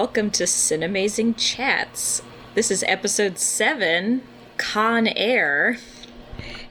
welcome 0.00 0.30
to 0.30 0.44
Cinemazing 0.44 1.34
Chats. 1.36 2.22
This 2.54 2.70
is 2.70 2.82
episode 2.84 3.38
seven, 3.38 4.22
Con 4.56 5.06
Air, 5.06 5.76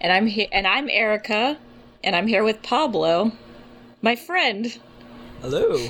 and 0.02 0.12
I'm 0.12 0.25
here, 0.25 0.48
and 0.52 0.66
I'm 0.66 0.89
Erica, 0.89 1.59
and 2.04 2.16
I'm 2.16 2.26
here 2.26 2.44
with 2.44 2.63
Pablo, 2.63 3.34
my 4.02 4.16
friend. 4.16 4.80
Hello. 5.41 5.77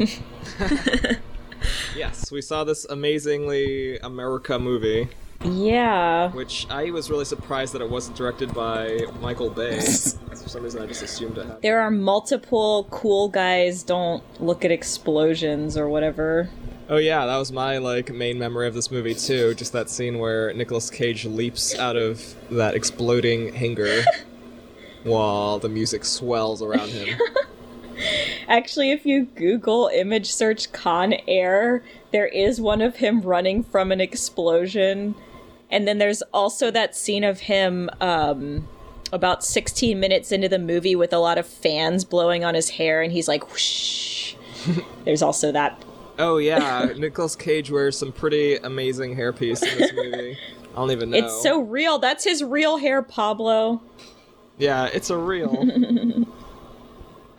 yes, 1.96 2.30
we 2.30 2.41
saw 2.41 2.66
this 2.66 2.84
amazingly 2.84 3.98
America 3.99 4.60
movie, 4.60 5.08
Yeah, 5.41 6.34
which 6.34 6.68
I 6.70 6.91
was 6.91 7.10
really 7.10 7.24
surprised 7.24 7.71
that 7.71 7.82
it 7.82 7.90
wasn't 7.90 8.18
directed 8.18 8.54
by 8.54 8.99
Michael 9.21 9.49
Bay. 9.49 9.80
For 9.80 10.49
some 10.49 10.62
reason, 10.62 10.82
I 10.82 10.88
just 10.88 11.04
assumed 11.04 11.38
it 11.38 11.46
had. 11.46 11.62
there 11.62 11.80
are 11.80 11.90
multiple 11.90 12.85
cool 12.91 13.30
guys. 13.30 13.84
Don't 13.84 14.26
look 14.41 14.66
at 14.66 14.71
explosions 14.71 15.77
or 15.77 15.88
whatever. 15.88 16.49
Oh 16.89 16.98
yeah, 16.98 17.27
that 17.27 17.38
was 17.38 17.52
my 17.52 17.77
like 17.77 18.11
main 18.11 18.39
memory 18.39 18.67
of 18.67 18.73
this 18.73 18.89
movie 18.89 19.13
too. 19.13 19.53
Just 19.53 19.73
that 19.73 19.89
scene 19.89 20.17
where 20.17 20.52
Nicolas 20.53 20.89
Cage 20.89 21.23
leaps 21.25 21.77
out 21.77 21.95
of 21.95 22.35
that 22.49 22.73
exploding 22.73 23.53
hangar 23.53 24.03
while 25.03 25.59
the 25.59 25.70
music 25.70 26.03
swells 26.03 26.63
around 26.63 26.89
him. 26.89 27.20
Actually, 28.48 28.91
if 28.91 29.05
you 29.05 29.26
Google 29.35 29.91
image 29.93 30.31
search 30.31 30.71
Con 30.71 31.13
Air, 31.27 31.84
there 32.12 32.27
is 32.27 32.59
one 32.59 32.81
of 32.81 32.96
him 32.96 33.21
running 33.21 33.63
from 33.63 33.91
an 33.91 34.01
explosion. 34.01 35.13
And 35.70 35.87
then 35.87 35.99
there's 35.99 36.24
also 36.34 36.71
that 36.71 36.96
scene 36.96 37.24
of 37.24 37.41
him 37.41 37.91
um, 38.01 38.68
about 39.13 39.43
16 39.43 39.99
minutes 39.99 40.31
into 40.31 40.49
the 40.49 40.57
movie 40.57 40.96
with 40.96 41.13
a 41.13 41.20
lot 41.20 41.37
of 41.37 41.46
fans 41.46 42.03
blowing 42.03 42.43
on 42.43 42.55
his 42.55 42.71
hair, 42.71 43.03
and 43.03 43.12
he's 43.12 43.27
like, 43.27 43.51
whoosh. 43.51 44.34
there's 45.05 45.21
also 45.21 45.51
that. 45.51 45.84
Oh 46.20 46.37
yeah, 46.37 46.91
Nicolas 46.98 47.35
Cage 47.35 47.71
wears 47.71 47.98
some 47.98 48.12
pretty 48.12 48.57
amazing 48.57 49.15
hairpiece 49.15 49.63
in 49.63 49.77
this 49.77 49.93
movie. 49.93 50.37
I 50.73 50.75
don't 50.75 50.91
even 50.91 51.09
know. 51.09 51.17
It's 51.17 51.41
so 51.41 51.62
real. 51.62 51.98
That's 51.98 52.25
his 52.25 52.43
real 52.43 52.77
hair, 52.77 53.01
Pablo. 53.01 53.81
Yeah, 54.57 54.90
it's 54.93 55.09
a 55.09 55.17
real. 55.17 55.65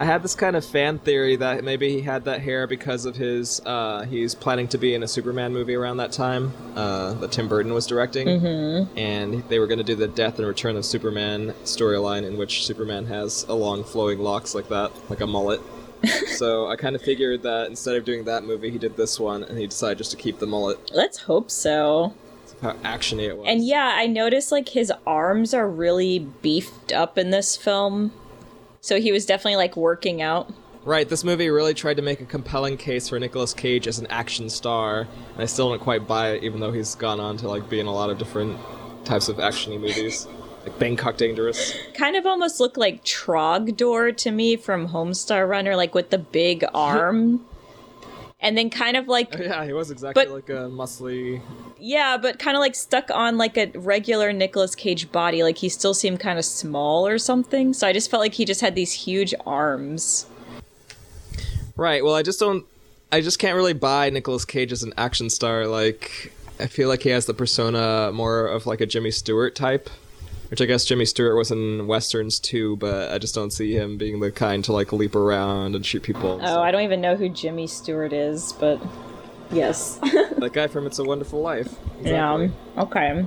I 0.00 0.06
had 0.06 0.22
this 0.22 0.34
kind 0.34 0.56
of 0.56 0.64
fan 0.64 0.98
theory 0.98 1.36
that 1.36 1.62
maybe 1.62 1.90
he 1.90 2.00
had 2.00 2.24
that 2.24 2.40
hair 2.40 2.66
because 2.66 3.04
of 3.04 3.16
his. 3.16 3.60
Uh, 3.66 4.06
he's 4.06 4.34
planning 4.34 4.66
to 4.68 4.78
be 4.78 4.94
in 4.94 5.02
a 5.02 5.08
Superman 5.08 5.52
movie 5.52 5.74
around 5.74 5.98
that 5.98 6.10
time 6.10 6.54
uh, 6.74 7.12
that 7.14 7.32
Tim 7.32 7.48
Burton 7.48 7.74
was 7.74 7.86
directing, 7.86 8.26
mm-hmm. 8.26 8.98
and 8.98 9.46
they 9.50 9.58
were 9.58 9.66
going 9.66 9.78
to 9.78 9.84
do 9.84 9.94
the 9.94 10.08
Death 10.08 10.38
and 10.38 10.48
Return 10.48 10.76
of 10.76 10.86
Superman 10.86 11.52
storyline, 11.64 12.24
in 12.24 12.38
which 12.38 12.64
Superman 12.64 13.04
has 13.06 13.44
a 13.46 13.52
long 13.52 13.84
flowing 13.84 14.20
locks 14.20 14.54
like 14.54 14.68
that, 14.70 14.90
like 15.10 15.20
a 15.20 15.26
mullet. 15.26 15.60
So 16.28 16.68
I 16.68 16.76
kind 16.76 16.96
of 16.96 17.02
figured 17.02 17.42
that 17.42 17.68
instead 17.68 17.96
of 17.96 18.04
doing 18.04 18.24
that 18.24 18.44
movie, 18.44 18.70
he 18.70 18.78
did 18.78 18.96
this 18.96 19.20
one, 19.20 19.42
and 19.42 19.58
he 19.58 19.66
decided 19.66 19.98
just 19.98 20.10
to 20.12 20.16
keep 20.16 20.38
the 20.38 20.46
mullet. 20.46 20.90
Let's 20.92 21.18
hope 21.18 21.50
so. 21.50 22.14
How 22.62 22.72
actiony 22.72 23.28
it 23.28 23.38
was. 23.38 23.46
And 23.48 23.64
yeah, 23.64 23.94
I 23.96 24.06
noticed 24.06 24.52
like 24.52 24.68
his 24.68 24.92
arms 25.06 25.54
are 25.54 25.68
really 25.68 26.18
beefed 26.18 26.92
up 26.92 27.16
in 27.16 27.30
this 27.30 27.56
film. 27.56 28.12
So 28.82 29.00
he 29.00 29.12
was 29.12 29.24
definitely 29.26 29.56
like 29.56 29.76
working 29.76 30.20
out. 30.20 30.52
Right, 30.84 31.08
this 31.08 31.24
movie 31.24 31.50
really 31.50 31.74
tried 31.74 31.98
to 31.98 32.02
make 32.02 32.22
a 32.22 32.24
compelling 32.24 32.78
case 32.78 33.10
for 33.10 33.18
Nicolas 33.18 33.52
Cage 33.52 33.86
as 33.86 33.98
an 33.98 34.06
action 34.06 34.48
star, 34.48 35.00
and 35.34 35.42
I 35.42 35.44
still 35.44 35.68
don't 35.68 35.78
quite 35.78 36.06
buy 36.06 36.30
it, 36.32 36.42
even 36.42 36.60
though 36.60 36.72
he's 36.72 36.94
gone 36.94 37.20
on 37.20 37.36
to 37.38 37.48
like 37.48 37.68
be 37.68 37.80
in 37.80 37.86
a 37.86 37.92
lot 37.92 38.08
of 38.08 38.16
different 38.16 38.58
types 39.04 39.28
of 39.28 39.36
actiony 39.36 39.78
movies, 39.78 40.26
like 40.64 40.78
Bangkok 40.78 41.16
Dangerous. 41.16 41.76
Kind 41.94 42.16
of 42.16 42.26
almost 42.26 42.60
looked 42.60 42.76
like 42.76 43.04
Trogdor 43.04 44.16
to 44.18 44.30
me 44.30 44.56
from 44.56 44.88
Homestar 44.88 45.48
Runner, 45.48 45.76
like 45.76 45.94
with 45.94 46.10
the 46.10 46.18
big 46.18 46.64
arm. 46.74 47.44
and 48.40 48.56
then 48.56 48.70
kind 48.70 48.96
of 48.96 49.06
like 49.08 49.34
oh, 49.38 49.42
Yeah, 49.42 49.64
he 49.64 49.72
was 49.72 49.90
exactly 49.90 50.24
But- 50.24 50.32
like 50.34 50.48
a 50.48 50.68
muscly. 50.68 51.40
yeah, 51.78 52.16
but 52.16 52.38
kind 52.38 52.56
of 52.56 52.60
like 52.60 52.74
stuck 52.74 53.10
on 53.10 53.36
like 53.38 53.56
a 53.56 53.66
regular 53.78 54.32
Nicolas 54.32 54.74
Cage 54.74 55.10
body. 55.12 55.42
Like 55.42 55.58
he 55.58 55.68
still 55.68 55.94
seemed 55.94 56.20
kind 56.20 56.38
of 56.38 56.44
small 56.44 57.06
or 57.06 57.18
something. 57.18 57.72
So 57.72 57.86
I 57.86 57.92
just 57.92 58.10
felt 58.10 58.20
like 58.20 58.34
he 58.34 58.44
just 58.44 58.60
had 58.60 58.74
these 58.74 58.92
huge 58.92 59.34
arms. 59.46 60.26
Right. 61.76 62.04
Well, 62.04 62.14
I 62.14 62.22
just 62.22 62.38
don't. 62.40 62.64
I 63.12 63.20
just 63.22 63.38
can't 63.38 63.56
really 63.56 63.72
buy 63.72 64.10
Nicolas 64.10 64.44
Cage 64.44 64.70
as 64.72 64.82
an 64.82 64.92
action 64.96 65.30
star. 65.30 65.66
Like, 65.66 66.32
I 66.60 66.66
feel 66.66 66.88
like 66.88 67.02
he 67.02 67.08
has 67.10 67.26
the 67.26 67.34
persona 67.34 68.10
more 68.12 68.46
of 68.46 68.66
like 68.66 68.80
a 68.80 68.86
Jimmy 68.86 69.10
Stewart 69.10 69.54
type. 69.56 69.88
Which 70.50 70.60
I 70.60 70.66
guess 70.66 70.84
Jimmy 70.84 71.04
Stewart 71.04 71.36
was 71.36 71.50
in 71.52 71.86
westerns 71.86 72.40
too, 72.40 72.76
but 72.76 73.12
I 73.12 73.18
just 73.18 73.34
don't 73.36 73.52
see 73.52 73.72
him 73.76 73.96
being 73.96 74.18
the 74.18 74.32
kind 74.32 74.64
to 74.64 74.72
like 74.72 74.92
leap 74.92 75.14
around 75.14 75.76
and 75.76 75.86
shoot 75.86 76.02
people. 76.02 76.40
Oh, 76.42 76.44
stuff. 76.44 76.58
I 76.58 76.70
don't 76.72 76.82
even 76.82 77.00
know 77.00 77.14
who 77.14 77.28
Jimmy 77.28 77.68
Stewart 77.68 78.12
is, 78.12 78.52
but 78.54 78.80
yes. 79.52 79.94
that 80.02 80.50
guy 80.52 80.66
from 80.66 80.86
It's 80.86 80.98
a 80.98 81.04
Wonderful 81.04 81.40
Life. 81.40 81.72
yeah. 82.02 82.34
Exactly. 82.36 82.52
Okay. 82.78 83.22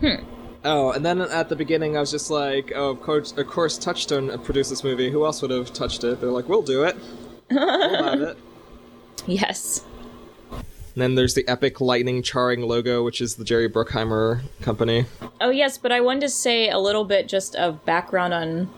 Hmm. 0.00 0.24
Oh, 0.64 0.90
and 0.92 1.04
then 1.04 1.20
at 1.20 1.48
the 1.48 1.56
beginning, 1.56 1.96
I 1.96 2.00
was 2.00 2.10
just 2.10 2.30
like, 2.30 2.72
"Oh, 2.74 2.90
of 2.90 3.00
course, 3.00 3.32
of 3.32 3.46
course, 3.46 3.78
Touchstone 3.78 4.36
produced 4.44 4.70
this 4.70 4.82
movie. 4.82 5.10
Who 5.10 5.24
else 5.24 5.40
would 5.40 5.52
have 5.52 5.72
touched 5.72 6.02
it?" 6.04 6.20
They're 6.20 6.30
like, 6.30 6.48
"We'll 6.48 6.62
do 6.62 6.82
it. 6.84 6.96
We'll 7.50 8.04
have 8.04 8.20
it." 8.20 8.38
Yes. 9.26 9.84
And 10.98 11.02
then 11.04 11.14
there's 11.14 11.34
the 11.34 11.46
epic 11.46 11.80
lightning 11.80 12.24
charring 12.24 12.62
logo, 12.62 13.04
which 13.04 13.20
is 13.20 13.36
the 13.36 13.44
Jerry 13.44 13.68
Bruckheimer 13.68 14.40
company. 14.62 15.06
Oh 15.40 15.50
yes, 15.50 15.78
but 15.78 15.92
I 15.92 16.00
wanted 16.00 16.22
to 16.22 16.28
say 16.28 16.68
a 16.70 16.78
little 16.80 17.04
bit 17.04 17.28
just 17.28 17.54
of 17.54 17.84
background 17.84 18.34
on 18.34 18.68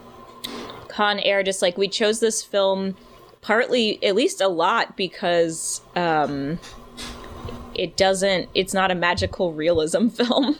Con 0.88 1.19
Air. 1.20 1.42
Just 1.42 1.62
like 1.62 1.78
we 1.78 1.88
chose 1.88 2.20
this 2.20 2.42
film, 2.42 2.94
partly, 3.41 4.04
at 4.04 4.14
least 4.14 4.42
a 4.42 4.48
lot, 4.48 4.98
because 4.98 5.81
um, 5.97 6.60
it 7.75 7.97
doesn't. 7.97 8.50
It's 8.54 8.75
not 8.75 8.91
a 8.91 8.94
magical 8.94 9.54
realism 9.54 10.08
film. 10.08 10.58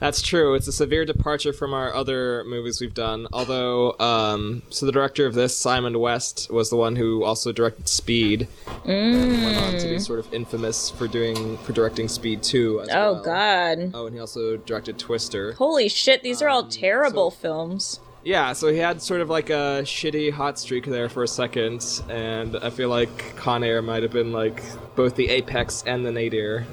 That's 0.00 0.22
true. 0.22 0.54
It's 0.54 0.68
a 0.68 0.72
severe 0.72 1.04
departure 1.04 1.52
from 1.52 1.74
our 1.74 1.92
other 1.92 2.44
movies 2.44 2.80
we've 2.80 2.94
done. 2.94 3.26
Although, 3.32 3.98
um, 3.98 4.62
so 4.70 4.86
the 4.86 4.92
director 4.92 5.26
of 5.26 5.34
this, 5.34 5.56
Simon 5.58 5.98
West, 5.98 6.48
was 6.52 6.70
the 6.70 6.76
one 6.76 6.94
who 6.94 7.24
also 7.24 7.50
directed 7.50 7.88
Speed. 7.88 8.46
And 8.84 9.42
went 9.42 9.56
on 9.56 9.72
to 9.78 9.88
be 9.88 9.98
sort 9.98 10.20
of 10.20 10.32
infamous 10.32 10.90
for 10.90 11.08
doing 11.08 11.56
for 11.58 11.72
directing 11.72 12.06
Speed 12.06 12.44
2 12.44 12.82
as 12.82 12.88
Oh 12.90 13.14
well. 13.14 13.22
God! 13.24 13.90
Oh, 13.92 14.06
and 14.06 14.14
he 14.14 14.20
also 14.20 14.56
directed 14.58 14.98
Twister. 15.00 15.52
Holy 15.54 15.88
shit! 15.88 16.22
These 16.22 16.42
are 16.42 16.48
all 16.48 16.64
terrible 16.68 17.24
Um, 17.26 17.30
so- 17.32 17.36
films. 17.36 18.00
Yeah, 18.24 18.52
so 18.52 18.70
he 18.70 18.78
had 18.78 19.00
sort 19.00 19.20
of 19.20 19.30
like 19.30 19.48
a 19.48 19.82
shitty 19.84 20.32
hot 20.32 20.58
streak 20.58 20.84
there 20.84 21.08
for 21.08 21.22
a 21.22 21.28
second, 21.28 22.02
and 22.10 22.56
I 22.56 22.68
feel 22.70 22.88
like 22.88 23.36
Con 23.36 23.64
Air 23.64 23.80
might 23.80 24.02
have 24.02 24.12
been 24.12 24.32
like 24.32 24.62
both 24.96 25.14
the 25.14 25.28
apex 25.30 25.82
and 25.86 26.04
the 26.04 26.12
nadir. 26.12 26.66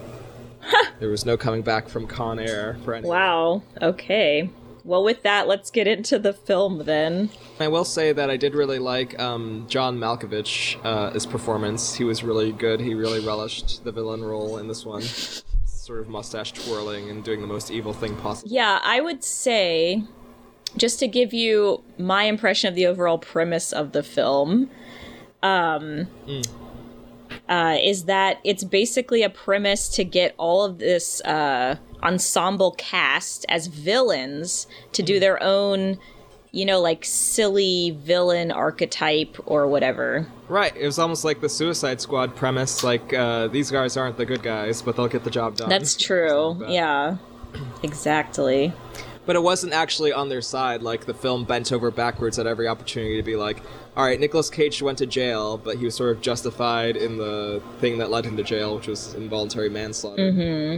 there 0.99 1.09
was 1.09 1.25
no 1.25 1.37
coming 1.37 1.61
back 1.61 1.89
from 1.89 2.07
Con 2.07 2.39
Air 2.39 2.77
for 2.83 2.93
anyone. 2.93 3.17
Wow. 3.17 3.63
Okay. 3.81 4.49
Well, 4.85 5.03
with 5.03 5.23
that, 5.23 5.47
let's 5.47 5.71
get 5.71 5.87
into 5.87 6.19
the 6.19 6.31
film 6.31 6.83
then. 6.85 7.31
I 7.59 7.67
will 7.69 7.85
say 7.85 8.13
that 8.13 8.29
I 8.29 8.37
did 8.37 8.53
really 8.53 8.77
like 8.77 9.19
um, 9.19 9.65
John 9.67 9.97
Malkovich, 9.97 10.77
uh, 10.85 11.09
his 11.09 11.25
performance. 11.25 11.95
He 11.95 12.03
was 12.03 12.23
really 12.23 12.51
good. 12.51 12.79
He 12.79 12.93
really 12.93 13.25
relished 13.25 13.83
the 13.83 13.91
villain 13.91 14.23
role 14.23 14.59
in 14.59 14.67
this 14.67 14.85
one. 14.85 15.01
Sort 15.01 16.01
of 16.01 16.07
mustache 16.07 16.53
twirling 16.53 17.09
and 17.09 17.23
doing 17.23 17.41
the 17.41 17.47
most 17.47 17.71
evil 17.71 17.93
thing 17.93 18.15
possible. 18.17 18.51
Yeah, 18.51 18.79
I 18.83 19.01
would 19.01 19.23
say, 19.23 20.03
just 20.77 20.99
to 20.99 21.07
give 21.07 21.33
you 21.33 21.83
my 21.97 22.25
impression 22.25 22.67
of 22.67 22.75
the 22.75 22.85
overall 22.85 23.17
premise 23.17 23.73
of 23.73 23.91
the 23.91 24.03
film, 24.03 24.69
um, 25.41 26.07
uh, 27.49 27.77
is 27.81 28.05
that 28.05 28.39
it's 28.43 28.63
basically 28.63 29.23
a 29.23 29.29
premise 29.29 29.89
to 29.89 30.03
get 30.03 30.33
all 30.37 30.63
of 30.63 30.79
this 30.79 31.21
uh, 31.21 31.77
ensemble 32.03 32.71
cast 32.77 33.45
as 33.49 33.67
villains 33.67 34.67
to 34.93 35.03
do 35.03 35.19
their 35.19 35.41
own, 35.41 35.97
you 36.51 36.65
know, 36.65 36.79
like 36.79 37.03
silly 37.05 37.97
villain 38.01 38.51
archetype 38.51 39.37
or 39.45 39.67
whatever. 39.67 40.27
Right, 40.47 40.75
it 40.75 40.85
was 40.85 40.99
almost 40.99 41.23
like 41.25 41.41
the 41.41 41.49
Suicide 41.49 42.01
Squad 42.01 42.35
premise. 42.35 42.83
Like 42.83 43.13
uh, 43.13 43.47
these 43.47 43.71
guys 43.71 43.97
aren't 43.97 44.17
the 44.17 44.25
good 44.25 44.43
guys, 44.43 44.81
but 44.81 44.95
they'll 44.95 45.07
get 45.07 45.23
the 45.23 45.31
job 45.31 45.57
done. 45.57 45.69
That's 45.69 45.95
true. 45.95 46.49
like 46.51 46.59
that. 46.59 46.69
Yeah. 46.71 47.17
Exactly. 47.83 48.73
But 49.25 49.35
it 49.35 49.41
wasn't 49.41 49.73
actually 49.73 50.13
on 50.13 50.29
their 50.29 50.41
side. 50.41 50.83
Like 50.83 51.05
the 51.05 51.13
film 51.13 51.45
bent 51.45 51.71
over 51.71 51.89
backwards 51.89 52.37
at 52.37 52.45
every 52.45 52.67
opportunity 52.67 53.17
to 53.17 53.23
be 53.23 53.35
like, 53.35 53.61
"All 53.95 54.03
right, 54.05 54.19
Nicolas 54.19 54.49
Cage 54.49 54.81
went 54.81 54.97
to 54.97 55.05
jail, 55.05 55.57
but 55.57 55.77
he 55.77 55.85
was 55.85 55.95
sort 55.95 56.15
of 56.15 56.21
justified 56.21 56.97
in 56.97 57.17
the 57.17 57.61
thing 57.79 57.97
that 57.99 58.11
led 58.11 58.25
him 58.25 58.35
to 58.37 58.43
jail, 58.43 58.75
which 58.75 58.87
was 58.87 59.13
involuntary 59.13 59.69
manslaughter, 59.69 60.31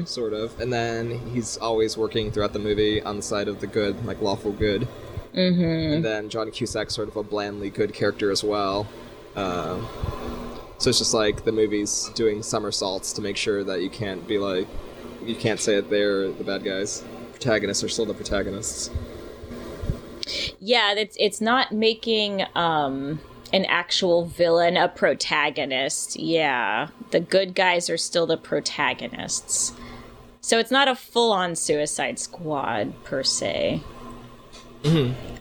sort 0.05 0.33
of." 0.33 0.59
And 0.59 0.71
then 0.71 1.19
he's 1.33 1.57
always 1.57 1.97
working 1.97 2.31
throughout 2.31 2.53
the 2.53 2.59
movie 2.59 3.01
on 3.01 3.17
the 3.17 3.23
side 3.23 3.47
of 3.47 3.59
the 3.59 3.67
good, 3.67 4.05
like 4.05 4.21
lawful 4.21 4.51
good. 4.51 4.87
Mm-hmm. 5.33 5.93
And 5.93 6.05
then 6.05 6.29
John 6.29 6.49
Cusack's 6.51 6.95
sort 6.95 7.09
of 7.09 7.15
a 7.15 7.23
blandly 7.23 7.69
good 7.69 7.93
character 7.93 8.31
as 8.31 8.43
well. 8.43 8.87
Um, 9.35 9.87
so 10.79 10.89
it's 10.89 10.99
just 10.99 11.13
like 11.13 11.43
the 11.43 11.51
movie's 11.51 12.09
doing 12.15 12.41
somersaults 12.41 13.13
to 13.13 13.21
make 13.21 13.37
sure 13.37 13.63
that 13.63 13.81
you 13.81 13.89
can't 13.89 14.27
be 14.27 14.37
like, 14.39 14.67
you 15.23 15.35
can't 15.35 15.59
say 15.59 15.75
that 15.75 15.89
they're 15.89 16.31
the 16.31 16.43
bad 16.43 16.63
guys. 16.63 17.03
Protagonists 17.33 17.83
are 17.83 17.89
still 17.89 18.05
the 18.05 18.13
protagonists. 18.13 18.89
Yeah 20.59 20.93
it's 20.93 21.15
it's 21.19 21.41
not 21.41 21.71
making 21.71 22.43
um 22.55 23.19
an 23.53 23.63
actual 23.65 24.25
villain, 24.25 24.75
a 24.75 24.89
protagonist. 24.89 26.19
Yeah. 26.19 26.89
The 27.11 27.21
good 27.21 27.55
guys 27.55 27.89
are 27.89 27.95
still 27.95 28.25
the 28.27 28.35
protagonists. 28.35 29.71
So 30.41 30.59
it's 30.59 30.69
not 30.69 30.89
a 30.89 30.95
full 30.95 31.31
on 31.31 31.55
Suicide 31.55 32.19
Squad 32.19 32.93
per 33.05 33.23
se. 33.23 33.81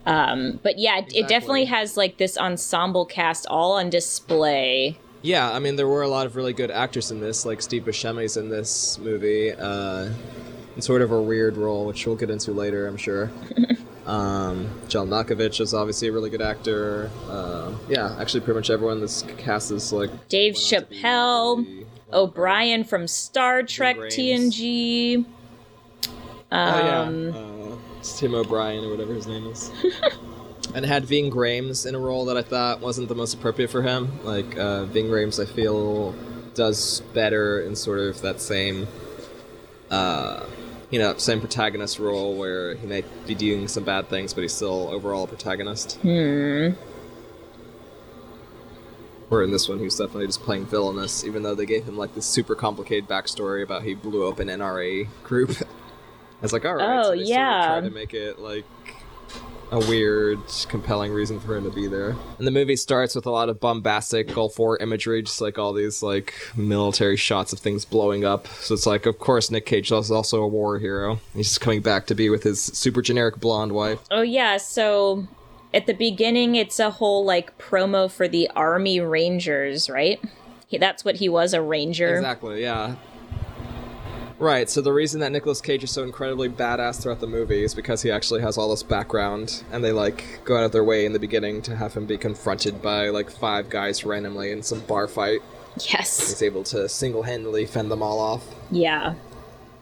Um, 0.06 0.60
but 0.62 0.78
yeah, 0.78 0.98
it- 0.98 1.12
it 1.14 1.28
definitely 1.28 1.64
has 1.66 1.96
like 1.96 2.16
this 2.18 2.38
ensemble 2.38 3.06
cast 3.06 3.46
all 3.48 3.72
on 3.72 3.90
display. 3.90 4.98
Yeah, 5.22 5.50
I 5.50 5.58
mean, 5.58 5.74
there 5.76 5.88
were 5.88 6.02
a 6.02 6.08
lot 6.08 6.26
of 6.26 6.36
really 6.36 6.52
good 6.52 6.70
actors 6.70 7.10
in 7.10 7.20
this, 7.20 7.44
like 7.44 7.60
Steve 7.60 7.84
Buscemi's 7.84 8.36
in 8.36 8.48
this 8.48 8.98
movie, 8.98 9.52
uh, 9.52 10.10
in 10.76 10.82
sort 10.82 11.02
of 11.02 11.10
a 11.10 11.20
weird 11.20 11.56
role, 11.56 11.86
which 11.86 12.06
we'll 12.06 12.14
get 12.16 12.30
into 12.30 12.52
later, 12.52 12.86
I'm 12.86 12.96
sure. 12.96 13.30
um, 14.06 14.70
John 14.88 15.08
Malkovich 15.08 15.60
is 15.60 15.74
obviously 15.74 16.08
a 16.08 16.12
really 16.12 16.30
good 16.30 16.42
actor. 16.42 17.10
Uh, 17.28 17.72
yeah, 17.88 18.16
actually, 18.20 18.40
pretty 18.40 18.58
much 18.58 18.70
everyone 18.70 19.00
this 19.00 19.22
cast 19.38 19.70
is 19.70 19.92
like 19.92 20.10
Dave 20.28 20.54
went 20.54 20.72
on 20.72 20.80
to 20.80 20.86
be 20.86 20.96
Chappelle, 21.02 21.84
O'Brien 22.12 22.84
from 22.84 23.06
Star 23.08 23.62
Trek. 23.62 23.96
TNG. 23.96 25.24
Oh 26.52 26.56
Um, 26.56 27.24
yeah, 27.28 27.38
uh, 27.40 27.76
it's 27.98 28.18
Tim 28.18 28.34
O'Brien 28.34 28.84
or 28.84 28.90
whatever 28.90 29.12
his 29.14 29.26
name 29.26 29.46
is. 29.46 29.72
and 30.74 30.84
had 30.86 31.04
Ving 31.04 31.30
Rhames 31.32 31.86
in 31.86 31.94
a 31.94 31.98
role 31.98 32.26
that 32.26 32.36
I 32.36 32.42
thought 32.42 32.80
wasn't 32.80 33.08
the 33.08 33.14
most 33.14 33.34
appropriate 33.34 33.70
for 33.70 33.82
him. 33.82 34.22
Like 34.24 34.56
uh, 34.56 34.84
Ving 34.84 35.06
Rhames, 35.06 35.42
I 35.42 35.46
feel 35.46 36.14
does 36.54 37.00
better 37.12 37.60
in 37.60 37.74
sort 37.76 37.98
of 37.98 38.22
that 38.22 38.40
same, 38.40 38.86
uh, 39.90 40.44
you 40.90 40.98
know, 40.98 41.16
same 41.16 41.40
protagonist 41.40 41.98
role 41.98 42.34
where 42.36 42.74
he 42.76 42.86
may 42.86 43.02
be 43.26 43.34
doing 43.34 43.66
some 43.68 43.84
bad 43.84 44.08
things, 44.08 44.32
but 44.34 44.42
he's 44.42 44.52
still 44.52 44.88
overall 44.88 45.24
a 45.24 45.26
protagonist. 45.26 45.96
Hmm. 46.02 46.70
Where 49.28 49.42
in 49.42 49.50
this 49.50 49.68
one, 49.68 49.78
he 49.78 49.84
was 49.84 49.96
definitely 49.96 50.26
just 50.26 50.42
playing 50.42 50.66
villainous, 50.66 51.24
even 51.24 51.42
though 51.42 51.56
they 51.56 51.66
gave 51.66 51.84
him 51.84 51.96
like 51.96 52.14
this 52.14 52.26
super 52.26 52.54
complicated 52.54 53.08
backstory 53.08 53.62
about 53.62 53.82
he 53.82 53.94
blew 53.94 54.28
up 54.28 54.38
an 54.38 54.46
NRA 54.48 55.08
group. 55.24 55.50
I 55.60 56.42
was 56.42 56.52
like, 56.52 56.64
all 56.64 56.76
right, 56.76 57.00
Oh, 57.00 57.02
so 57.08 57.12
yeah. 57.12 57.66
try 57.66 57.80
to 57.80 57.90
make 57.90 58.14
it 58.14 58.38
like 58.38 58.64
a 59.70 59.78
weird, 59.78 60.38
compelling 60.68 61.12
reason 61.12 61.40
for 61.40 61.56
him 61.56 61.64
to 61.64 61.70
be 61.70 61.86
there. 61.86 62.16
And 62.38 62.46
the 62.46 62.50
movie 62.50 62.76
starts 62.76 63.14
with 63.14 63.26
a 63.26 63.30
lot 63.30 63.48
of 63.48 63.60
bombastic 63.60 64.32
Gulf 64.32 64.58
War 64.58 64.78
imagery, 64.78 65.22
just 65.22 65.40
like 65.40 65.58
all 65.58 65.72
these 65.72 66.02
like 66.02 66.34
military 66.56 67.16
shots 67.16 67.52
of 67.52 67.58
things 67.58 67.84
blowing 67.84 68.24
up. 68.24 68.46
So 68.46 68.74
it's 68.74 68.86
like, 68.86 69.06
of 69.06 69.18
course, 69.18 69.50
Nick 69.50 69.66
Cage 69.66 69.90
is 69.90 70.10
also 70.10 70.42
a 70.42 70.48
war 70.48 70.78
hero. 70.78 71.20
He's 71.34 71.48
just 71.48 71.60
coming 71.60 71.82
back 71.82 72.06
to 72.06 72.14
be 72.14 72.30
with 72.30 72.42
his 72.42 72.62
super 72.62 73.02
generic 73.02 73.40
blonde 73.40 73.72
wife. 73.72 74.00
Oh 74.10 74.22
yeah, 74.22 74.56
so 74.56 75.26
at 75.74 75.86
the 75.86 75.94
beginning 75.94 76.54
it's 76.54 76.78
a 76.78 76.90
whole 76.90 77.24
like 77.24 77.58
promo 77.58 78.10
for 78.10 78.28
the 78.28 78.48
Army 78.54 79.00
Rangers, 79.00 79.90
right? 79.90 80.20
He, 80.68 80.78
that's 80.78 81.04
what 81.04 81.16
he 81.16 81.28
was, 81.28 81.54
a 81.54 81.62
ranger. 81.62 82.16
Exactly, 82.16 82.62
yeah. 82.62 82.96
Right, 84.38 84.68
so 84.68 84.82
the 84.82 84.92
reason 84.92 85.20
that 85.20 85.32
Nicolas 85.32 85.62
Cage 85.62 85.84
is 85.84 85.90
so 85.90 86.02
incredibly 86.02 86.50
badass 86.50 87.02
throughout 87.02 87.20
the 87.20 87.26
movie 87.26 87.64
is 87.64 87.74
because 87.74 88.02
he 88.02 88.10
actually 88.10 88.42
has 88.42 88.58
all 88.58 88.68
this 88.68 88.82
background, 88.82 89.64
and 89.72 89.82
they 89.82 89.92
like 89.92 90.40
go 90.44 90.58
out 90.58 90.64
of 90.64 90.72
their 90.72 90.84
way 90.84 91.06
in 91.06 91.14
the 91.14 91.18
beginning 91.18 91.62
to 91.62 91.76
have 91.76 91.94
him 91.94 92.04
be 92.04 92.18
confronted 92.18 92.82
by 92.82 93.08
like 93.08 93.30
five 93.30 93.70
guys 93.70 94.04
randomly 94.04 94.50
in 94.50 94.62
some 94.62 94.80
bar 94.80 95.08
fight. 95.08 95.40
Yes. 95.90 96.28
He's 96.28 96.42
able 96.42 96.64
to 96.64 96.86
single 96.88 97.22
handedly 97.22 97.64
fend 97.64 97.90
them 97.90 98.02
all 98.02 98.18
off. 98.18 98.44
Yeah. 98.70 99.14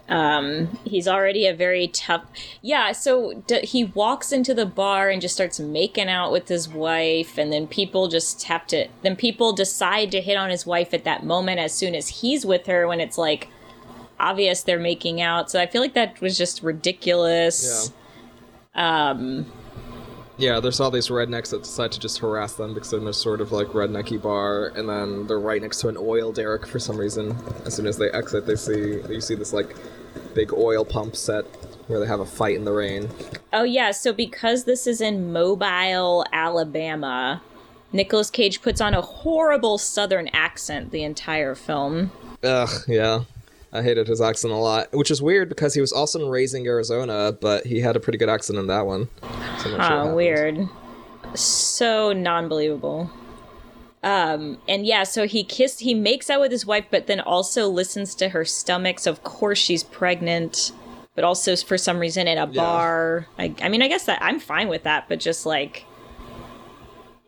Um, 0.08 0.78
he's 0.84 1.08
already 1.08 1.46
a 1.46 1.54
very 1.54 1.88
tough. 1.88 2.24
Yeah, 2.62 2.92
so 2.92 3.42
d- 3.46 3.64
he 3.64 3.84
walks 3.84 4.32
into 4.32 4.52
the 4.52 4.66
bar 4.66 5.08
and 5.08 5.20
just 5.20 5.34
starts 5.34 5.58
making 5.58 6.08
out 6.08 6.30
with 6.30 6.48
his 6.48 6.68
wife, 6.68 7.38
and 7.38 7.52
then 7.52 7.66
people 7.66 8.08
just 8.08 8.44
have 8.44 8.66
to. 8.68 8.86
Then 9.02 9.16
people 9.16 9.52
decide 9.52 10.10
to 10.12 10.20
hit 10.20 10.36
on 10.36 10.50
his 10.50 10.66
wife 10.66 10.92
at 10.94 11.04
that 11.04 11.24
moment 11.24 11.58
as 11.58 11.72
soon 11.72 11.94
as 11.94 12.08
he's 12.08 12.44
with 12.44 12.66
her 12.66 12.86
when 12.86 13.00
it's 13.00 13.18
like 13.18 13.48
obvious 14.20 14.62
they're 14.62 14.78
making 14.78 15.20
out. 15.20 15.50
So 15.50 15.60
I 15.60 15.66
feel 15.66 15.80
like 15.80 15.94
that 15.94 16.20
was 16.20 16.36
just 16.36 16.62
ridiculous. 16.62 17.92
Um, 18.74 19.46
Yeah, 20.36 20.58
there's 20.58 20.80
all 20.80 20.90
these 20.90 21.08
rednecks 21.08 21.50
that 21.50 21.62
decide 21.62 21.92
to 21.92 22.00
just 22.00 22.18
harass 22.18 22.54
them 22.54 22.74
because 22.74 22.90
they're 22.90 22.98
in 22.98 23.06
this 23.06 23.18
sort 23.18 23.40
of 23.40 23.52
like 23.52 23.68
rednecky 23.68 24.20
bar, 24.20 24.72
and 24.74 24.88
then 24.88 25.28
they're 25.28 25.38
right 25.38 25.62
next 25.62 25.80
to 25.82 25.88
an 25.88 25.96
oil 25.96 26.32
derrick 26.32 26.66
for 26.66 26.80
some 26.80 26.96
reason. 26.96 27.36
As 27.64 27.74
soon 27.74 27.86
as 27.86 27.98
they 27.98 28.10
exit, 28.10 28.44
they 28.46 28.56
see 28.56 29.00
you 29.08 29.20
see 29.20 29.36
this 29.36 29.52
like 29.52 29.76
big 30.34 30.52
oil 30.52 30.84
pump 30.84 31.14
set 31.14 31.44
where 31.86 32.00
they 32.00 32.06
have 32.06 32.18
a 32.18 32.26
fight 32.26 32.56
in 32.56 32.64
the 32.64 32.72
rain. 32.72 33.08
Oh 33.52 33.62
yeah, 33.62 33.92
so 33.92 34.12
because 34.12 34.64
this 34.64 34.88
is 34.88 35.00
in 35.00 35.32
Mobile, 35.32 36.24
Alabama, 36.32 37.40
Nicolas 37.92 38.30
Cage 38.30 38.60
puts 38.60 38.80
on 38.80 38.92
a 38.92 39.02
horrible 39.02 39.78
southern 39.78 40.26
accent 40.32 40.90
the 40.90 41.04
entire 41.04 41.54
film. 41.54 42.10
Ugh, 42.42 42.70
yeah. 42.88 43.20
I 43.74 43.82
hated 43.82 44.06
his 44.06 44.20
accent 44.20 44.54
a 44.54 44.56
lot, 44.56 44.92
which 44.92 45.10
is 45.10 45.20
weird 45.20 45.48
because 45.48 45.74
he 45.74 45.80
was 45.80 45.92
also 45.92 46.24
in 46.24 46.30
Raising 46.30 46.64
Arizona, 46.66 47.36
but 47.38 47.66
he 47.66 47.80
had 47.80 47.96
a 47.96 48.00
pretty 48.00 48.18
good 48.18 48.28
accent 48.28 48.58
in 48.58 48.68
that 48.68 48.86
one. 48.86 49.08
So 49.58 49.68
sure 49.68 50.04
what 50.06 50.14
weird. 50.14 50.68
So 51.34 52.12
non-believable. 52.12 53.10
Um, 54.04 54.58
and 54.68 54.86
yeah, 54.86 55.02
so 55.02 55.26
he 55.26 55.42
kissed 55.42 55.80
he 55.80 55.92
makes 55.94 56.30
out 56.30 56.40
with 56.40 56.52
his 56.52 56.64
wife, 56.64 56.84
but 56.90 57.08
then 57.08 57.20
also 57.20 57.68
listens 57.68 58.14
to 58.16 58.28
her 58.28 58.44
stomach. 58.44 59.00
So 59.00 59.10
of 59.10 59.24
course 59.24 59.58
she's 59.58 59.82
pregnant, 59.82 60.70
but 61.16 61.24
also 61.24 61.56
for 61.56 61.76
some 61.76 61.98
reason 61.98 62.28
in 62.28 62.38
a 62.38 62.46
Yeah. 62.46 62.60
bar. 62.62 63.26
I, 63.38 63.54
I 63.60 63.68
mean, 63.68 63.82
I 63.82 63.88
guess 63.88 64.04
that 64.04 64.18
I'm 64.22 64.38
fine 64.38 64.68
with 64.68 64.84
that, 64.84 65.08
but 65.08 65.18
just 65.18 65.46
like 65.46 65.84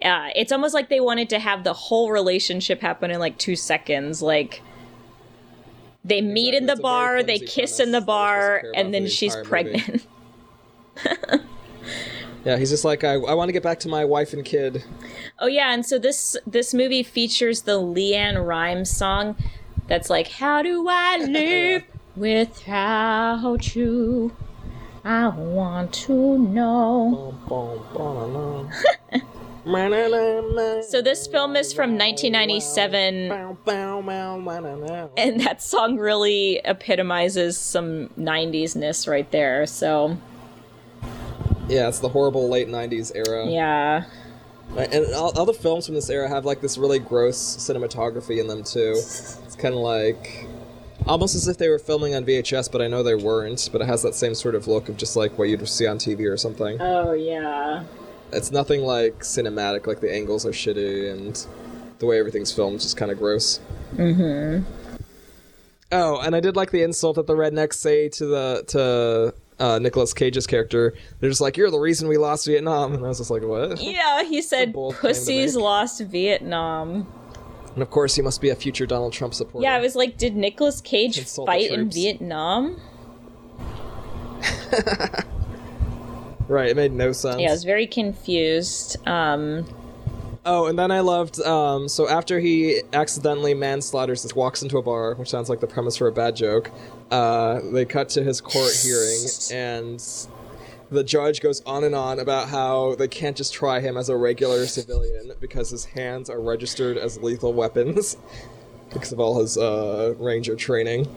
uh, 0.03 0.29
it's 0.37 0.53
almost 0.53 0.75
like 0.75 0.91
they 0.91 1.01
wanted 1.01 1.31
to 1.31 1.39
have 1.39 1.65
the 1.65 1.73
whole 1.73 2.11
relationship 2.13 2.83
happen 2.83 3.11
in 3.11 3.19
like 3.19 3.39
two 3.39 3.57
seconds. 3.57 4.21
Like 4.23 4.61
they 6.07 6.21
meet 6.21 6.55
in 6.55 6.67
the 6.67 6.73
It's 6.73 6.81
bar, 6.81 7.23
they 7.23 7.39
kiss 7.39 7.81
in 7.81 7.91
the 7.93 8.01
premise 8.01 8.07
that 8.07 8.07
we're 8.07 8.07
supposed 8.07 8.07
bar, 8.07 8.57
to 8.57 8.61
care 8.63 8.71
about 8.71 8.81
and 8.81 8.95
then 8.95 9.03
the 9.05 9.11
she's 9.11 9.37
pregnant. 9.37 10.07
Yeah, 12.47 12.57
he's 12.59 12.71
just 12.71 12.85
like, 12.85 13.03
I, 13.03 13.15
I 13.15 13.35
want 13.35 13.49
to 13.49 13.53
get 13.53 13.65
back 13.65 13.81
to 13.81 13.89
my 13.89 14.05
wife 14.05 14.33
and 14.33 14.45
kid. 14.45 14.85
Oh 15.41 15.49
yeah, 15.49 15.75
and 15.75 15.85
so 15.85 15.99
this 15.99 16.37
this 16.47 16.73
movie 16.73 17.03
features 17.03 17.63
the 17.63 17.81
LeAnn 17.81 18.47
Rimes 18.47 18.89
song 18.89 19.35
that's 19.89 20.09
like 20.09 20.29
How 20.29 20.63
do 20.63 20.87
I 20.89 21.19
live 21.19 21.83
without 22.15 23.75
you? 23.75 24.31
I 25.05 25.27
want 25.27 25.93
to 25.93 26.39
know. 26.39 27.35
So 29.67 31.03
this 31.03 31.27
film 31.27 31.57
is 31.57 31.73
from 31.73 31.99
1997 31.99 33.31
and 35.17 35.41
that 35.41 35.61
song 35.61 35.97
really 35.99 36.61
epitomizes 36.65 37.59
some 37.59 38.09
90s-ness 38.19 39.09
right 39.09 39.29
there. 39.33 39.67
So, 39.67 40.17
Yeah, 41.69 41.89
it's 41.89 41.99
the 41.99 42.09
horrible 42.09 42.49
late 42.49 42.69
'90s 42.69 43.11
era. 43.17 43.47
yeah. 43.49 44.05
And 44.77 45.13
all, 45.15 45.37
all 45.37 45.47
the 45.47 45.53
films 45.53 45.87
from 45.87 45.97
this 45.97 46.11
era 46.11 46.29
have 46.29 46.45
like 46.45 46.61
this 46.61 46.79
really 46.79 46.99
gross 47.01 47.37
cinematography 47.57 48.39
in 48.41 48.47
them 48.47 48.63
too. 48.63 48.93
It's 48.97 49.57
kind 49.59 49.75
of 49.75 49.81
like 49.81 50.47
almost 51.07 51.35
as 51.35 51.49
if 51.49 51.59
they 51.59 51.69
were 51.69 51.79
filming 51.81 52.15
on 52.15 52.25
VHS, 52.25 52.71
but 52.71 52.81
I 52.83 52.87
know 52.89 53.03
they 53.03 53.15
weren't. 53.17 53.69
But 53.73 53.81
it 53.81 53.87
has 53.87 54.03
that 54.03 54.15
same 54.15 54.35
sort 54.37 54.55
of 54.55 54.69
look 54.69 54.89
of 54.89 54.97
just 54.97 55.17
like 55.17 55.37
what 55.39 55.49
you'd 55.49 55.67
see 55.69 55.87
on 55.89 55.99
TV 55.99 56.31
or 56.31 56.37
something. 56.37 56.81
Oh 56.81 57.13
yeah. 57.13 57.83
It's 58.33 58.51
nothing 58.51 58.83
like 58.83 59.21
cinematic. 59.21 59.87
Like 59.87 60.01
the 60.01 60.13
angles 60.13 60.45
are 60.47 60.51
shitty 60.51 61.13
and 61.13 61.47
the 61.99 62.07
way 62.07 62.19
everything's 62.19 62.53
filmed 62.53 62.77
is 62.77 62.83
just 62.83 62.97
kind 62.97 63.11
of 63.11 63.19
gross. 63.19 63.61
Mm-hmm. 63.95 64.65
Oh, 65.93 66.21
and 66.21 66.35
I 66.35 66.41
did 66.41 66.57
like 66.57 66.73
the 66.73 66.83
insult 66.83 67.17
that 67.17 67.27
the 67.27 67.35
rednecks 67.35 67.75
say 67.75 68.09
to 68.11 68.27
the 68.27 68.65
to 68.69 69.35
uh, 69.63 69.79
Nicolas 69.79 70.13
Cage's 70.13 70.47
character. 70.47 70.95
They're 71.21 71.31
just 71.31 71.41
like, 71.41 71.57
"You're 71.57 71.71
the 71.71 71.79
reason 71.79 72.09
we 72.09 72.17
lost 72.17 72.47
Vietnam," 72.47 72.95
and 72.95 73.05
I 73.05 73.09
was 73.09 73.19
just 73.19 73.31
like, 73.31 73.43
"What?" 73.43 73.81
Yeah, 73.81 74.25
he 74.25 74.43
said 74.43 74.75
pussies 74.75 75.55
lost 75.55 76.01
Vietnam. 76.01 77.07
And 77.75 77.83
of 77.83 77.91
course, 77.91 78.15
he 78.15 78.23
must 78.23 78.41
be 78.41 78.49
a 78.49 78.57
future 78.57 78.87
Donald 78.87 79.13
Trump 79.13 79.35
supporter. 79.35 79.63
Yeah, 79.63 79.75
I 79.75 79.81
was 79.81 79.95
like, 79.95 80.17
did 80.17 80.35
Nicolas 80.35 80.81
Cage 80.81 81.23
fight 81.25 81.71
in. 81.71 81.91
Vietnam? 81.91 82.81
right. 86.49 86.71
It 86.71 86.77
made 86.77 86.93
no 86.93 87.13
sense. 87.13 87.41
Yeah, 87.41 87.49
I 87.49 87.53
was 87.53 87.65
very 87.65 87.87
confused. 87.87 88.97
Um, 89.07 89.67
Oh, 90.49 90.67
and 90.67 90.79
then 90.79 90.93
I 90.93 91.01
loved. 91.01 91.41
Um, 91.41 91.89
so 91.89 92.09
after 92.09 92.39
he 92.39 92.81
accidentally 92.93 93.53
manslaughters, 93.53 94.23
this 94.23 94.33
walks 94.33 94.63
into 94.63 94.79
a 94.79 94.83
bar, 94.83 95.17
which 95.17 95.29
sounds 95.29 95.51
like 95.51 95.59
the 95.59 95.67
premise 95.67 95.97
for 95.97 96.07
a 96.07 96.13
bad 96.13 96.37
joke. 96.37 96.71
Uh, 97.11 97.61
they 97.73 97.85
cut 97.85 98.11
to 98.11 98.23
his 98.23 98.41
court 98.41 98.73
hearing, 98.73 99.27
and 99.53 100.01
the 100.89 101.03
judge 101.03 101.41
goes 101.41 101.63
on 101.63 101.83
and 101.83 101.97
on 101.97 102.21
about 102.21 102.49
how 102.49 102.95
they 102.95 103.09
can't 103.09 103.37
just 103.37 103.53
try 103.53 103.81
him 103.81 103.97
as 103.97 104.09
a 104.09 104.17
regular 104.17 104.67
civilian 104.67 105.33
because 105.41 105.71
his 105.71 105.85
hands 105.85 106.31
are 106.31 106.41
registered 106.41 106.97
as 106.97 107.21
lethal 107.21 107.53
weapons 107.53 108.17
because 108.93 109.11
of 109.11 109.19
all 109.19 109.41
his 109.41 109.59
uh, 109.59 110.15
ranger 110.21 110.55
training. 110.55 111.09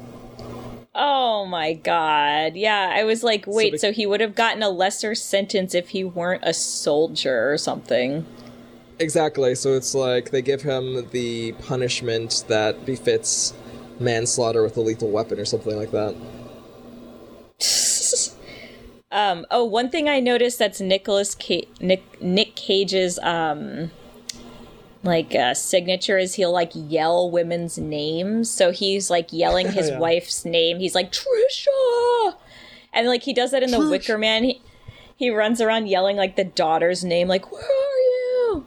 Oh 1.00 1.46
my 1.46 1.74
god. 1.74 2.56
Yeah, 2.56 2.92
I 2.94 3.04
was 3.06 3.24
like, 3.24 3.46
wait, 3.48 3.72
be- 3.72 3.78
so 3.80 3.92
he 3.92 4.06
would 4.06 4.22
have 4.22 4.36
gotten 4.36 4.62
a 4.62 4.70
lesser 4.70 5.16
sentence 5.16 5.74
if 5.74 5.90
he 5.90 6.04
weren't 6.04 6.44
a 6.46 6.54
soldier 6.54 7.52
or 7.52 7.58
something. 7.58 8.26
Exactly. 9.00 9.56
So 9.56 9.74
it's 9.74 9.96
like 9.96 10.32
they 10.32 10.42
give 10.42 10.62
him 10.62 11.10
the 11.12 11.54
punishment 11.54 12.44
that 12.50 12.86
befits 12.86 13.54
manslaughter 14.00 14.62
with 14.62 14.76
a 14.78 14.82
lethal 14.82 15.10
weapon 15.10 15.40
or 15.40 15.46
something 15.46 15.76
like 15.76 15.92
that. 15.92 16.16
um, 19.12 19.46
oh, 19.52 19.64
one 19.64 19.90
thing 19.90 20.10
I 20.10 20.20
noticed 20.20 20.60
that's 20.60 20.82
Nicholas 20.82 21.34
Ca- 21.34 21.68
Nick 21.80 22.22
Nick 22.22 22.56
Cage's 22.56 23.18
um 23.20 23.92
like 25.04 25.34
uh, 25.34 25.54
signature 25.54 26.18
is 26.18 26.36
he'll 26.36 26.52
like 26.52 26.72
yell 26.74 27.30
women's 27.32 27.78
names. 27.78 28.50
So 28.50 28.72
he's 28.72 29.10
like 29.10 29.32
yelling 29.32 29.72
his 29.72 29.90
Yeah. 29.90 30.00
wife's 30.00 30.46
name. 30.46 30.80
He's 30.80 30.96
like 30.96 31.12
Trisha, 31.12 32.36
and 32.94 33.08
like 33.08 33.24
he 33.24 33.34
does 33.34 33.52
that 33.52 33.64
in 33.64 33.72
the 33.72 33.90
Wicker 33.90 34.18
Man. 34.18 34.44
He 34.44 34.62
he 35.16 35.30
runs 35.30 35.62
around 35.62 35.88
yelling 35.88 36.16
like 36.18 36.36
the 36.36 36.44
daughter's 36.46 37.04
name, 37.04 37.28
like 37.28 37.52
"Where 37.52 37.62
are 37.62 37.66
you?" 37.66 38.66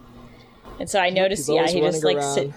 And 0.81 0.89
so 0.91 0.99
I 1.01 1.11
noticed, 1.11 1.49
yeah, 1.49 1.67
he 1.69 1.81
just 1.81 2.03
like 2.03 2.17
around, 2.17 2.55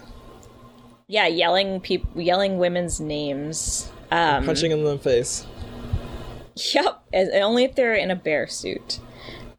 yeah, 1.06 1.26
yelling 1.26 1.80
people, 1.80 2.20
yelling 2.20 2.58
women's 2.58 2.98
names. 3.00 3.90
Um, 4.10 4.44
punching 4.44 4.70
him 4.72 4.78
in 4.80 4.84
the 4.84 4.98
face. 4.98 5.46
Yep, 6.74 7.02
only 7.34 7.64
if 7.64 7.74
they're 7.74 7.94
in 7.94 8.10
a 8.10 8.16
bear 8.16 8.46
suit. 8.46 8.98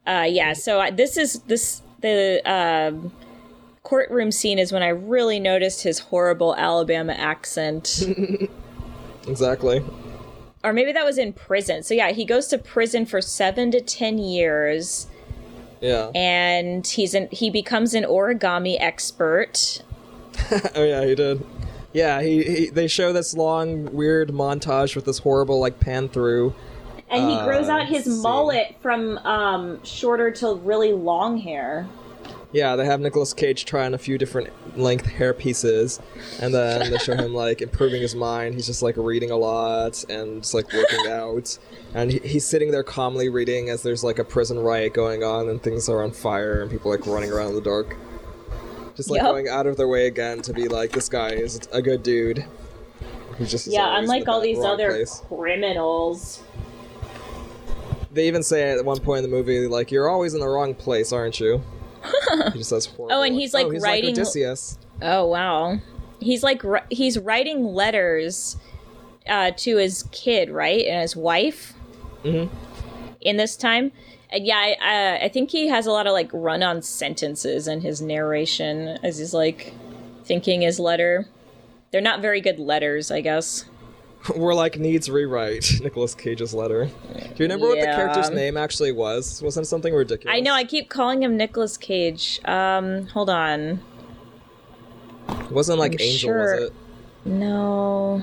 Uh, 0.06 0.26
yeah, 0.28 0.52
so 0.52 0.80
I, 0.80 0.90
this 0.90 1.16
is 1.16 1.40
this 1.42 1.82
the 2.00 2.42
um, 2.50 3.12
courtroom 3.88 4.30
scene 4.30 4.58
is 4.58 4.70
when 4.70 4.82
I 4.82 4.88
really 4.88 5.40
noticed 5.40 5.82
his 5.82 5.98
horrible 5.98 6.54
Alabama 6.56 7.14
accent, 7.14 8.02
Exactly. 9.26 9.82
or 10.62 10.72
maybe 10.74 10.92
that 10.92 11.04
was 11.04 11.16
in 11.18 11.32
prison. 11.32 11.82
So 11.82 11.94
yeah, 11.94 12.10
he 12.12 12.24
goes 12.26 12.48
to 12.48 12.58
prison 12.58 13.06
for 13.06 13.20
seven 13.22 13.70
to 13.70 13.80
ten 13.80 14.18
years, 14.18 15.06
Yeah. 15.80 16.10
and 16.14 16.86
he's 16.86 17.14
an 17.14 17.28
he 17.30 17.48
becomes 17.50 17.94
an 17.94 18.04
origami 18.04 18.76
expert. 18.78 19.82
oh 20.74 20.84
yeah, 20.84 21.04
he 21.04 21.14
did. 21.14 21.44
Yeah, 21.94 22.20
he, 22.20 22.42
he 22.44 22.66
they 22.70 22.88
show 22.88 23.12
this 23.14 23.34
long 23.34 23.92
weird 23.94 24.28
montage 24.30 24.94
with 24.96 25.06
this 25.06 25.18
horrible 25.20 25.60
like 25.60 25.80
pan 25.80 26.08
through. 26.10 26.54
And 27.10 27.30
he 27.30 27.36
grows 27.42 27.68
Uh, 27.68 27.72
out 27.72 27.86
his 27.88 28.06
mullet 28.06 28.76
from 28.82 29.16
um, 29.18 29.82
shorter 29.82 30.30
to 30.32 30.56
really 30.56 30.92
long 30.92 31.38
hair. 31.38 31.88
Yeah, 32.50 32.76
they 32.76 32.86
have 32.86 32.98
Nicolas 33.00 33.34
Cage 33.34 33.66
trying 33.66 33.92
a 33.92 33.98
few 33.98 34.16
different 34.16 34.48
length 34.78 35.04
hair 35.04 35.34
pieces, 35.34 36.00
and 36.40 36.54
then 36.54 36.90
they 36.90 36.96
show 36.96 37.14
him 37.14 37.34
like 37.34 37.60
improving 37.60 38.00
his 38.00 38.14
mind. 38.14 38.54
He's 38.54 38.64
just 38.64 38.80
like 38.82 38.96
reading 38.96 39.30
a 39.30 39.36
lot 39.36 40.02
and 40.08 40.40
just 40.40 40.54
like 40.54 40.72
working 40.72 41.10
out, 41.10 41.58
and 41.94 42.10
he, 42.10 42.18
he's 42.20 42.46
sitting 42.46 42.70
there 42.70 42.82
calmly 42.82 43.28
reading 43.28 43.68
as 43.68 43.82
there's 43.82 44.02
like 44.02 44.18
a 44.18 44.24
prison 44.24 44.58
riot 44.60 44.94
going 44.94 45.22
on 45.22 45.50
and 45.50 45.62
things 45.62 45.90
are 45.90 46.02
on 46.02 46.10
fire 46.10 46.62
and 46.62 46.70
people 46.70 46.90
like 46.90 47.06
running 47.06 47.30
around 47.30 47.48
in 47.50 47.54
the 47.54 47.60
dark. 47.60 47.94
Just 48.96 49.10
like 49.10 49.18
Yep. 49.20 49.30
going 49.30 49.48
out 49.48 49.66
of 49.66 49.76
their 49.76 49.86
way 49.88 50.06
again 50.06 50.40
to 50.42 50.52
be 50.54 50.68
like 50.68 50.90
this 50.90 51.08
guy 51.10 51.28
is 51.32 51.60
a 51.70 51.82
good 51.82 52.02
dude. 52.02 52.46
Who's 53.36 53.50
just 53.50 53.66
Yeah, 53.66 53.98
unlike 53.98 54.26
all 54.26 54.40
these 54.40 54.64
other 54.64 54.88
place. 54.88 55.22
criminals. 55.28 56.42
They 58.10 58.26
even 58.26 58.42
say 58.42 58.70
at 58.72 58.82
one 58.84 58.98
point 59.00 59.22
in 59.24 59.30
the 59.30 59.36
movie, 59.36 59.68
like, 59.68 59.92
"You're 59.92 60.08
always 60.08 60.32
in 60.32 60.40
the 60.40 60.48
wrong 60.48 60.74
place, 60.74 61.12
aren't 61.12 61.38
you?" 61.38 61.62
he 62.52 62.58
just 62.58 62.70
says 62.70 62.86
horrible. 62.86 63.16
Oh, 63.16 63.22
and 63.22 63.34
he's, 63.34 63.54
like, 63.54 63.66
oh, 63.66 63.70
he's 63.70 63.82
writing- 63.82 64.14
like 64.14 64.20
Odysseus. 64.22 64.78
Oh 65.00 65.26
wow, 65.26 65.78
he's 66.20 66.42
like 66.42 66.62
he's 66.90 67.18
writing 67.18 67.64
letters 67.64 68.56
uh, 69.28 69.52
to 69.58 69.76
his 69.76 70.04
kid, 70.12 70.50
right, 70.50 70.84
and 70.86 71.00
his 71.02 71.14
wife. 71.14 71.74
Mhm. 72.24 72.48
In 73.20 73.36
this 73.36 73.56
time, 73.56 73.92
and 74.30 74.44
yeah, 74.46 74.56
I, 74.56 74.76
I, 74.80 75.24
I 75.24 75.28
think 75.28 75.50
he 75.50 75.68
has 75.68 75.86
a 75.86 75.90
lot 75.92 76.06
of 76.06 76.12
like 76.12 76.30
run-on 76.32 76.82
sentences 76.82 77.66
in 77.68 77.80
his 77.80 78.00
narration 78.02 78.98
as 79.02 79.18
he's 79.18 79.34
like 79.34 79.72
thinking 80.24 80.62
his 80.62 80.78
letter. 80.80 81.26
They're 81.90 82.00
not 82.00 82.20
very 82.20 82.40
good 82.40 82.58
letters, 82.58 83.10
I 83.10 83.20
guess. 83.22 83.64
We're 84.36 84.54
like 84.54 84.78
needs 84.78 85.08
rewrite. 85.08 85.80
Nicolas 85.82 86.14
Cage's 86.14 86.52
letter. 86.52 86.86
Do 86.86 87.20
you 87.20 87.34
remember 87.40 87.68
what 87.68 87.80
the 87.80 87.86
character's 87.86 88.30
name 88.30 88.56
actually 88.56 88.92
was? 88.92 89.40
Wasn't 89.42 89.64
it 89.64 89.68
something 89.68 89.94
ridiculous? 89.94 90.34
I 90.36 90.40
know 90.40 90.52
I 90.54 90.64
keep 90.64 90.88
calling 90.90 91.22
him 91.22 91.36
Nicolas 91.36 91.76
Cage. 91.76 92.40
Um, 92.44 93.06
hold 93.08 93.30
on. 93.30 93.80
It 95.28 95.50
wasn't 95.52 95.78
like 95.78 95.92
I'm 95.92 96.00
Angel, 96.00 96.28
sure- 96.28 96.54
was 96.54 96.62
it? 96.64 96.72
No. 97.24 98.22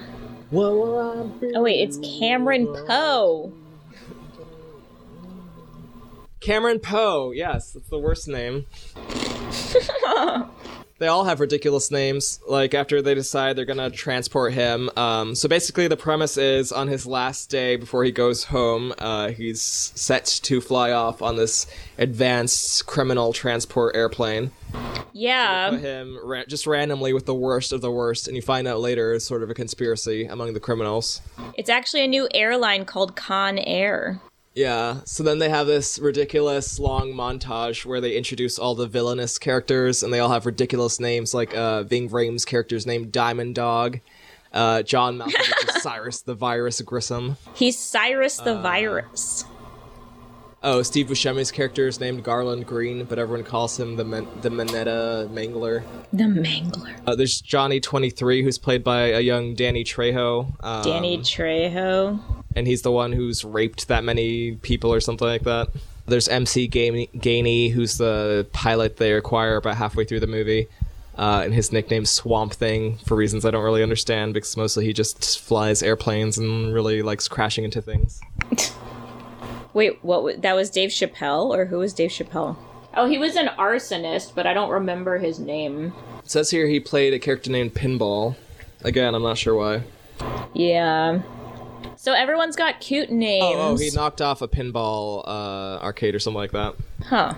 Oh 0.53 1.61
wait, 1.61 1.79
it's 1.81 1.97
Cameron 2.19 2.67
Poe. 2.87 3.51
Cameron 6.39 6.79
Poe. 6.79 7.31
Yes, 7.31 7.71
that's 7.71 7.89
the 7.89 7.97
worst 7.99 8.27
name. 8.27 8.65
they 10.97 11.07
all 11.07 11.25
have 11.25 11.39
ridiculous 11.39 11.91
names. 11.91 12.39
Like 12.47 12.73
after 12.73 13.01
they 13.01 13.13
decide 13.13 13.55
they're 13.55 13.65
gonna 13.65 13.89
transport 13.89 14.53
him. 14.53 14.89
Um, 14.95 15.35
so 15.35 15.49
basically, 15.49 15.87
the 15.87 15.97
premise 15.97 16.37
is 16.37 16.71
on 16.71 16.87
his 16.87 17.05
last 17.05 17.49
day 17.49 17.75
before 17.75 18.03
he 18.03 18.11
goes 18.11 18.45
home, 18.45 18.93
uh, 18.97 19.29
he's 19.29 19.61
set 19.61 20.25
to 20.43 20.61
fly 20.61 20.91
off 20.91 21.21
on 21.21 21.35
this 21.35 21.67
advanced 21.97 22.85
criminal 22.85 23.33
transport 23.33 23.95
airplane. 23.95 24.51
Yeah. 25.13 25.69
Put 25.71 25.79
him 25.81 26.19
ra- 26.23 26.43
just 26.47 26.67
randomly 26.67 27.13
with 27.13 27.25
the 27.25 27.35
worst 27.35 27.71
of 27.71 27.81
the 27.81 27.91
worst, 27.91 28.27
and 28.27 28.35
you 28.35 28.41
find 28.41 28.67
out 28.67 28.79
later 28.79 29.13
it's 29.13 29.25
sort 29.25 29.43
of 29.43 29.49
a 29.49 29.53
conspiracy 29.53 30.25
among 30.25 30.53
the 30.53 30.59
criminals. 30.59 31.21
It's 31.55 31.69
actually 31.69 32.03
a 32.03 32.07
new 32.07 32.27
airline 32.33 32.85
called 32.85 33.15
Con 33.15 33.57
Air. 33.59 34.19
Yeah, 34.55 35.01
so 35.03 35.21
then 35.21 35.39
they 35.39 35.49
have 35.49 35.67
this 35.67 35.99
ridiculous 35.99 36.79
long 36.79 37.11
montage 37.13 37.85
where 37.85 37.99
they 37.99 38.15
introduce 38.15 38.57
all 38.57 38.73
the 38.73 38.87
villainous 38.87 39.37
characters, 39.37 40.01
and 40.01 40.13
they 40.13 40.19
all 40.19 40.29
have 40.31 40.45
ridiculous 40.45 40.97
names, 40.97 41.33
like 41.33 41.53
uh, 41.53 41.83
Ving 41.83 42.09
Rhames' 42.09 42.45
character's 42.45 42.85
named 42.87 43.11
Diamond 43.11 43.53
Dog, 43.55 43.99
uh, 44.53 44.81
John 44.81 45.21
is 45.21 45.35
Cyrus 45.81 46.21
the 46.21 46.35
Virus 46.35 46.79
Grissom. 46.81 47.35
He's 47.53 47.77
Cyrus 47.77 48.37
the 48.37 48.57
Virus. 48.61 49.43
Oh, 50.63 50.81
Steve 50.81 51.07
Buscemi's 51.07 51.51
character 51.51 51.87
is 51.87 51.99
named 51.99 52.23
Garland 52.23 52.65
Green, 52.65 53.03
but 53.03 53.19
everyone 53.19 53.43
calls 53.45 53.77
him 53.79 53.97
the 53.97 54.05
Man- 54.05 54.27
the 54.41 54.49
Marietta 54.49 55.29
Mangler. 55.31 55.83
The 56.11 56.23
Mangler. 56.23 56.95
Uh, 57.05 57.13
there's 57.15 57.39
Johnny 57.41 57.79
23, 57.79 58.41
who's 58.41 58.57
played 58.57 58.83
by 58.83 59.09
a 59.09 59.19
young 59.19 59.53
Danny 59.53 59.83
Trejo. 59.83 60.55
Um, 60.63 60.83
Danny 60.83 61.19
Trejo. 61.19 62.19
And 62.55 62.67
he's 62.67 62.81
the 62.83 62.91
one 62.91 63.11
who's 63.11 63.43
raped 63.43 63.87
that 63.87 64.03
many 64.03 64.55
people 64.55 64.93
or 64.93 64.99
something 64.99 65.27
like 65.27 65.43
that. 65.43 65.69
There's 66.07 66.27
MC 66.27 66.67
Gainey, 66.69 67.09
Gainey 67.13 67.71
who's 67.71 67.97
the 67.97 68.45
pilot 68.53 68.97
they 68.97 69.13
acquire 69.13 69.57
about 69.57 69.75
halfway 69.77 70.05
through 70.05 70.19
the 70.21 70.27
movie. 70.27 70.67
Uh, 71.17 71.41
and 71.45 71.53
his 71.53 71.71
nickname's 71.71 72.11
Swamp 72.11 72.51
Thing 72.53 72.97
for 73.05 73.15
reasons 73.15 73.45
I 73.45 73.51
don't 73.51 73.63
really 73.63 73.81
understand 73.81 74.33
because 74.33 74.57
mostly 74.57 74.85
he 74.85 74.91
just 74.91 75.39
flies 75.39 75.81
airplanes 75.81 76.37
and 76.37 76.73
really 76.73 77.01
likes 77.01 77.27
crashing 77.29 77.63
into 77.63 77.81
things. 77.81 78.19
Wait, 79.73 80.03
what? 80.03 80.23
wa- 80.23 80.31
That 80.37 80.55
was 80.55 80.69
Dave 80.69 80.89
Chappelle, 80.89 81.55
or 81.55 81.65
who 81.65 81.79
was 81.79 81.93
Dave 81.93 82.09
Chappelle? 82.11 82.55
Oh, 82.95 83.07
he 83.07 83.17
was 83.17 83.35
an 83.35 83.47
arsonist, 83.57 84.33
but 84.35 84.45
I 84.47 84.53
don't 84.53 84.69
remember 84.69 85.17
his 85.17 85.39
name. 85.39 85.93
It 86.23 86.31
says 86.31 86.49
here 86.49 86.67
he 86.67 86.79
played 86.79 87.13
a 87.13 87.19
character 87.19 87.49
named 87.51 87.73
Pinball. 87.73 88.35
Again, 88.83 89.15
I'm 89.15 89.23
not 89.23 89.37
sure 89.37 89.55
why. 89.55 89.83
Yeah. 90.53 91.21
So 91.95 92.13
everyone's 92.13 92.55
got 92.55 92.79
cute 92.79 93.09
names. 93.09 93.43
Oh, 93.43 93.71
oh, 93.71 93.77
he 93.77 93.89
knocked 93.91 94.21
off 94.21 94.41
a 94.41 94.47
pinball 94.47 95.23
uh, 95.27 95.83
arcade 95.83 96.15
or 96.15 96.19
something 96.19 96.37
like 96.37 96.51
that. 96.51 96.75
Huh. 97.03 97.33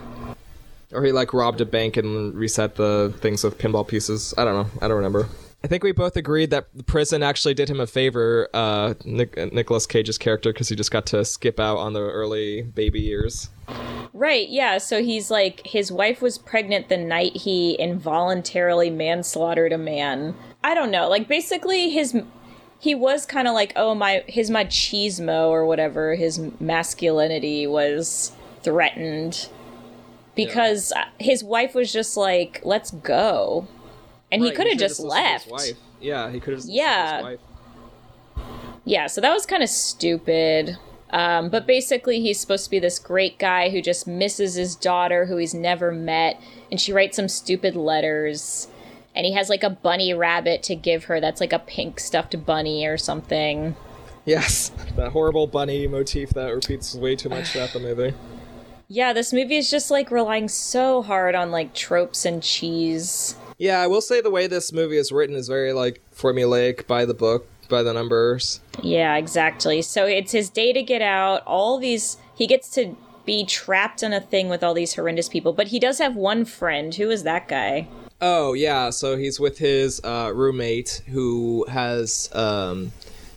Or 0.91 1.03
he 1.03 1.11
like 1.11 1.33
robbed 1.33 1.61
a 1.61 1.65
bank 1.65 1.97
and 1.97 2.33
reset 2.33 2.75
the 2.75 3.13
things 3.19 3.43
with 3.43 3.57
pinball 3.57 3.87
pieces. 3.87 4.33
I 4.37 4.45
don't 4.45 4.53
know. 4.53 4.79
I 4.81 4.87
don't 4.87 4.97
remember. 4.97 5.27
I 5.63 5.67
think 5.67 5.83
we 5.83 5.91
both 5.91 6.15
agreed 6.15 6.51
that 6.51 6.67
the 6.75 6.83
prison 6.83 7.23
actually 7.23 7.55
did 7.55 7.67
him 7.67 7.79
a 7.79 7.87
favor, 7.87 8.47
uh, 8.53 8.93
Nic- 9.03 9.51
Nicolas 9.51 9.87
Cage's 9.87 10.17
character, 10.17 10.53
because 10.53 10.69
he 10.69 10.75
just 10.75 10.91
got 10.91 11.07
to 11.07 11.25
skip 11.25 11.59
out 11.59 11.77
on 11.77 11.93
the 11.93 11.99
early 11.99 12.61
baby 12.61 13.01
years. 13.01 13.49
Right, 14.13 14.47
yeah. 14.47 14.77
So 14.77 15.01
he's 15.01 15.31
like, 15.31 15.65
his 15.65 15.91
wife 15.91 16.21
was 16.21 16.37
pregnant 16.37 16.89
the 16.89 16.97
night 16.97 17.35
he 17.35 17.75
involuntarily 17.79 18.91
manslaughtered 18.91 19.73
a 19.73 19.77
man. 19.79 20.35
I 20.63 20.75
don't 20.75 20.91
know. 20.91 21.09
Like, 21.09 21.27
basically, 21.27 21.89
his. 21.89 22.15
He 22.79 22.93
was 22.95 23.25
kind 23.25 23.47
of 23.47 23.53
like, 23.53 23.73
oh, 23.75 23.95
my. 23.95 24.23
His 24.27 24.49
machismo 24.49 25.49
or 25.49 25.65
whatever, 25.65 26.15
his 26.15 26.39
masculinity 26.59 27.65
was 27.67 28.31
threatened. 28.63 29.49
Because 30.35 30.91
uh 30.91 31.05
his 31.19 31.43
wife 31.43 31.73
was 31.73 31.91
just 31.91 32.15
like, 32.15 32.61
let's 32.63 32.91
go. 32.91 33.67
And 34.31 34.43
he 34.43 34.51
could 34.51 34.67
have 34.67 34.77
just 34.77 34.99
listened 34.99 35.11
to 35.11 35.33
his 35.33 35.47
left. 35.47 35.51
wife. 35.51 35.77
Yeah, 35.99 36.29
he 36.31 36.39
could 36.39 36.53
have. 36.53 36.65
Yeah. 36.65 37.35
Yeah, 38.85 39.07
so 39.07 39.19
that 39.21 39.33
was 39.33 39.45
kind 39.45 39.63
of 39.63 39.69
stupid. 39.69 40.77
Um, 41.09 41.49
but 41.49 41.65
basically, 41.65 42.21
he's 42.21 42.39
supposed 42.39 42.65
to 42.65 42.69
be 42.69 42.79
this 42.79 42.99
great 42.99 43.39
guy 43.39 43.69
who 43.69 43.81
just 43.81 44.07
misses 44.07 44.55
his 44.55 44.75
daughter, 44.75 45.25
who 45.25 45.37
he's 45.37 45.53
never 45.53 45.91
met, 45.91 46.41
and 46.69 46.79
she 46.79 46.93
writes 46.93 47.15
some 47.15 47.29
stupid 47.29 47.75
letters. 47.75 48.67
And 49.15 49.25
he 49.25 49.33
has 49.33 49.49
like 49.49 49.63
a 49.63 49.69
bunny 49.69 50.13
rabbit 50.13 50.63
to 50.63 50.75
give 50.75 51.05
her 51.05 51.19
that's 51.19 51.41
like 51.41 51.53
a 51.53 51.59
pink 51.59 51.99
stuffed 51.99 52.45
bunny 52.45 52.85
or 52.85 52.97
something. 52.97 53.75
Yes, 54.25 54.71
that 54.95 55.11
horrible 55.11 55.47
bunny 55.47 55.87
motif 55.87 56.31
that 56.31 56.53
repeats 56.53 56.93
way 56.93 57.15
too 57.15 57.29
much 57.29 57.49
throughout 57.49 57.71
the 57.71 57.79
movie. 57.79 58.13
Yeah, 58.89 59.13
this 59.13 59.33
movie 59.33 59.57
is 59.57 59.71
just 59.71 59.89
like 59.89 60.11
relying 60.11 60.47
so 60.47 61.01
hard 61.01 61.33
on 61.33 61.51
like 61.51 61.73
tropes 61.73 62.25
and 62.25 62.43
cheese. 62.43 63.35
Yeah, 63.57 63.81
I 63.81 63.87
will 63.87 64.01
say 64.01 64.21
the 64.21 64.29
way 64.29 64.47
this 64.47 64.71
movie 64.71 64.97
is 64.97 65.11
written 65.11 65.35
is 65.35 65.47
very 65.47 65.73
like 65.73 66.01
formulaic 66.15 66.87
by 66.87 67.05
the 67.05 67.13
book, 67.13 67.47
by 67.69 67.83
the 67.83 67.93
numbers. 67.93 68.61
Yeah, 68.83 69.15
exactly. 69.15 69.81
So 69.81 70.05
it's 70.05 70.31
his 70.31 70.49
day 70.49 70.73
to 70.73 70.83
get 70.83 71.01
out. 71.01 71.43
All 71.45 71.77
these 71.77 72.17
he 72.35 72.47
gets 72.47 72.69
to 72.71 72.95
be 73.25 73.45
trapped 73.45 74.03
in 74.03 74.13
a 74.13 74.21
thing 74.21 74.47
with 74.47 74.63
all 74.63 74.73
these 74.73 74.93
horrendous 74.93 75.27
people, 75.27 75.53
but 75.53 75.67
he 75.67 75.79
does 75.79 75.99
have 75.99 76.15
one 76.15 76.45
friend. 76.45 76.93
Who 76.95 77.09
is 77.09 77.23
that 77.23 77.47
guy? 77.47 77.87
Oh 78.21 78.53
yeah, 78.53 78.89
so 78.89 79.15
he's 79.17 79.39
with 79.39 79.57
his 79.59 80.01
uh, 80.03 80.31
roommate 80.33 81.01
who 81.07 81.65
has 81.69 82.29
um, 82.33 82.91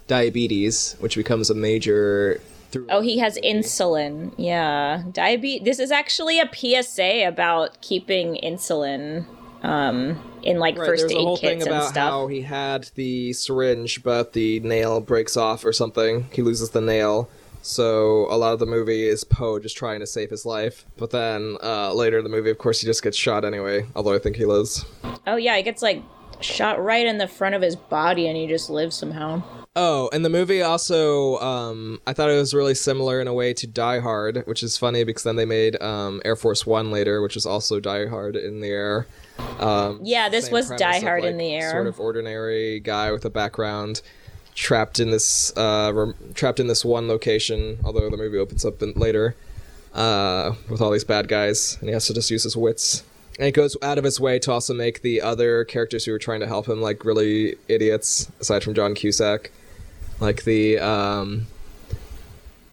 diabetes, 0.06 0.96
which 1.00 1.16
becomes 1.16 1.50
a 1.50 1.54
major. 1.54 2.40
Through- 2.70 2.86
Oh, 2.88 3.00
he 3.00 3.18
has 3.18 3.36
insulin. 3.38 4.32
Yeah, 4.36 5.02
diabetes. 5.12 5.64
This 5.64 5.78
is 5.80 5.90
actually 5.90 6.40
a 6.40 6.48
PSA 6.52 7.24
about 7.26 7.80
keeping 7.82 8.38
insulin 8.42 9.26
um, 9.62 10.22
in 10.42 10.58
like 10.58 10.78
Right, 10.78 10.86
first 10.86 11.00
there's 11.02 11.12
aid 11.12 11.18
a 11.18 11.20
whole 11.22 11.36
kits 11.36 11.50
thing 11.50 11.60
and 11.62 11.68
about 11.68 11.90
stuff. 11.90 12.10
how 12.10 12.26
he 12.28 12.42
had 12.42 12.84
the 12.94 13.32
syringe, 13.34 14.02
but 14.02 14.32
the 14.34 14.60
nail 14.60 15.00
breaks 15.00 15.36
off 15.36 15.64
or 15.64 15.72
something. 15.72 16.26
He 16.32 16.42
loses 16.42 16.70
the 16.70 16.80
nail. 16.80 17.28
So 17.62 18.26
a 18.30 18.36
lot 18.36 18.52
of 18.52 18.58
the 18.58 18.66
movie 18.66 19.06
is 19.06 19.24
Poe 19.24 19.58
just 19.58 19.76
trying 19.76 20.00
to 20.00 20.06
save 20.06 20.30
his 20.30 20.46
life. 20.46 20.84
But 20.96 21.10
then 21.10 21.56
uh, 21.62 21.92
later 21.92 22.18
in 22.18 22.24
the 22.24 22.30
movie, 22.30 22.50
of 22.50 22.58
course, 22.58 22.80
he 22.80 22.86
just 22.86 23.02
gets 23.02 23.16
shot 23.16 23.44
anyway. 23.44 23.86
Although 23.94 24.14
I 24.14 24.18
think 24.18 24.36
he 24.36 24.46
lives. 24.46 24.84
Oh 25.26 25.36
yeah, 25.36 25.56
he 25.56 25.62
gets 25.62 25.82
like 25.82 26.02
shot 26.40 26.82
right 26.82 27.06
in 27.06 27.18
the 27.18 27.28
front 27.28 27.54
of 27.54 27.62
his 27.62 27.76
body, 27.76 28.26
and 28.28 28.36
he 28.36 28.46
just 28.46 28.70
lives 28.70 28.96
somehow. 28.96 29.42
Oh, 29.76 30.10
and 30.12 30.24
the 30.24 30.28
movie 30.30 30.62
also, 30.62 31.38
um, 31.38 32.00
I 32.04 32.12
thought 32.12 32.28
it 32.28 32.34
was 32.34 32.52
really 32.52 32.74
similar 32.74 33.20
in 33.20 33.28
a 33.28 33.32
way 33.32 33.54
to 33.54 33.68
Die 33.68 34.00
Hard, 34.00 34.42
which 34.46 34.64
is 34.64 34.76
funny 34.76 35.04
because 35.04 35.22
then 35.22 35.36
they 35.36 35.44
made 35.44 35.80
um, 35.80 36.20
Air 36.24 36.34
Force 36.34 36.66
One 36.66 36.90
later, 36.90 37.22
which 37.22 37.36
was 37.36 37.46
also 37.46 37.78
Die 37.78 38.06
Hard 38.06 38.34
in 38.34 38.60
the 38.60 38.68
air. 38.68 39.06
Um, 39.60 40.00
Yeah, 40.02 40.28
this 40.28 40.50
was 40.50 40.70
Die 40.70 40.96
of, 40.96 41.02
Hard 41.04 41.24
in 41.24 41.36
the 41.36 41.54
air. 41.54 41.70
Sort 41.70 41.86
of 41.86 42.00
ordinary 42.00 42.80
guy 42.80 43.12
with 43.12 43.24
a 43.24 43.30
background, 43.30 44.02
trapped 44.60 45.00
in 45.00 45.10
this, 45.10 45.56
uh, 45.56 46.12
trapped 46.34 46.60
in 46.60 46.66
this 46.66 46.84
one 46.84 47.08
location. 47.08 47.78
Although 47.82 48.10
the 48.10 48.16
movie 48.16 48.38
opens 48.38 48.64
up 48.64 48.82
in, 48.82 48.92
later, 48.92 49.34
uh, 49.94 50.52
with 50.68 50.80
all 50.80 50.90
these 50.90 51.04
bad 51.04 51.28
guys, 51.28 51.78
and 51.80 51.88
he 51.88 51.94
has 51.94 52.06
to 52.06 52.14
just 52.14 52.30
use 52.30 52.42
his 52.42 52.56
wits. 52.56 53.02
And 53.38 53.46
he 53.46 53.52
goes 53.52 53.76
out 53.82 53.96
of 53.96 54.04
his 54.04 54.20
way 54.20 54.38
to 54.40 54.52
also 54.52 54.74
make 54.74 55.00
the 55.00 55.22
other 55.22 55.64
characters 55.64 56.04
who 56.04 56.12
are 56.12 56.18
trying 56.18 56.40
to 56.40 56.46
help 56.46 56.68
him 56.68 56.82
like 56.82 57.04
really 57.04 57.56
idiots, 57.68 58.30
aside 58.38 58.62
from 58.62 58.74
John 58.74 58.94
Cusack. 58.94 59.50
Like 60.20 60.44
the 60.44 60.78
um, 60.78 61.46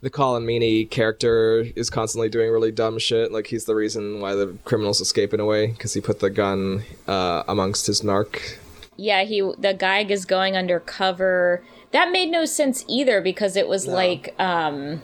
the 0.02 0.10
Colin 0.10 0.46
Meaney 0.46 0.90
character 0.90 1.66
is 1.78 1.90
constantly 1.90 2.28
doing 2.28 2.52
really 2.52 2.74
dumb 2.74 3.00
shit. 3.00 3.32
Like 3.32 3.48
he's 3.48 3.64
the 3.64 3.76
reason 3.76 4.20
why 4.20 4.36
the 4.36 4.58
criminals 4.66 5.00
escape 5.00 5.34
in 5.34 5.40
a 5.40 5.46
way 5.46 5.68
because 5.68 5.94
he 5.94 6.02
put 6.02 6.20
the 6.20 6.30
gun 6.30 6.84
uh, 7.08 7.44
amongst 7.48 7.88
his 7.88 8.02
narc. 8.02 8.58
Yeah, 8.98 9.24
he 9.24 9.40
the 9.58 9.74
guy 9.74 10.04
is 10.04 10.26
going 10.26 10.58
undercover. 10.58 11.64
That 11.92 12.12
made 12.12 12.30
no 12.30 12.46
sense 12.46 12.84
either 12.88 13.22
because 13.22 13.56
it 13.56 13.68
was 13.68 13.88
No. 13.88 13.94
like 13.94 14.36
um 14.40 15.02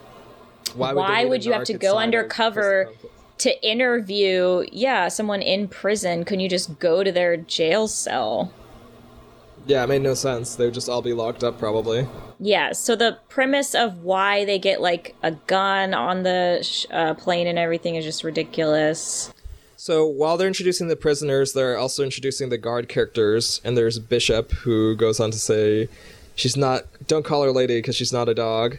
Why 0.74 0.92
would, 0.92 1.00
Why 1.00 1.08
they 1.08 1.14
need 1.22 1.26
a 1.26 1.28
would 1.30 1.44
you 1.44 1.52
have 1.52 1.64
to 1.64 1.74
go 1.74 1.98
undercover? 1.98 2.90
to 3.36 3.68
interview, 3.68 4.64
yeah, 4.70 5.08
someone 5.08 5.42
in 5.42 5.66
prison. 5.66 6.24
Can 6.24 6.38
you 6.38 6.48
just 6.48 6.78
go 6.78 7.02
to 7.02 7.10
their 7.10 7.36
jail 7.36 7.88
cell? 7.88 8.52
Yeah, 9.66 9.82
it 9.82 9.88
made 9.88 10.02
no 10.02 10.14
sense. 10.14 10.54
They 10.54 10.66
would 10.66 10.74
just 10.74 10.88
all 10.88 11.02
be 11.02 11.12
locked 11.12 11.42
up 11.42 11.58
probably. 11.58 12.06
Yeah, 12.38 12.72
so 12.72 12.94
the 12.94 13.18
premise 13.28 13.74
of 13.74 14.04
why 14.04 14.44
they 14.44 14.58
get 14.60 14.80
like 14.80 15.16
a 15.22 15.32
gun 15.32 15.94
on 15.94 16.22
the 16.22 16.60
sh- 16.62 16.86
uh, 16.92 17.14
plane 17.14 17.46
and 17.48 17.58
everything 17.58 17.96
is 17.96 18.04
just 18.04 18.22
ridiculous. 18.22 19.32
So 19.76 20.06
while 20.06 20.36
they're 20.36 20.46
introducing 20.48 20.88
the 20.88 20.96
prisoners, 20.96 21.54
they're 21.54 21.76
also 21.76 22.04
introducing 22.04 22.50
the 22.50 22.56
guard 22.58 22.88
characters, 22.88 23.60
and 23.64 23.76
there's 23.76 23.98
Bishop 23.98 24.52
who 24.52 24.94
goes 24.96 25.18
on 25.18 25.30
to 25.32 25.38
say, 25.38 25.88
"She's 26.34 26.56
not. 26.56 26.84
Don't 27.06 27.24
call 27.24 27.42
her 27.44 27.50
lady 27.52 27.78
because 27.78 27.96
she's 27.96 28.12
not 28.12 28.28
a 28.28 28.34
dog." 28.34 28.78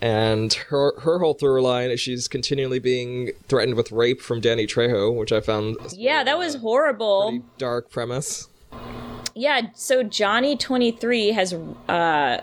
And 0.00 0.52
her 0.68 0.92
her 1.00 1.18
whole 1.18 1.34
through 1.34 1.62
line 1.62 1.90
is 1.90 2.00
she's 2.00 2.28
continually 2.28 2.78
being 2.78 3.30
threatened 3.48 3.76
with 3.76 3.90
rape 3.92 4.20
from 4.20 4.40
Danny 4.40 4.66
Trejo, 4.66 5.14
which 5.14 5.32
I 5.32 5.40
found 5.40 5.76
Yeah, 5.94 6.22
that 6.24 6.36
was 6.36 6.56
horrible. 6.56 7.40
dark 7.56 7.90
premise. 7.90 8.48
Yeah, 9.34 9.62
so 9.74 10.02
Johnny 10.02 10.56
23 10.56 11.28
has 11.32 11.54
uh 11.88 12.40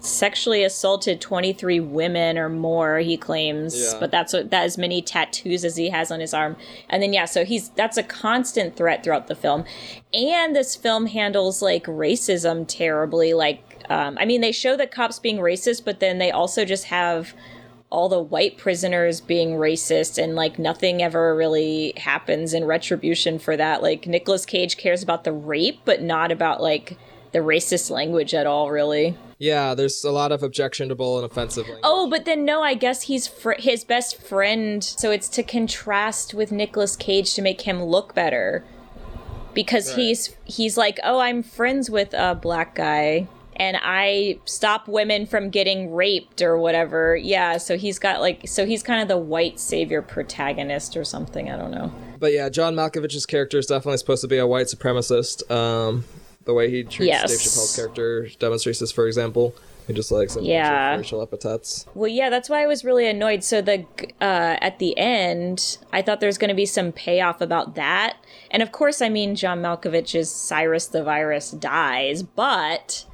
sexually 0.00 0.62
assaulted 0.62 1.18
23 1.18 1.80
women 1.80 2.36
or 2.36 2.50
more 2.50 2.98
he 2.98 3.16
claims 3.16 3.74
Yeah. 3.74 3.98
but 3.98 4.10
that's 4.10 4.34
what 4.34 4.50
that 4.50 4.64
as 4.64 4.76
many 4.76 5.00
tattoos 5.00 5.64
as 5.64 5.76
he 5.76 5.88
has 5.88 6.10
on 6.10 6.20
his 6.20 6.34
arm 6.34 6.56
and 6.90 7.02
then 7.02 7.14
yeah 7.14 7.24
so 7.24 7.42
he's 7.46 7.70
that's 7.70 7.96
a 7.96 8.02
constant 8.02 8.76
threat 8.76 9.02
throughout 9.02 9.28
the 9.28 9.34
film 9.34 9.64
and 10.12 10.54
this 10.54 10.76
film 10.76 11.06
handles 11.06 11.62
like 11.62 11.84
racism 11.86 12.66
terribly 12.68 13.32
like 13.32 13.73
um, 13.90 14.16
i 14.20 14.24
mean 14.24 14.40
they 14.40 14.52
show 14.52 14.76
the 14.76 14.86
cops 14.86 15.18
being 15.18 15.38
racist 15.38 15.84
but 15.84 16.00
then 16.00 16.18
they 16.18 16.30
also 16.30 16.64
just 16.64 16.84
have 16.84 17.34
all 17.90 18.08
the 18.08 18.20
white 18.22 18.58
prisoners 18.58 19.20
being 19.20 19.50
racist 19.50 20.20
and 20.20 20.34
like 20.34 20.58
nothing 20.58 21.00
ever 21.02 21.36
really 21.36 21.92
happens 21.96 22.52
in 22.52 22.64
retribution 22.64 23.38
for 23.38 23.56
that 23.56 23.82
like 23.82 24.06
Nicolas 24.08 24.44
Cage 24.44 24.76
cares 24.76 25.00
about 25.02 25.22
the 25.22 25.30
rape 25.32 25.80
but 25.84 26.02
not 26.02 26.32
about 26.32 26.60
like 26.60 26.98
the 27.30 27.38
racist 27.38 27.90
language 27.90 28.34
at 28.34 28.46
all 28.46 28.70
really 28.70 29.16
Yeah, 29.38 29.74
there's 29.74 30.02
a 30.02 30.10
lot 30.10 30.32
of 30.32 30.42
objectionable 30.42 31.18
and 31.18 31.30
offensive 31.30 31.64
language. 31.66 31.82
oh 31.84 32.08
but 32.10 32.24
then 32.24 32.44
no 32.44 32.62
I 32.62 32.74
guess 32.74 33.02
he's 33.02 33.28
fr- 33.28 33.60
his 33.60 33.84
best 33.84 34.20
friend 34.20 34.82
so 34.82 35.12
it's 35.12 35.28
to 35.28 35.44
contrast 35.44 36.34
with 36.34 36.50
Nicolas 36.50 36.96
Cage 36.96 37.34
to 37.34 37.42
make 37.42 37.60
him 37.60 37.80
look 37.84 38.12
better 38.14 38.64
because 39.52 39.90
Right. 39.90 39.98
he's 39.98 40.36
he's 40.44 40.76
like 40.76 40.98
oh 41.04 41.20
I'm 41.20 41.44
friends 41.44 41.90
with 41.90 42.12
a 42.12 42.34
black 42.34 42.74
guy 42.74 43.28
and 43.56 43.76
I 43.80 44.38
stop 44.44 44.88
women 44.88 45.26
from 45.26 45.50
getting 45.50 45.92
raped 45.92 46.42
or 46.42 46.58
whatever. 46.58 47.16
Yeah, 47.16 47.56
so 47.58 47.76
he's 47.76 47.98
got 47.98 48.20
like 48.20 48.48
so 48.48 48.66
he's 48.66 48.82
kind 48.82 49.00
of 49.02 49.08
the 49.08 49.18
white 49.18 49.58
savior 49.60 50.02
protagonist 50.02 50.96
or 50.96 51.04
something, 51.04 51.50
I 51.50 51.56
don't 51.56 51.70
know. 51.70 51.92
But 52.18 52.32
yeah, 52.32 52.48
John 52.48 52.74
Malkovich's 52.74 53.26
character 53.26 53.58
is 53.58 53.66
definitely 53.66 53.98
supposed 53.98 54.22
to 54.22 54.28
be 54.28 54.38
a 54.38 54.46
white 54.46 54.66
supremacist. 54.66 55.50
Um, 55.50 56.04
the 56.44 56.52
way 56.54 56.70
he 56.70 56.82
treats 56.84 57.08
Yes. 57.08 57.30
Dave 57.30 57.38
Chappelle's 57.40 57.74
character 57.76 58.28
demonstrates 58.38 58.78
this, 58.78 58.92
for 58.92 59.06
example. 59.06 59.54
He 59.86 59.92
just 59.92 60.10
likes 60.10 60.32
a 60.34 60.36
bunch 60.38 60.46
of 60.46 60.48
Yeah. 60.48 60.96
racial 60.96 61.20
epithets. 61.22 61.84
Well, 61.94 62.08
yeah, 62.08 62.30
that's 62.30 62.48
why 62.48 62.62
I 62.62 62.66
was 62.66 62.84
really 62.86 63.06
annoyed. 63.06 63.44
So 63.44 63.60
the 63.60 63.84
uh, 64.20 64.56
at 64.62 64.78
the 64.78 64.96
end, 64.96 65.76
I 65.92 66.00
thought 66.00 66.20
there's 66.20 66.38
going 66.38 66.48
to 66.48 66.54
be 66.54 66.64
some 66.66 66.90
payoff 66.92 67.42
about 67.42 67.74
that, 67.74 68.16
and 68.50 68.62
of 68.62 68.72
course, 68.72 69.02
I 69.02 69.10
mean 69.10 69.34
John 69.34 69.60
Malkovich's 69.60 70.30
Cyrus 70.30 70.86
the 70.86 71.02
Virus 71.02 71.50
dies, 71.50 72.22
but 72.22 73.04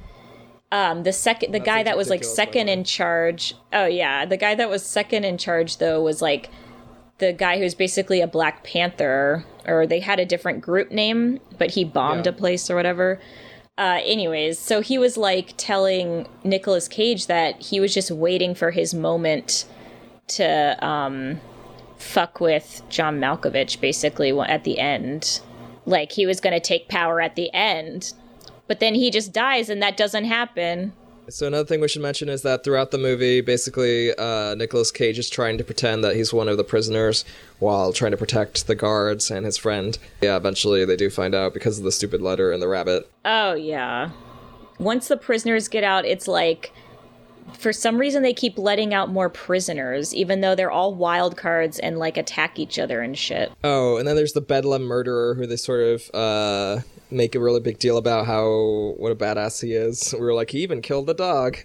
um, 0.71 1.03
the 1.03 1.13
second 1.13 1.51
the 1.51 1.59
That's 1.59 1.65
guy 1.65 1.83
that 1.83 1.97
was 1.97 2.09
like 2.09 2.21
ridiculous, 2.21 2.37
by 2.37 2.45
the 2.45 2.47
second 2.47 2.69
in 2.69 2.83
charge. 2.83 3.53
Oh 3.73 3.85
yeah, 3.85 4.25
the 4.25 4.37
guy 4.37 4.55
that 4.55 4.69
was 4.69 4.85
second 4.85 5.25
in 5.25 5.37
charge 5.37 5.77
though 5.77 6.01
was 6.01 6.21
like 6.21 6.49
the 7.17 7.33
guy 7.33 7.59
who's 7.59 7.75
basically 7.75 8.21
a 8.21 8.27
Black 8.27 8.63
Panther, 8.63 9.45
or 9.67 9.85
they 9.85 9.99
had 9.99 10.19
a 10.19 10.25
different 10.25 10.61
group 10.61 10.91
name, 10.91 11.39
but 11.57 11.71
he 11.71 11.83
bombed 11.83 12.25
Yeah. 12.25 12.31
a 12.31 12.35
place 12.35 12.69
or 12.69 12.75
whatever. 12.75 13.19
Uh, 13.77 13.99
anyways, 14.03 14.57
so 14.59 14.81
he 14.81 14.97
was 14.97 15.17
like 15.17 15.53
telling 15.57 16.27
Nicolas 16.43 16.87
Cage 16.87 17.27
that 17.27 17.61
he 17.61 17.79
was 17.79 17.93
just 17.93 18.11
waiting 18.11 18.53
for 18.55 18.71
his 18.71 18.93
moment 18.93 19.65
to 20.27 20.85
um, 20.85 21.39
fuck 21.97 22.39
with 22.39 22.81
John 22.89 23.19
Malkovich, 23.19 23.79
basically 23.79 24.37
at 24.39 24.63
the 24.63 24.79
end. 24.79 25.41
Like 25.85 26.11
he 26.11 26.25
was 26.25 26.39
going 26.39 26.53
to 26.53 26.59
take 26.59 26.89
power 26.89 27.21
at 27.21 27.35
the 27.35 27.51
end, 27.53 28.13
but 28.71 28.79
then 28.79 28.95
he 28.95 29.11
just 29.11 29.33
dies, 29.33 29.67
and 29.67 29.83
that 29.83 29.97
doesn't 29.97 30.23
happen. 30.23 30.93
So 31.27 31.45
another 31.45 31.65
thing 31.65 31.81
we 31.81 31.89
should 31.89 32.01
mention 32.01 32.29
is 32.29 32.41
that 32.43 32.63
throughout 32.63 32.91
the 32.91 32.97
movie, 32.97 33.41
basically, 33.41 34.15
uh, 34.15 34.55
Nicolas 34.55 34.91
Cage 34.91 35.19
is 35.19 35.29
trying 35.29 35.57
to 35.57 35.65
pretend 35.65 36.05
that 36.05 36.15
he's 36.15 36.31
one 36.31 36.47
of 36.47 36.55
the 36.55 36.63
prisoners 36.63 37.25
while 37.59 37.91
trying 37.91 38.11
to 38.11 38.17
protect 38.17 38.67
the 38.67 38.75
guards 38.75 39.29
and 39.29 39.45
his 39.45 39.57
friend. 39.57 39.97
Yeah, 40.21 40.37
eventually 40.37 40.85
they 40.85 40.95
do 40.95 41.09
find 41.09 41.35
out 41.35 41.53
because 41.53 41.79
of 41.79 41.83
the 41.83 41.91
stupid 41.91 42.21
letter 42.21 42.53
and 42.53 42.61
the 42.61 42.69
rabbit. 42.69 43.11
Oh 43.25 43.55
yeah. 43.55 44.11
Once 44.79 45.09
the 45.09 45.17
prisoners 45.17 45.67
get 45.67 45.83
out, 45.83 46.05
it's 46.05 46.29
like 46.29 46.71
for 47.57 47.71
some 47.73 47.97
reason 47.97 48.23
they 48.23 48.33
keep 48.33 48.57
letting 48.57 48.93
out 48.93 49.09
more 49.09 49.29
prisoners, 49.29 50.13
even 50.15 50.41
though 50.41 50.55
they're 50.55 50.71
all 50.71 50.93
wild 50.95 51.37
cards 51.37 51.79
and 51.79 51.97
like 51.99 52.17
attack 52.17 52.57
each 52.59 52.79
other 52.79 53.01
and 53.01 53.17
shit. 53.17 53.51
Oh, 53.63 53.97
and 53.97 54.07
then 54.07 54.15
there's 54.15 54.33
the 54.33 54.41
Bedlam 54.41 54.83
murderer 54.83 55.35
who 55.35 55.45
they 55.45 55.55
sort 55.57 55.81
of 55.81 56.09
uh, 56.13 56.81
make 57.11 57.35
a 57.35 57.39
really 57.39 57.59
big 57.59 57.77
deal 57.79 57.97
about 57.97 58.25
how 58.25 58.93
what 58.97 59.11
a 59.11 59.15
badass 59.15 59.61
he 59.61 59.73
is. 59.73 60.13
We 60.19 60.21
were 60.25 60.33
like, 60.33 60.49
he 60.51 60.59
even 60.63 60.81
killed 60.81 61.07
the 61.07 61.13
dog. 61.13 61.57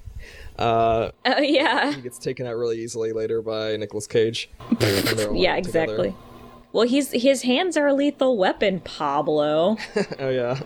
Uh, 0.59 1.11
Oh 1.25 1.41
yeah. 1.41 1.93
he 1.93 2.01
gets 2.01 2.19
taken 2.19 2.47
out 2.47 2.57
really 2.57 2.81
easily 2.83 3.13
later 3.13 3.43
by 3.43 3.77
Nicolas 3.77 4.07
Cage. 4.07 4.49
Yeah, 4.81 5.01
together. 5.03 5.57
exactly. 5.57 6.15
Well, 6.73 6.87
he's 6.87 7.11
his 7.13 7.43
hands 7.43 7.77
are 7.77 7.87
a 7.87 7.95
lethal 7.95 8.37
weapon, 8.37 8.81
Pablo. 8.81 9.77
Oh 10.19 10.29
yeah. 10.31 10.61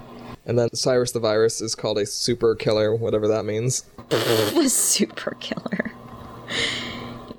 And 0.46 0.59
then 0.59 0.74
Cyrus 0.74 1.12
the 1.12 1.20
Virus 1.20 1.61
is 1.61 1.74
called 1.74 1.98
a 1.98 2.07
super 2.07 2.55
killer, 2.55 2.94
whatever 2.94 3.29
that 3.29 3.44
means. 3.44 3.85
a 4.11 4.68
super 4.68 5.37
killer. 5.40 5.92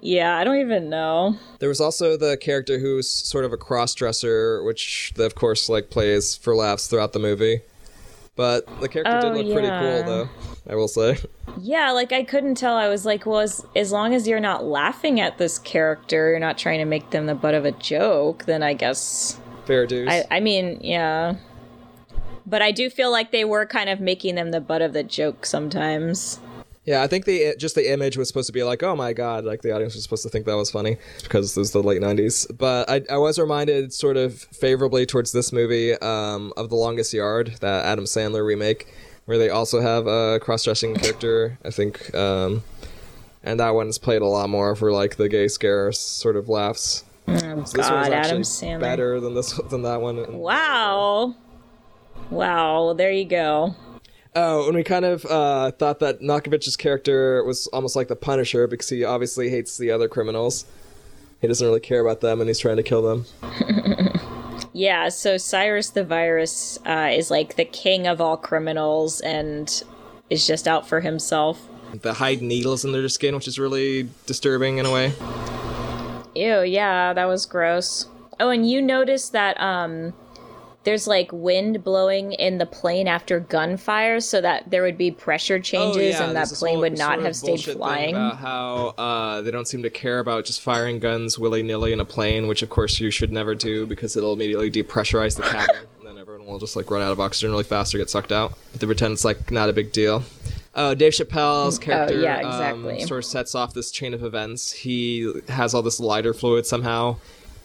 Yeah, 0.02 0.38
I 0.38 0.44
don't 0.44 0.60
even 0.60 0.90
know. 0.90 1.36
There 1.60 1.70
was 1.70 1.80
also 1.82 2.18
the 2.18 2.38
character 2.38 2.80
who's 2.80 3.08
sort 3.10 3.46
of 3.46 3.54
a 3.54 3.58
cross-dresser, 3.58 4.64
which 4.64 5.14
of 5.18 5.36
course 5.36 5.70
like 5.70 5.90
plays 5.90 6.36
for 6.36 6.56
laughs 6.56 6.88
throughout 6.88 7.14
the 7.14 7.20
movie. 7.20 7.62
But 8.36 8.66
the 8.80 8.88
character 8.88 9.18
Oh, 9.18 9.34
did 9.34 9.46
look 9.46 9.54
pretty 9.54 9.68
cool, 9.68 10.04
though. 10.04 10.30
I 10.68 10.76
will 10.76 10.88
say. 10.88 11.18
Yeah, 11.60 11.92
like 11.92 12.12
I 12.14 12.24
couldn't 12.24 12.56
tell. 12.56 12.76
I 12.76 12.88
was 12.88 13.06
like, 13.06 13.26
well, 13.26 13.40
as, 13.40 13.66
as 13.76 13.92
long 13.92 14.16
as 14.16 14.28
you're 14.28 14.40
not 14.40 14.64
laughing 14.64 15.20
at 15.20 15.38
this 15.38 15.60
character, 15.60 16.30
you're 16.30 16.40
not 16.40 16.58
trying 16.58 16.80
to 16.80 16.86
make 16.86 17.10
them 17.10 17.26
the 17.26 17.36
butt 17.36 17.54
of 17.54 17.66
a 17.66 17.72
joke, 17.74 18.46
then 18.46 18.64
I 18.64 18.74
guess. 18.74 19.40
Fair 19.66 19.86
dues. 19.86 20.08
I, 20.10 20.26
I 20.32 20.40
mean, 20.40 20.80
yeah. 20.82 21.36
But 22.46 22.62
I 22.62 22.72
do 22.72 22.90
feel 22.90 23.12
like 23.12 23.32
they 23.32 23.46
were 23.46 23.66
kind 23.66 23.90
of 23.90 24.00
making 24.00 24.36
them 24.36 24.52
the 24.52 24.62
butt 24.62 24.82
of 24.82 24.94
the 24.94 25.04
joke 25.04 25.46
sometimes. 25.46 26.40
Yeah, 26.84 27.04
I 27.04 27.08
think 27.08 27.26
the 27.26 27.54
just 27.60 27.76
the 27.76 27.92
image 27.94 28.18
was 28.18 28.28
supposed 28.28 28.48
to 28.48 28.54
be 28.54 28.64
like, 28.64 28.82
oh 28.82 28.96
my 28.96 29.14
god, 29.14 29.46
like 29.46 29.62
the 29.62 29.72
audience 29.72 29.94
was 29.94 30.02
supposed 30.02 30.24
to 30.24 30.30
think 30.30 30.46
that 30.48 30.56
was 30.58 30.72
funny 30.72 30.98
because 31.22 31.56
it 31.56 31.60
was 31.60 31.72
the 31.72 31.84
late 31.84 32.02
'90s. 32.02 32.48
But 32.58 32.90
I, 32.90 33.04
I 33.08 33.18
was 33.18 33.38
reminded, 33.38 33.94
sort 33.94 34.18
of 34.18 34.40
favorably 34.40 35.06
towards 35.06 35.32
this 35.32 35.54
movie, 35.54 35.94
um, 36.00 36.52
of 36.58 36.70
The 36.70 36.76
Longest 36.76 37.14
Yard, 37.14 37.58
that 37.60 37.86
Adam 37.86 38.06
Sandler 38.06 38.44
remake, 38.44 38.88
where 39.26 39.38
they 39.38 39.50
also 39.50 39.80
have 39.80 40.08
a 40.08 40.40
cross-dressing 40.42 40.96
character. 40.96 41.60
I 41.64 41.70
think, 41.70 42.16
um, 42.16 42.64
and 43.44 43.60
that 43.60 43.76
one's 43.76 44.00
played 44.00 44.24
a 44.24 44.28
lot 44.28 44.50
more 44.50 44.76
for 44.76 44.92
like 44.92 45.18
the 45.18 45.30
gay 45.30 45.50
scare 45.50 45.92
sort 45.92 46.36
of 46.36 46.50
laughs. 46.50 47.04
Oh, 47.28 47.38
So 47.38 47.78
this 47.78 47.88
God, 47.88 47.94
one's 47.94 48.08
Adam 48.10 48.42
Sandler. 48.42 48.80
better 48.80 49.20
than 49.20 49.36
this 49.36 49.54
than 49.70 49.84
that 49.84 50.02
one. 50.02 50.40
Wow. 50.40 51.36
Wow, 52.32 52.94
there 52.94 53.12
you 53.12 53.26
go. 53.26 53.76
Oh, 54.34 54.66
and 54.66 54.76
we 54.76 54.84
kind 54.84 55.06
of 55.06 55.26
uh, 55.26 55.72
thought 55.72 56.00
that 56.00 56.22
Malkovich's 56.22 56.78
character 56.78 57.44
was 57.44 57.68
almost 57.68 57.96
like 57.96 58.08
the 58.08 58.16
Punisher 58.16 58.66
because 58.66 58.90
he 58.90 59.04
obviously 59.04 59.50
hates 59.50 59.78
the 59.78 59.92
other 59.92 60.08
criminals. 60.08 60.66
He 61.42 61.48
doesn't 61.48 61.66
really 61.66 61.80
care 61.82 62.00
about 62.00 62.22
them, 62.22 62.40
and 62.40 62.50
he's 62.50 62.60
trying 62.60 62.78
to 62.78 62.84
kill 62.84 63.02
them. 63.02 63.26
Yeah, 64.74 65.10
so 65.10 65.38
Cyrus 65.38 65.90
the 65.90 66.04
Virus 66.04 66.80
uh, 66.86 67.10
is 67.12 67.30
like 67.30 67.56
the 67.56 67.66
king 67.66 68.08
of 68.08 68.22
all 68.22 68.38
criminals 68.38 69.20
and 69.20 69.84
is 70.30 70.48
just 70.48 70.68
out 70.68 70.88
for 70.88 71.02
himself. 71.02 71.68
The 71.94 72.14
hide 72.14 72.42
needles 72.42 72.86
in 72.86 72.94
their 72.94 73.08
skin, 73.10 73.36
which 73.36 73.50
is 73.50 73.60
really 73.60 74.10
disturbing 74.26 74.78
in 74.78 74.86
a 74.86 74.92
way. 74.92 75.12
Ew, 76.36 76.62
yeah, 76.62 77.12
that 77.12 77.26
was 77.26 77.46
gross. 77.46 78.08
Oh, 78.40 78.50
and 78.50 78.70
you 78.70 78.82
noticed 78.82 79.34
that 79.34 79.60
um 79.60 80.14
there's 80.84 81.08
like 81.08 81.30
wind 81.32 81.84
blowing 81.84 82.34
in 82.34 82.58
the 82.58 82.66
plane 82.66 83.08
after 83.08 83.40
gunfire 83.40 84.20
so 84.20 84.42
that 84.42 84.70
there 84.72 84.82
would 84.82 84.98
be 84.98 85.12
pressure 85.12 85.60
changes 85.60 86.20
and 86.20 86.36
that 86.36 86.48
Oh, 86.48 86.50
this 86.50 86.60
plane 86.60 86.74
whole 86.76 86.82
would 86.82 86.98
not 86.98 87.22
have 87.22 87.36
stayed 87.36 87.62
flying. 87.62 88.16
About 88.16 88.38
how 88.38 88.94
uh, 88.98 89.42
they 89.42 89.52
don't 89.52 89.68
seem 89.68 89.84
to 89.84 89.90
care 89.90 90.20
about 90.20 90.46
just 90.46 90.62
firing 90.62 91.00
guns 91.00 91.38
willy 91.38 91.62
nilly 91.62 91.94
in 91.94 92.00
a 92.00 92.06
plane, 92.06 92.48
which 92.48 92.64
of 92.64 92.70
course 92.70 93.00
you 93.00 93.12
should 93.12 93.32
never 93.32 93.54
do 93.54 93.86
because 93.86 94.16
it'll 94.18 94.34
immediately 94.34 94.72
depressurize 94.72 95.36
the 95.36 95.44
cabin, 95.44 95.76
and 96.00 96.08
then 96.08 96.18
everyone 96.18 96.48
will 96.48 96.60
just 96.60 96.76
like 96.76 96.90
run 96.90 97.02
out 97.04 97.12
of 97.12 97.20
oxygen 97.20 97.52
really 97.52 97.64
fast 97.64 97.94
or 97.94 98.00
get 98.00 98.10
sucked 98.10 98.32
out. 98.32 98.54
But 98.72 98.82
they 98.82 98.88
pretend 98.88 99.14
it's 99.14 99.26
like 99.26 99.52
not 99.52 99.70
a 99.70 99.74
big 99.74 99.92
deal. 99.92 100.24
Oh, 100.74 100.96
Dave 100.96 101.12
Chappelle's 101.12 101.78
character 101.78 102.20
yeah, 102.22 102.40
um, 102.40 102.98
sort 103.02 103.20
of 103.20 103.26
sets 103.26 103.56
off 103.56 103.74
this 103.74 103.92
chain 103.92 104.14
of 104.14 104.24
events. 104.24 104.72
He 104.72 105.32
has 105.50 105.74
all 105.74 105.82
this 105.82 106.00
lighter 106.00 106.34
fluid 106.34 106.66
somehow, 106.66 107.18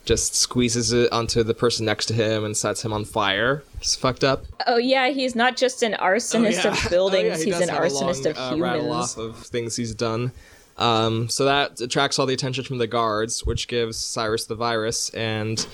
just 0.06 0.34
squeezes 0.34 0.92
it 0.92 1.12
onto 1.12 1.42
the 1.42 1.52
person 1.54 1.84
next 1.84 2.06
to 2.06 2.14
him 2.14 2.44
and 2.44 2.56
sets 2.56 2.82
him 2.84 2.92
on 2.92 3.04
fire. 3.04 3.62
It's 3.80 3.94
fucked 3.94 4.24
up. 4.24 4.44
Oh 4.66 4.78
yeah, 4.78 5.08
he's 5.10 5.34
not 5.34 5.56
just 5.56 5.82
an 5.82 5.92
arsonist 5.94 6.64
Oh, 6.64 6.70
of 6.70 6.90
buildings, 6.90 7.24
Oh, 7.24 7.38
yeah, 7.40 7.44
he 7.44 7.52
he's 7.52 7.60
an 7.60 7.74
arsonist 7.74 8.24
long, 8.24 8.26
of 8.28 8.38
uh, 8.38 8.56
rattle 8.62 8.84
humans. 8.86 9.12
off 9.12 9.18
of 9.18 9.36
things 9.38 9.76
he's 9.76 9.94
done. 9.94 10.32
Um, 10.78 11.28
so 11.30 11.46
that 11.46 11.80
attracts 11.80 12.18
all 12.18 12.26
the 12.26 12.34
attention 12.34 12.62
from 12.62 12.76
the 12.78 12.86
guards, 12.86 13.44
which 13.46 13.66
gives 13.66 13.96
Cyrus 13.96 14.44
the 14.44 14.54
virus 14.54 15.08
and 15.10 15.66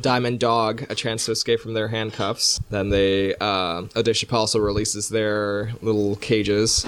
Diamond 0.00 0.40
Dog 0.40 0.86
a 0.88 0.94
chance 0.94 1.26
to 1.26 1.32
escape 1.32 1.60
from 1.60 1.74
their 1.74 1.88
handcuffs. 1.88 2.58
Then 2.70 2.88
they, 2.88 3.34
uh, 3.34 3.82
oh, 3.94 4.02
Chappelle 4.02 4.32
also 4.32 4.58
releases 4.58 5.10
their 5.10 5.72
little 5.82 6.16
cages. 6.16 6.86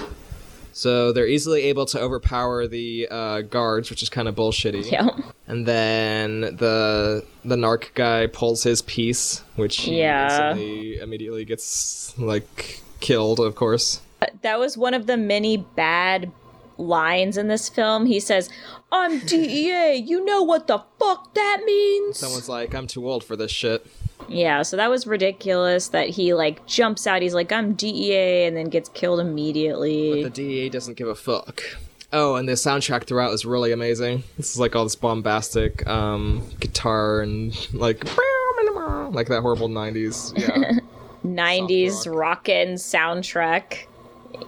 So 0.73 1.11
they're 1.11 1.27
easily 1.27 1.63
able 1.63 1.85
to 1.87 1.99
overpower 1.99 2.67
the 2.67 3.07
uh, 3.09 3.41
guards, 3.41 3.89
which 3.89 4.01
is 4.03 4.09
kind 4.09 4.27
of 4.27 4.35
bullshitty. 4.35 4.91
Yeah. 4.91 5.09
And 5.47 5.65
then 5.65 6.41
the 6.41 7.25
the 7.43 7.55
narc 7.55 7.93
guy 7.95 8.27
pulls 8.27 8.63
his 8.63 8.81
piece, 8.83 9.39
which 9.55 9.77
he 9.81 9.99
Yeah. 9.99 10.53
immediately 10.55 11.45
gets 11.45 12.17
like 12.17 12.81
killed, 12.99 13.39
of 13.39 13.55
course. 13.55 14.01
That 14.41 14.59
was 14.59 14.77
one 14.77 14.93
of 14.93 15.07
the 15.07 15.17
many 15.17 15.57
bad 15.57 16.31
lines 16.77 17.37
in 17.37 17.47
this 17.47 17.67
film. 17.69 18.05
He 18.05 18.19
says, 18.19 18.49
I'm 18.91 19.19
DEA, 19.19 19.95
you 19.95 20.23
know 20.25 20.43
what 20.43 20.67
the 20.67 20.79
fuck 20.99 21.33
that 21.33 21.61
means? 21.65 22.17
Someone's 22.19 22.49
like, 22.49 22.73
"I'm 22.73 22.87
too 22.87 23.07
old 23.09 23.23
for 23.23 23.35
this 23.35 23.51
shit." 23.51 23.85
Yeah, 24.29 24.61
so 24.61 24.77
that 24.77 24.89
was 24.89 25.07
ridiculous 25.07 25.89
that 25.89 26.09
he 26.09 26.33
like 26.33 26.65
jumps 26.65 27.07
out, 27.07 27.21
he's 27.21 27.33
like, 27.33 27.51
I'm 27.51 27.73
DEA, 27.73 28.45
and 28.45 28.55
then 28.55 28.69
gets 28.69 28.89
killed 28.89 29.19
immediately. 29.19 30.23
The 30.23 30.29
DEA 30.29 30.69
doesn't 30.69 30.97
give 30.97 31.07
a 31.07 31.15
fuck. 31.15 31.63
Oh, 32.11 32.35
and 32.35 32.49
the 32.49 32.53
soundtrack 32.53 33.03
throughout 33.03 33.33
is 33.33 33.45
really 33.45 33.71
amazing. 33.71 34.23
This 34.37 34.51
is 34.51 34.59
like 34.59 34.75
all 34.75 34.83
this 34.83 34.95
bombastic 34.95 35.87
um, 35.87 36.47
guitar 36.59 37.21
and 37.21 37.53
like 37.73 38.03
like 39.11 39.27
that 39.27 39.41
horrible 39.41 39.69
'90s. 39.69 40.37
Yeah. 40.37 40.79
90s 41.25 42.07
rock. 42.07 42.15
rockin' 42.15 42.75
soundtrack. 42.75 43.85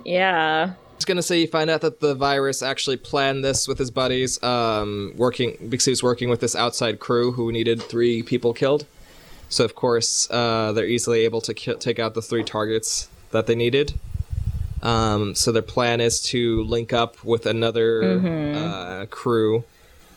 Yeah. 0.05 0.73
I 0.73 0.95
was 0.95 1.05
gonna 1.05 1.21
say 1.21 1.41
you 1.41 1.47
find 1.47 1.69
out 1.69 1.81
that 1.81 1.99
the 1.99 2.15
virus 2.15 2.61
actually 2.63 2.97
planned 2.97 3.43
this 3.43 3.67
with 3.67 3.77
his 3.77 3.91
buddies, 3.91 4.41
um, 4.43 5.13
working 5.15 5.57
because 5.69 5.85
he 5.85 5.91
was 5.91 6.01
working 6.01 6.29
with 6.29 6.39
this 6.39 6.55
outside 6.55 6.99
crew 6.99 7.31
who 7.31 7.51
needed 7.51 7.81
three 7.81 8.23
people 8.23 8.53
killed. 8.53 8.85
So 9.51 9.63
of 9.65 9.75
course 9.75 10.27
uh, 10.31 10.71
they're 10.71 10.87
easily 10.87 11.21
able 11.25 11.41
to 11.41 11.53
ki- 11.53 11.75
take 11.75 11.99
out 11.99 12.15
the 12.15 12.21
three 12.21 12.43
targets 12.43 13.07
that 13.31 13.45
they 13.45 13.55
needed. 13.55 13.93
Um, 14.81 15.35
so 15.35 15.51
their 15.51 15.61
plan 15.61 16.01
is 16.01 16.21
to 16.23 16.63
link 16.63 16.91
up 16.93 17.23
with 17.23 17.45
another 17.45 18.19
uh, 18.55 19.05
crew 19.11 19.63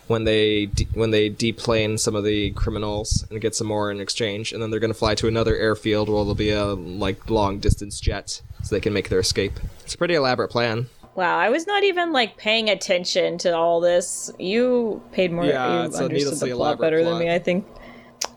when 0.07 0.25
they 0.25 0.67
de- 0.67 0.87
when 0.95 1.11
they 1.11 1.29
deplane 1.29 1.99
some 1.99 2.15
of 2.15 2.25
the 2.25 2.51
criminals 2.53 3.27
and 3.31 3.41
get 3.41 3.55
some 3.55 3.67
more 3.67 3.91
in 3.91 4.01
exchange, 4.01 4.53
and 4.53 4.63
then 4.63 4.71
they're 4.71 4.81
gonna 4.81 4.95
fly 4.95 5.15
to 5.17 5.27
another 5.29 5.57
airfield 5.57 6.09
where 6.09 6.19
there'll 6.19 6.35
be 6.35 6.51
a 6.51 6.65
like 6.67 7.29
long 7.29 7.59
distance 7.59 8.01
jet 8.01 8.41
so 8.63 8.75
they 8.75 8.81
can 8.81 8.93
make 8.93 9.09
their 9.09 9.21
escape. 9.21 9.59
It's 9.83 9.95
a 9.95 9.99
pretty 9.99 10.15
elaborate 10.15 10.49
plan. 10.51 10.87
Wow, 11.15 11.39
I 11.39 11.49
was 11.51 11.67
not 11.67 11.85
even 11.85 12.13
like 12.13 12.37
paying 12.37 12.71
attention 12.71 13.39
to 13.39 13.55
all 13.57 13.81
this. 13.81 14.31
You 14.39 15.03
paid 15.13 15.33
more. 15.33 15.45
Yeah, 15.45 15.85
you 15.89 15.95
understood 15.97 16.51
the 16.51 16.55
plot 16.55 16.79
better 16.81 17.03
plot. 17.03 17.19
than 17.19 17.27
me, 17.29 17.35
I 17.35 17.39
think. 17.39 17.67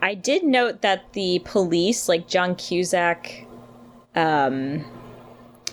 I 0.02 0.14
did 0.14 0.44
note 0.44 0.82
that 0.82 1.14
the 1.14 1.40
police, 1.46 2.08
like 2.08 2.28
John 2.28 2.56
Cusack, 2.56 3.46
um, 4.16 4.86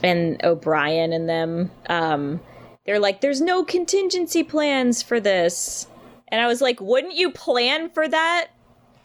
and 0.03 0.43
O'Brien 0.45 1.13
and 1.13 1.29
them, 1.29 1.71
um, 1.89 2.41
they're 2.87 2.99
like, 2.99 3.21
"There's 3.21 3.41
no 3.41 3.65
contingency 3.65 4.43
plans 4.43 5.03
for 5.03 5.21
this," 5.21 5.87
and 6.29 6.41
I 6.41 6.47
was 6.47 6.61
like, 6.61 6.81
"Wouldn't 6.81 7.15
you 7.15 7.31
plan 7.31 7.91
for 7.91 8.09
that?" 8.09 8.49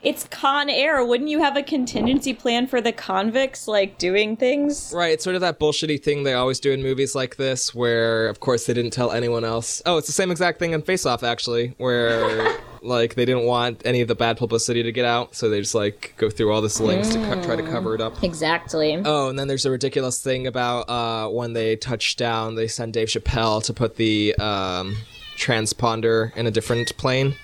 It's 0.02 0.26
Con 0.30 0.70
Air. 0.70 1.04
Wouldn't 1.04 1.30
you 1.30 1.40
have 1.40 1.58
a 1.58 1.64
contingency 1.64 2.34
plan 2.34 2.68
for 2.68 2.80
the 2.80 2.94
convicts, 2.94 3.68
like 3.68 3.98
doing 3.98 4.38
things? 4.38 4.94
Right, 4.96 5.12
it's 5.12 5.26
sort 5.26 5.36
of 5.36 5.42
that 5.42 5.60
bullshitty 5.60 6.02
thing 6.02 6.24
they 6.24 6.34
always 6.34 6.62
do 6.62 6.72
in 6.72 6.82
movies 6.82 7.16
like 7.16 7.36
this, 7.36 7.76
where 7.76 8.28
of 8.28 8.40
course 8.40 8.66
they 8.66 8.74
didn't 8.74 8.92
tell 8.92 9.12
anyone 9.12 9.44
else. 9.44 9.82
Oh, 9.86 9.98
it's 9.98 10.08
the 10.08 10.14
same 10.14 10.32
exact 10.32 10.58
thing 10.58 10.72
in 10.72 10.84
Face 10.84 11.06
Off 11.06 11.22
actually, 11.22 11.74
where 11.80 12.58
like 12.82 13.16
they 13.16 13.26
didn't 13.26 13.44
want 13.44 13.82
any 13.84 14.00
of 14.00 14.08
the 14.08 14.16
bad 14.16 14.38
publicity 14.38 14.84
to 14.84 14.92
get 14.94 15.04
out, 15.04 15.36
so 15.36 15.50
they 15.50 15.60
just 15.60 15.76
like 15.76 16.14
go 16.16 16.30
through 16.30 16.54
all 16.54 16.62
this 16.62 16.80
links 16.80 17.10
to 17.10 17.16
co- 17.16 17.44
try 17.44 17.58
to 17.58 17.64
cover 17.64 17.94
it 17.94 18.00
up. 18.00 18.24
Exactly. 18.24 19.02
Oh, 19.04 19.28
and 19.28 19.38
then 19.38 19.50
there's 19.50 19.66
a 19.66 19.72
ridiculous 19.72 20.24
thing 20.24 20.48
about 20.48 20.90
uh, 20.90 21.28
when 21.28 21.52
they 21.52 21.76
touch 21.76 22.16
down, 22.16 22.56
they 22.56 22.70
send 22.70 22.94
Dave 22.94 23.10
Chappelle 23.10 23.62
to 23.66 23.74
put 23.74 23.98
the 23.98 24.34
um, 24.36 24.96
transponder 25.36 26.34
in 26.38 26.48
a 26.48 26.52
different 26.52 26.96
plane. 26.96 27.36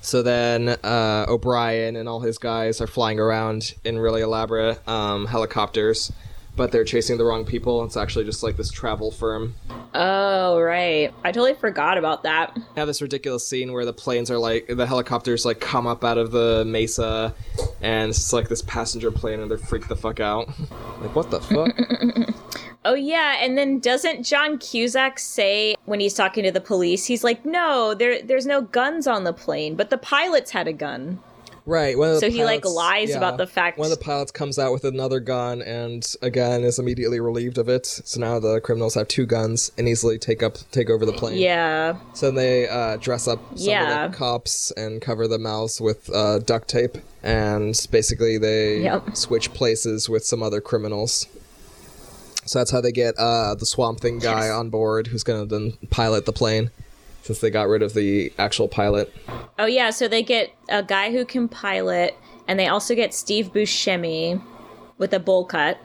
So 0.00 0.22
then 0.22 0.68
uh, 0.68 1.26
O'Brien 1.28 1.96
and 1.96 2.08
all 2.08 2.20
his 2.20 2.38
guys 2.38 2.80
are 2.80 2.86
flying 2.86 3.18
around 3.18 3.74
in 3.84 3.98
really 3.98 4.22
elaborate 4.22 4.86
um, 4.88 5.26
helicopters, 5.26 6.12
but 6.56 6.72
they're 6.72 6.84
chasing 6.84 7.18
the 7.18 7.24
wrong 7.24 7.44
people. 7.44 7.84
It's 7.84 7.96
actually 7.96 8.24
just 8.24 8.42
like 8.42 8.56
this 8.56 8.70
travel 8.70 9.10
firm. 9.10 9.54
Oh, 9.94 10.60
right. 10.60 11.12
I 11.24 11.32
totally 11.32 11.54
forgot 11.54 11.98
about 11.98 12.22
that. 12.22 12.54
They 12.54 12.80
have 12.80 12.86
this 12.88 13.02
ridiculous 13.02 13.46
scene 13.46 13.72
where 13.72 13.84
the 13.84 13.92
planes 13.92 14.30
are 14.30 14.38
like 14.38 14.66
the 14.68 14.86
helicopters 14.86 15.44
like 15.44 15.60
come 15.60 15.86
up 15.86 16.04
out 16.04 16.18
of 16.18 16.30
the 16.30 16.64
mesa, 16.64 17.34
and 17.80 18.10
it's 18.10 18.32
like 18.32 18.48
this 18.48 18.62
passenger 18.62 19.10
plane, 19.10 19.40
and 19.40 19.50
they're 19.50 19.58
freaked 19.58 19.88
the 19.88 19.96
fuck 19.96 20.20
out. 20.20 20.48
like 21.00 21.14
what 21.14 21.30
the 21.30 21.40
fuck? 21.40 21.74
Oh, 22.84 22.94
yeah. 22.94 23.36
And 23.40 23.58
then 23.58 23.80
doesn't 23.80 24.22
John 24.22 24.58
Cusack 24.58 25.18
say 25.18 25.74
when 25.84 26.00
he's 26.00 26.14
talking 26.14 26.44
to 26.44 26.50
the 26.52 26.60
police, 26.60 27.04
he's 27.06 27.24
like, 27.24 27.44
no, 27.44 27.92
there, 27.94 28.22
there's 28.22 28.46
no 28.46 28.62
guns 28.62 29.06
on 29.06 29.24
the 29.24 29.32
plane, 29.32 29.74
but 29.74 29.90
the 29.90 29.98
pilots 29.98 30.52
had 30.52 30.68
a 30.68 30.72
gun. 30.72 31.18
Right. 31.66 31.98
One 31.98 32.08
of 32.08 32.14
the 32.14 32.20
So 32.20 32.30
he, 32.30 32.44
like, 32.44 32.62
pilots- 32.62 32.76
lies 32.76 33.14
about 33.14 33.36
the 33.36 33.46
fact- 33.46 33.76
one 33.78 33.92
of 33.92 33.98
the 33.98 34.02
pilots 34.02 34.30
comes 34.30 34.58
out 34.58 34.72
with 34.72 34.84
another 34.84 35.20
gun 35.20 35.60
and 35.60 36.02
again 36.22 36.62
is 36.64 36.78
immediately 36.78 37.20
relieved 37.20 37.58
of 37.58 37.68
it. 37.68 37.84
So 37.84 38.18
now 38.20 38.38
the 38.38 38.58
criminals 38.62 38.94
have 38.94 39.06
two 39.06 39.26
guns 39.26 39.70
and 39.76 39.86
easily 39.86 40.16
take 40.16 40.42
up 40.42 40.56
take 40.70 40.88
over 40.88 41.04
the 41.04 41.12
plane. 41.12 41.36
Yeah. 41.36 41.96
So 42.14 42.30
they 42.30 42.68
uh, 42.68 42.96
dress 42.96 43.28
up 43.28 43.40
some 43.54 43.68
Yeah. 43.68 44.06
of 44.06 44.12
the 44.12 44.16
cops 44.16 44.70
and 44.78 45.02
cover 45.02 45.28
the 45.28 45.38
mouths 45.38 45.78
with 45.78 46.08
uh, 46.14 46.38
duct 46.38 46.68
tape, 46.68 46.96
and 47.22 47.78
basically 47.90 48.38
they 48.38 48.78
Yep. 48.84 49.14
switch 49.14 49.52
places 49.52 50.08
with 50.08 50.24
some 50.24 50.42
other 50.42 50.62
criminals. 50.62 51.26
So 52.48 52.58
that's 52.58 52.70
how 52.70 52.80
they 52.80 52.92
get 52.92 53.14
uh, 53.18 53.54
the 53.54 53.66
Swamp 53.66 54.00
Thing 54.00 54.18
guy 54.18 54.46
Yes. 54.46 54.50
on 54.52 54.70
board, 54.70 55.08
who's 55.08 55.22
going 55.22 55.46
to 55.46 55.54
then 55.54 55.74
pilot 55.90 56.24
the 56.26 56.32
plane, 56.32 56.70
since 57.22 57.40
they 57.40 57.50
got 57.50 57.68
rid 57.68 57.82
of 57.82 57.94
the 57.94 58.32
actual 58.38 58.68
pilot. 58.68 59.12
Oh 59.58 59.66
yeah, 59.66 59.90
so 59.90 60.08
they 60.08 60.22
get 60.22 60.50
a 60.68 60.82
guy 60.82 61.12
who 61.12 61.24
can 61.24 61.48
pilot, 61.48 62.16
and 62.46 62.58
they 62.58 62.66
also 62.66 62.94
get 62.94 63.12
Steve 63.12 63.52
Buscemi 63.52 64.40
with 64.96 65.12
a 65.12 65.20
bowl 65.20 65.44
cut. 65.44 65.78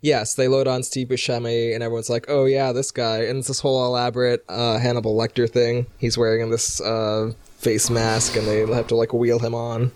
Yes, 0.00 0.34
they 0.34 0.48
load 0.48 0.66
on 0.66 0.82
Steve 0.82 1.08
Buscemi, 1.08 1.74
and 1.74 1.82
everyone's 1.82 2.10
like, 2.10 2.24
"Oh 2.28 2.44
yeah, 2.46 2.72
this 2.72 2.90
guy!" 2.90 3.18
And 3.24 3.38
it's 3.38 3.48
this 3.48 3.60
whole 3.60 3.84
elaborate 3.86 4.44
uh, 4.48 4.78
Hannibal 4.78 5.16
Lecter 5.16 5.48
thing. 5.48 5.86
He's 5.98 6.16
wearing 6.18 6.50
this 6.50 6.80
uh, 6.80 7.32
face 7.58 7.90
mask, 7.90 8.36
and 8.36 8.46
they 8.46 8.66
have 8.74 8.86
to 8.88 8.96
like 8.96 9.12
wheel 9.12 9.38
him 9.38 9.54
on. 9.54 9.92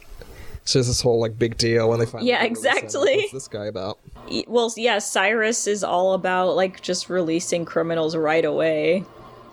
It's 0.71 0.75
just 0.75 0.89
this 0.89 1.01
whole 1.01 1.19
like 1.19 1.37
big 1.37 1.57
deal 1.57 1.89
when 1.89 1.99
they 1.99 2.07
find. 2.07 2.25
Yeah, 2.25 2.45
exactly. 2.45 3.17
What's 3.17 3.33
this 3.33 3.49
guy 3.49 3.67
about? 3.67 3.99
Well, 4.47 4.73
yeah, 4.77 5.01
Cyrus 5.01 5.67
is 5.67 5.83
all 5.83 6.15
about 6.15 6.55
like 6.55 6.81
just 6.81 7.11
releasing 7.11 7.65
criminals 7.65 8.15
right 8.15 8.45
away. 8.45 9.05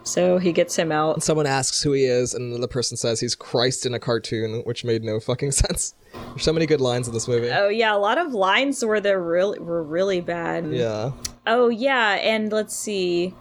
So 0.04 0.38
he 0.38 0.52
gets 0.52 0.76
him 0.76 0.92
out. 0.92 1.24
Someone 1.24 1.48
asks 1.48 1.82
who 1.82 1.94
he 1.94 2.04
is, 2.06 2.36
and 2.36 2.62
the 2.62 2.68
person 2.68 2.98
says 2.98 3.20
he's 3.20 3.34
Christ 3.34 3.88
in 3.88 3.96
a 3.96 4.00
cartoon, 4.00 4.62
which 4.66 4.86
made 4.86 5.04
no 5.04 5.20
fucking 5.20 5.52
sense. 5.64 5.96
There's 6.14 6.44
so 6.44 6.54
many 6.54 6.68
good 6.68 6.82
lines 6.82 7.08
in 7.08 7.16
this 7.16 7.28
movie. 7.28 7.50
Oh 7.50 7.68
yeah, 7.70 7.96
a 7.96 7.98
lot 7.98 8.20
of 8.20 8.34
lines 8.34 8.86
were 8.86 9.00
there 9.00 9.20
really 9.20 9.58
were 9.58 9.82
really 9.82 10.22
bad. 10.22 10.72
yeah. 10.72 11.14
Oh 11.48 11.70
yeah, 11.70 12.12
and 12.22 12.52
let's 12.52 12.76
see. 12.76 13.34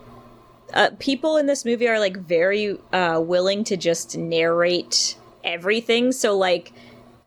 Uh, 0.72 0.92
people 0.98 1.36
in 1.36 1.44
this 1.44 1.66
movie 1.66 1.88
are 1.88 2.00
like 2.00 2.16
very 2.16 2.78
uh, 2.94 3.20
willing 3.22 3.64
to 3.64 3.76
just 3.76 4.16
narrate 4.16 5.16
everything. 5.44 6.10
So 6.12 6.36
like, 6.38 6.72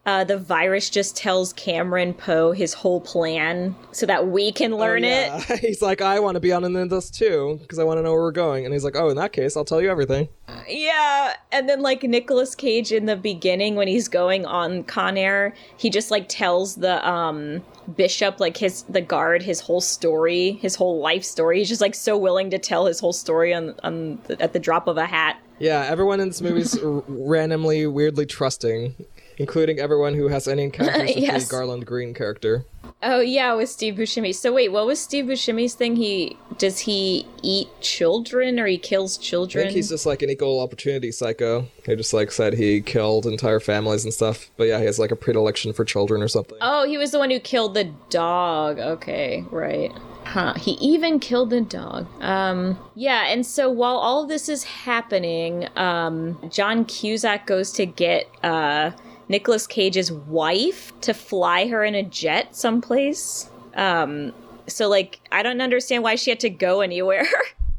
uh, 0.10 0.24
the 0.24 0.38
virus 0.38 0.90
just 0.90 1.16
tells 1.16 1.54
Cameron 1.54 2.14
Poe 2.14 2.52
his 2.52 2.74
whole 2.74 3.00
plan 3.00 3.76
so 3.92 4.06
that 4.08 4.28
we 4.28 4.52
can 4.52 4.76
learn 4.76 5.06
Oh, 5.06 5.44
it. 5.50 5.60
he's 5.62 5.82
like, 5.82 6.02
I 6.02 6.20
want 6.20 6.36
to 6.36 6.40
be 6.40 6.52
on 6.52 6.64
in 6.64 6.88
this 6.88 7.10
too, 7.12 7.58
because 7.62 7.78
I 7.80 7.84
want 7.84 7.98
to 8.00 8.02
know 8.02 8.12
where 8.14 8.22
we're 8.22 8.32
going. 8.32 8.66
And 8.66 8.74
he's 8.74 8.84
like, 8.84 8.96
Oh, 8.96 9.10
in 9.10 9.16
that 9.18 9.34
case, 9.34 9.56
I'll 9.56 9.66
tell 9.66 9.82
you 9.82 9.90
everything. 9.92 10.28
Yeah, 10.68 11.36
and 11.52 11.70
then 11.70 11.82
like 11.82 12.02
Nicolas 12.04 12.56
Cage 12.56 12.92
in 12.92 13.06
the 13.06 13.16
beginning 13.16 13.76
when 13.76 13.88
he's 13.88 14.08
going 14.08 14.46
on 14.46 14.84
Con 14.84 15.16
Air, 15.18 15.54
he 15.78 15.90
just 15.90 16.10
like 16.12 16.28
tells 16.28 16.76
the 16.76 17.08
um 17.08 17.62
bishop 17.96 18.40
like 18.40 18.58
his 18.58 18.84
the 18.84 19.02
guard 19.02 19.42
his 19.44 19.60
whole 19.60 19.82
story, 19.82 20.54
his 20.54 20.76
whole 20.76 21.00
life 21.00 21.24
story. 21.24 21.60
He's 21.60 21.70
just 21.70 21.82
like 21.82 21.96
so 21.96 22.18
willing 22.18 22.50
to 22.50 22.58
tell 22.60 22.86
his 22.88 23.00
whole 23.00 23.14
story 23.14 23.54
on 23.54 23.76
on 23.84 24.20
the, 24.28 24.42
at 24.42 24.54
the 24.54 24.60
drop 24.60 24.88
of 24.88 24.98
a 24.98 25.06
hat. 25.06 25.38
Yeah, 25.60 25.86
everyone 25.90 26.20
in 26.20 26.30
this 26.30 26.42
movie 26.42 26.62
is 26.62 26.78
r- 26.82 27.04
randomly, 27.08 27.86
weirdly 27.86 28.26
trusting, 28.26 28.96
including 29.40 29.80
everyone 29.80 30.14
who 30.14 30.28
has 30.28 30.48
any 30.48 30.64
encounters 30.66 30.98
with 31.16 31.18
Yes. 31.18 31.48
the 31.48 31.52
Garland 31.52 31.86
Green 31.88 32.14
character. 32.14 32.66
Oh 33.02 33.22
yeah, 33.22 33.54
with 33.54 33.70
Steve 33.70 33.96
Buscemi. 33.96 34.36
So 34.36 34.52
wait, 34.54 34.72
what 34.74 34.86
was 34.86 35.00
Steve 35.00 35.26
Buscemi's 35.26 35.74
thing? 35.74 35.96
He 35.96 36.38
does 36.58 36.80
he 36.80 37.26
eat 37.42 37.70
children 37.80 38.60
or 38.60 38.66
he 38.68 38.78
kills 38.78 39.18
children? 39.18 39.62
I 39.64 39.66
think 39.68 39.76
he's 39.78 39.88
just 39.90 40.06
like 40.06 40.22
an 40.22 40.30
equal 40.30 40.60
opportunity 40.60 41.12
psycho. 41.14 41.66
He 41.86 41.96
just 41.96 42.14
like 42.14 42.30
said 42.32 42.56
he 42.56 42.82
killed 42.82 43.26
entire 43.26 43.62
families 43.62 44.04
and 44.04 44.14
stuff. 44.14 44.50
But 44.58 44.66
yeah, 44.68 44.80
he 44.80 44.86
has 44.86 45.00
like 45.00 45.12
a 45.12 45.16
predilection 45.16 45.72
for 45.72 45.86
children 45.86 46.22
or 46.22 46.28
something. 46.28 46.58
Oh, 46.60 46.86
he 46.86 46.98
was 46.98 47.12
the 47.12 47.20
one 47.20 47.30
who 47.32 47.40
killed 47.40 47.74
the 47.74 47.86
dog. 48.10 48.80
Okay, 48.80 49.46
right. 49.50 49.94
Huh. 50.26 50.54
He 50.56 50.72
even 50.74 51.20
killed 51.22 51.52
the 51.52 51.62
dog. 51.62 52.06
Um 52.22 52.78
yeah, 52.96 53.28
and 53.28 53.46
so 53.46 53.70
while 53.70 53.96
all 53.96 54.24
of 54.24 54.28
this 54.30 54.50
is 54.50 54.66
happening, 54.66 55.70
um 55.78 56.38
John 56.50 56.84
Cusack 56.84 57.48
goes 57.48 57.72
to 57.74 57.86
get 57.86 58.28
uh 58.44 58.92
Nicolas 59.30 59.66
Cage's 59.66 60.12
wife 60.12 60.92
to 61.02 61.14
fly 61.14 61.68
her 61.68 61.84
in 61.84 61.96
a 61.96 62.04
jet 62.04 62.56
someplace. 62.56 63.50
Um 63.76 64.34
so 64.68 64.90
like 64.90 65.20
I 65.32 65.44
don't 65.44 65.62
understand 65.62 66.04
why 66.04 66.16
she 66.16 66.32
had 66.32 66.40
to 66.42 66.50
go 66.50 66.82
anywhere. 66.82 67.26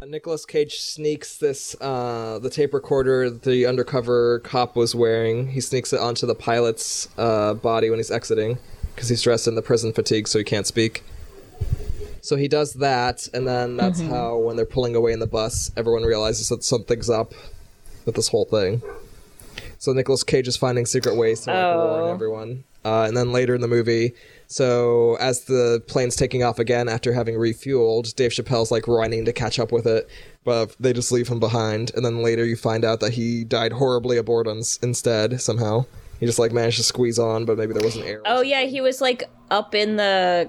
Nicolas 0.06 0.46
Cage 0.46 0.78
sneaks 0.78 1.36
this 1.36 1.76
uh, 1.80 2.38
the 2.40 2.50
tape 2.50 2.72
recorder 2.72 3.28
the 3.30 3.66
undercover 3.66 4.40
cop 4.40 4.74
was 4.74 4.94
wearing. 4.94 5.48
He 5.48 5.60
sneaks 5.60 5.92
it 5.92 6.00
onto 6.00 6.26
the 6.26 6.34
pilot's 6.34 7.08
uh, 7.18 7.54
body 7.54 7.90
when 7.90 7.98
he's 7.98 8.10
exiting 8.10 8.58
because 8.94 9.08
he's 9.08 9.22
dressed 9.22 9.46
in 9.46 9.54
the 9.54 9.62
prison 9.62 9.92
fatigue, 9.92 10.26
so 10.26 10.38
he 10.38 10.44
can't 10.44 10.66
speak. 10.66 11.04
So 12.22 12.36
he 12.36 12.48
does 12.48 12.74
that, 12.74 13.28
and 13.32 13.46
then 13.46 13.76
that's 13.76 14.00
how 14.00 14.36
when 14.36 14.56
they're 14.56 14.66
pulling 14.66 14.94
away 14.94 15.12
in 15.12 15.20
the 15.20 15.26
bus, 15.26 15.70
everyone 15.76 16.02
realizes 16.02 16.48
that 16.50 16.62
something's 16.64 17.08
up 17.08 17.32
with 18.04 18.14
this 18.14 18.28
whole 18.28 18.44
thing. 18.44 18.82
So 19.80 19.92
Nicolas 19.92 20.22
Cage 20.22 20.46
is 20.46 20.56
finding 20.56 20.86
secret 20.86 21.16
ways 21.16 21.40
to 21.40 21.50
like, 21.50 21.58
Oh. 21.64 21.98
warn 22.02 22.14
everyone. 22.14 22.64
Uh, 22.84 23.04
and 23.08 23.16
then 23.16 23.32
later 23.32 23.54
in 23.54 23.60
the 23.60 23.68
movie, 23.68 24.12
so 24.46 25.16
as 25.20 25.42
the 25.44 25.82
plane's 25.86 26.16
taking 26.16 26.42
off 26.42 26.58
again 26.58 26.88
after 26.88 27.12
having 27.12 27.34
refueled, 27.34 28.14
Dave 28.14 28.30
Chappelle's 28.30 28.70
like 28.70 28.86
running 28.88 29.24
to 29.26 29.32
catch 29.32 29.58
up 29.58 29.70
with 29.72 29.86
it, 29.86 30.08
but 30.44 30.74
they 30.80 30.92
just 30.92 31.10
leave 31.12 31.28
him 31.28 31.40
behind. 31.40 31.92
And 31.94 32.04
then 32.04 32.22
later 32.22 32.44
you 32.44 32.56
find 32.56 32.84
out 32.84 33.00
that 33.00 33.12
he 33.14 33.44
died 33.44 33.72
horribly 33.72 34.16
aboard 34.16 34.46
uns- 34.46 34.78
instead 34.82 35.40
somehow. 35.40 35.84
He 36.20 36.26
just 36.26 36.38
like 36.38 36.52
managed 36.52 36.76
to 36.78 36.82
squeeze 36.82 37.18
on, 37.18 37.44
but 37.46 37.56
maybe 37.58 37.72
there 37.74 37.82
wasn't 37.82 38.04
air. 38.06 38.20
oh 38.26 38.42
yeah, 38.42 38.62
he 38.62 38.80
was 38.82 39.00
like 39.00 39.24
up 39.50 39.74
in 39.74 39.96
the 39.96 40.48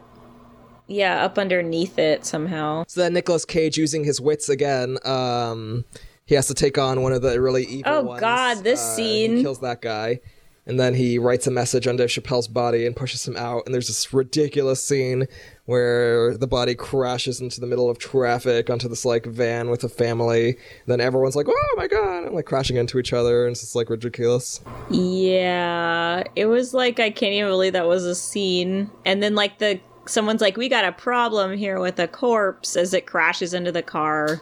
yeah, 0.87 1.23
up 1.23 1.37
underneath 1.37 1.97
it 1.97 2.25
somehow. 2.25 2.83
So 2.87 2.99
then 3.01 3.13
Nicolas 3.13 3.45
Cage 3.45 3.77
using 3.77 4.03
his 4.03 4.19
wits 4.19 4.49
again, 4.49 4.97
um, 5.05 5.85
he 6.31 6.35
has 6.35 6.47
to 6.47 6.53
take 6.53 6.77
on 6.77 7.01
one 7.01 7.11
of 7.11 7.21
the 7.21 7.41
really 7.41 7.65
evil 7.65 7.91
Oh, 7.91 8.01
ones. 8.03 8.21
God, 8.21 8.63
this 8.63 8.79
Uh, 8.79 8.95
scene. 8.95 9.35
He 9.35 9.43
kills 9.43 9.59
that 9.59 9.81
guy. 9.81 10.21
And 10.65 10.79
then 10.79 10.93
he 10.93 11.17
writes 11.17 11.45
a 11.45 11.51
message 11.51 11.87
on 11.87 11.97
Dave 11.97 12.07
Chappelle's 12.07 12.47
body 12.47 12.85
and 12.85 12.95
pushes 12.95 13.27
him 13.27 13.35
out. 13.35 13.63
And 13.65 13.73
there's 13.75 13.87
this 13.87 14.13
ridiculous 14.13 14.81
scene 14.81 15.27
where 15.65 16.37
the 16.37 16.47
body 16.47 16.73
crashes 16.73 17.41
into 17.41 17.59
the 17.59 17.67
middle 17.67 17.89
of 17.89 17.97
traffic 17.99 18.69
onto 18.69 18.87
this 18.87 19.03
like 19.03 19.25
van 19.25 19.69
with 19.69 19.83
a 19.83 19.89
family. 19.89 20.55
then 20.85 21.01
everyone's 21.01 21.35
like, 21.35 21.47
"Oh 21.49 21.73
my 21.75 21.87
god!" 21.87 22.23
and 22.27 22.33
like 22.35 22.45
crashing 22.45 22.77
into 22.77 22.97
each 22.97 23.11
other, 23.11 23.45
and 23.45 23.51
it's 23.51 23.59
just 23.61 23.75
like 23.75 23.89
ridiculous. 23.89 24.61
Yeah, 24.89 26.23
it 26.35 26.45
was 26.45 26.73
like 26.73 26.99
I 27.01 27.09
can't 27.09 27.33
even 27.33 27.49
believe 27.49 27.73
that 27.73 27.87
was 27.87 28.05
a 28.05 28.15
scene. 28.15 28.89
And 29.05 29.21
then 29.21 29.35
like 29.35 29.57
the 29.59 29.79
someone's 30.05 30.41
like, 30.41 30.57
"We 30.57 30.69
got 30.69 30.85
a 30.85 30.91
problem 30.91 31.57
here 31.57 31.79
with 31.79 31.99
a 31.99 32.07
corpse" 32.07 32.75
as 32.75 32.93
it 32.93 33.05
crashes 33.05 33.53
into 33.53 33.71
the 33.71 33.81
car. 33.83 34.41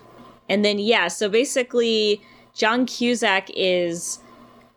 And 0.49 0.65
then 0.65 0.79
yeah, 0.79 1.07
so 1.07 1.29
basically 1.29 2.21
John 2.53 2.85
Cusack 2.85 3.49
is 3.55 4.19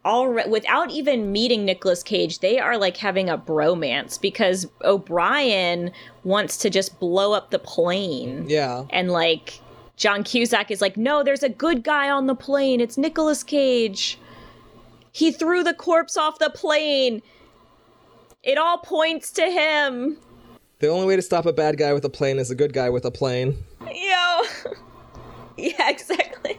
all 0.04 0.32
without 0.48 0.90
even 0.90 1.32
meeting 1.32 1.64
Nicolas 1.64 2.02
Cage, 2.02 2.40
they 2.40 2.58
are 2.58 2.76
like 2.76 2.96
having 2.96 3.28
a 3.28 3.38
bromance 3.38 4.20
because 4.20 4.66
O'Brien 4.82 5.92
wants 6.24 6.56
to 6.58 6.70
just 6.70 6.98
blow 6.98 7.32
up 7.32 7.50
the 7.50 7.58
plane. 7.58 8.46
Yeah, 8.48 8.84
And 8.90 9.10
like 9.10 9.60
John 9.96 10.24
Cusack 10.24 10.70
is 10.70 10.80
like, 10.80 10.96
no, 10.96 11.22
there's 11.22 11.42
a 11.42 11.48
good 11.48 11.84
guy 11.84 12.10
on 12.10 12.26
the 12.26 12.34
plane. 12.34 12.80
It's 12.80 12.98
Nicolas 12.98 13.44
Cage. 13.44 14.18
He 15.12 15.30
threw 15.30 15.62
the 15.62 15.74
corpse 15.74 16.16
off 16.16 16.38
the 16.38 16.50
plane. 16.50 17.22
It 18.42 18.58
all 18.58 18.78
points 18.78 19.30
to 19.32 19.42
him. 19.42 20.18
the 20.80 20.88
only 20.88 21.06
way 21.06 21.14
to 21.14 21.22
stop 21.22 21.46
a 21.46 21.52
bad 21.52 21.76
guy 21.76 21.92
with 21.92 22.04
a 22.04 22.08
plane 22.08 22.38
is 22.38 22.50
a 22.50 22.56
good 22.56 22.72
guy 22.72 22.90
with 22.90 23.04
a 23.04 23.10
plane. 23.10 23.62
Yo. 23.86 24.42
yeah, 25.84 25.90
exactly. 25.96 26.58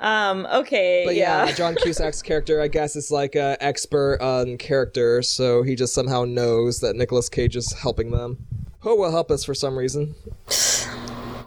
um, 0.00 0.46
okay. 0.52 1.02
But 1.06 1.14
yeah, 1.16 1.46
yeah. 1.46 1.52
John 1.52 1.74
Cusack's 1.76 2.22
character, 2.22 2.60
I 2.60 2.68
guess, 2.68 2.96
is 2.96 3.10
like 3.10 3.34
a 3.34 3.56
expert 3.60 4.20
on 4.20 4.58
character, 4.58 5.22
so 5.22 5.62
he 5.62 5.74
just 5.74 5.94
somehow 5.94 6.24
knows 6.24 6.80
that 6.80 6.96
Nicolas 6.96 7.28
Cage 7.28 7.56
is 7.56 7.72
helping 7.72 8.10
them. 8.10 8.38
Who 8.80 8.96
will 8.98 9.10
help 9.10 9.30
us 9.30 9.44
for 9.44 9.54
some 9.54 9.76
reason? 9.78 10.14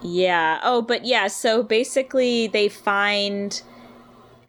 Yeah. 0.01 0.59
Oh, 0.63 0.81
but 0.81 1.05
yeah, 1.05 1.27
so 1.27 1.63
basically 1.63 2.47
they 2.47 2.69
find 2.69 3.61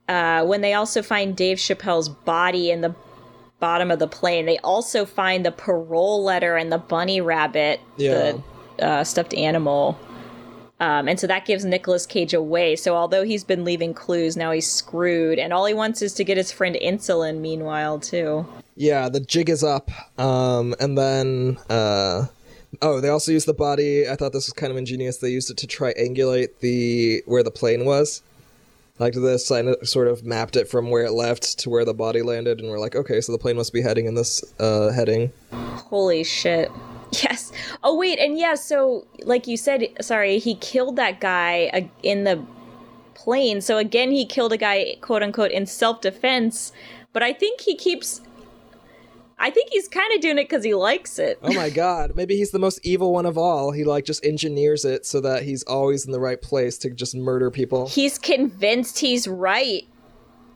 uh 0.08 0.44
when 0.44 0.62
they 0.62 0.72
also 0.74 1.02
find 1.02 1.36
Dave 1.36 1.58
Chappelle's 1.58 2.08
body 2.08 2.70
in 2.70 2.80
the 2.80 2.94
bottom 3.60 3.90
of 3.90 3.98
the 3.98 4.06
plane, 4.08 4.46
they 4.46 4.58
also 4.58 5.04
find 5.04 5.44
the 5.44 5.50
parole 5.50 6.22
letter 6.22 6.56
and 6.56 6.70
the 6.72 6.78
bunny 6.78 7.20
rabbit, 7.20 7.80
Yeah. 7.96 8.32
the 8.78 8.86
uh, 8.86 9.04
stuffed 9.04 9.34
animal. 9.34 9.98
Um, 10.80 11.08
and 11.08 11.18
so 11.18 11.26
that 11.26 11.44
gives 11.44 11.64
Nicolas 11.64 12.06
Cage 12.06 12.32
away. 12.34 12.76
So 12.76 12.94
although 12.94 13.24
he's 13.24 13.42
been 13.42 13.64
leaving 13.64 13.94
clues, 13.94 14.36
now 14.36 14.52
he's 14.52 14.70
screwed. 14.70 15.38
And 15.38 15.52
all 15.52 15.66
he 15.66 15.74
wants 15.74 16.02
is 16.02 16.14
to 16.14 16.24
get 16.24 16.36
his 16.36 16.52
friend 16.52 16.76
insulin, 16.80 17.40
meanwhile, 17.40 17.98
too. 17.98 18.46
Yeah, 18.76 19.08
the 19.08 19.18
jig 19.18 19.48
is 19.50 19.64
up. 19.64 19.90
Um, 20.20 20.76
and 20.78 20.96
then, 20.96 21.58
uh, 21.68 22.26
oh, 22.80 23.00
they 23.00 23.08
also 23.08 23.32
used 23.32 23.48
the 23.48 23.54
body. 23.54 24.08
I 24.08 24.14
thought 24.14 24.32
this 24.32 24.46
was 24.46 24.52
kind 24.52 24.70
of 24.70 24.76
ingenious. 24.76 25.16
They 25.16 25.30
used 25.30 25.50
it 25.50 25.56
to 25.56 25.66
triangulate 25.66 26.60
the 26.60 27.24
where 27.26 27.42
the 27.42 27.50
plane 27.50 27.84
was. 27.84 28.22
like 28.98 29.14
this. 29.14 29.50
I 29.50 29.64
sort 29.82 30.08
of 30.08 30.24
mapped 30.24 30.56
it 30.56 30.68
from 30.68 30.90
where 30.90 31.04
it 31.04 31.12
left 31.12 31.58
to 31.60 31.70
where 31.70 31.84
the 31.84 31.94
body 31.94 32.22
landed, 32.22 32.60
and 32.60 32.68
we're 32.68 32.78
like, 32.78 32.96
okay, 32.96 33.20
so 33.20 33.32
the 33.32 33.38
plane 33.38 33.56
must 33.56 33.72
be 33.72 33.82
heading 33.82 34.06
in 34.06 34.14
this 34.14 34.44
uh, 34.58 34.90
heading. 34.92 35.32
Holy 35.52 36.24
shit. 36.24 36.70
Yes. 37.22 37.52
Oh 37.82 37.96
wait, 37.96 38.18
and 38.18 38.38
yeah, 38.38 38.54
so 38.54 39.06
like 39.22 39.46
you 39.46 39.56
said, 39.56 39.86
sorry, 40.00 40.38
he 40.38 40.54
killed 40.56 40.96
that 40.96 41.20
guy 41.20 41.70
uh, 41.72 41.80
in 42.02 42.24
the 42.24 42.44
plane. 43.14 43.60
So 43.60 43.78
again, 43.78 44.10
he 44.10 44.24
killed 44.24 44.52
a 44.52 44.56
guy, 44.56 44.96
quote 45.00 45.22
unquote, 45.22 45.50
in 45.50 45.66
self 45.66 46.00
defense. 46.00 46.72
But 47.12 47.22
I 47.22 47.32
think 47.32 47.60
he 47.62 47.76
keeps. 47.76 48.20
I 49.40 49.50
think 49.50 49.70
he's 49.70 49.86
kind 49.86 50.12
of 50.14 50.20
doing 50.20 50.38
it 50.38 50.48
because 50.48 50.64
he 50.64 50.74
likes 50.74 51.18
it. 51.18 51.38
Oh 51.42 51.52
my 51.54 51.70
god, 51.70 52.12
maybe 52.16 52.36
he's 52.36 52.50
the 52.50 52.58
most 52.58 52.80
evil 52.84 53.12
one 53.12 53.24
of 53.24 53.38
all. 53.38 53.70
He 53.70 53.84
like 53.84 54.04
just 54.04 54.24
engineers 54.24 54.84
it 54.84 55.06
so 55.06 55.20
that 55.20 55.44
he's 55.44 55.62
always 55.64 56.06
in 56.06 56.12
the 56.12 56.20
right 56.20 56.40
place 56.42 56.76
to 56.78 56.90
just 56.90 57.14
murder 57.14 57.50
people. 57.50 57.88
He's 57.88 58.18
convinced 58.18 58.98
he's 58.98 59.28
right. 59.28 59.86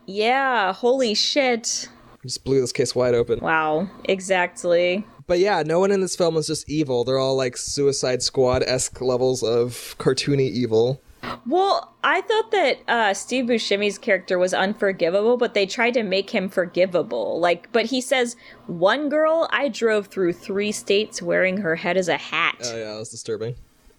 Yeah, 0.07 0.73
holy 0.73 1.15
shit. 1.15 1.89
Just 2.23 2.45
blew 2.45 2.61
this 2.61 2.73
case 2.73 2.95
wide 2.95 3.15
open. 3.15 3.41
Wow, 3.41 3.89
exactly. 4.05 5.05
But 5.27 5.39
yeah, 5.39 5.63
no 5.65 5.81
one 5.81 5.91
in 5.91 6.01
this 6.01 6.17
film 6.17 6.37
is 6.37 6.47
just 6.47 6.69
evil. 6.69 7.05
They're 7.05 7.19
all 7.19 7.37
like 7.37 7.57
Suicide 7.57 8.23
Squad 8.23 8.63
esque 8.65 9.01
levels 9.01 9.43
of 9.43 9.95
cartoony 9.99 10.51
evil. 10.51 11.03
Well, 11.47 11.95
I 12.03 12.21
thought 12.23 12.51
that 12.51 12.79
uh, 12.89 13.15
Steve 13.15 13.45
Buscemi's 13.45 13.97
character 13.99 14.39
was 14.39 14.53
unforgivable, 14.53 15.37
but 15.37 15.55
they 15.55 15.67
tried 15.67 15.95
to 15.95 16.03
make 16.03 16.31
him 16.31 16.49
forgivable. 16.49 17.39
Like, 17.39 17.71
but 17.73 17.87
he 17.87 18.01
says, 18.01 18.37
"One 18.67 19.09
girl 19.09 19.49
I 19.53 19.69
drove 19.69 20.09
through 20.09 20.33
three 20.33 20.73
states 20.73 21.23
wearing 21.23 21.59
her 21.59 21.77
head 21.77 21.97
as 21.97 22.09
a 22.09 22.17
hat." 22.17 22.57
Oh 22.65 22.77
yeah, 22.77 22.97
that's 22.97 23.11
disturbing 23.11 23.55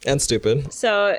and 0.06 0.22
stupid. 0.22 0.74
So 0.74 1.18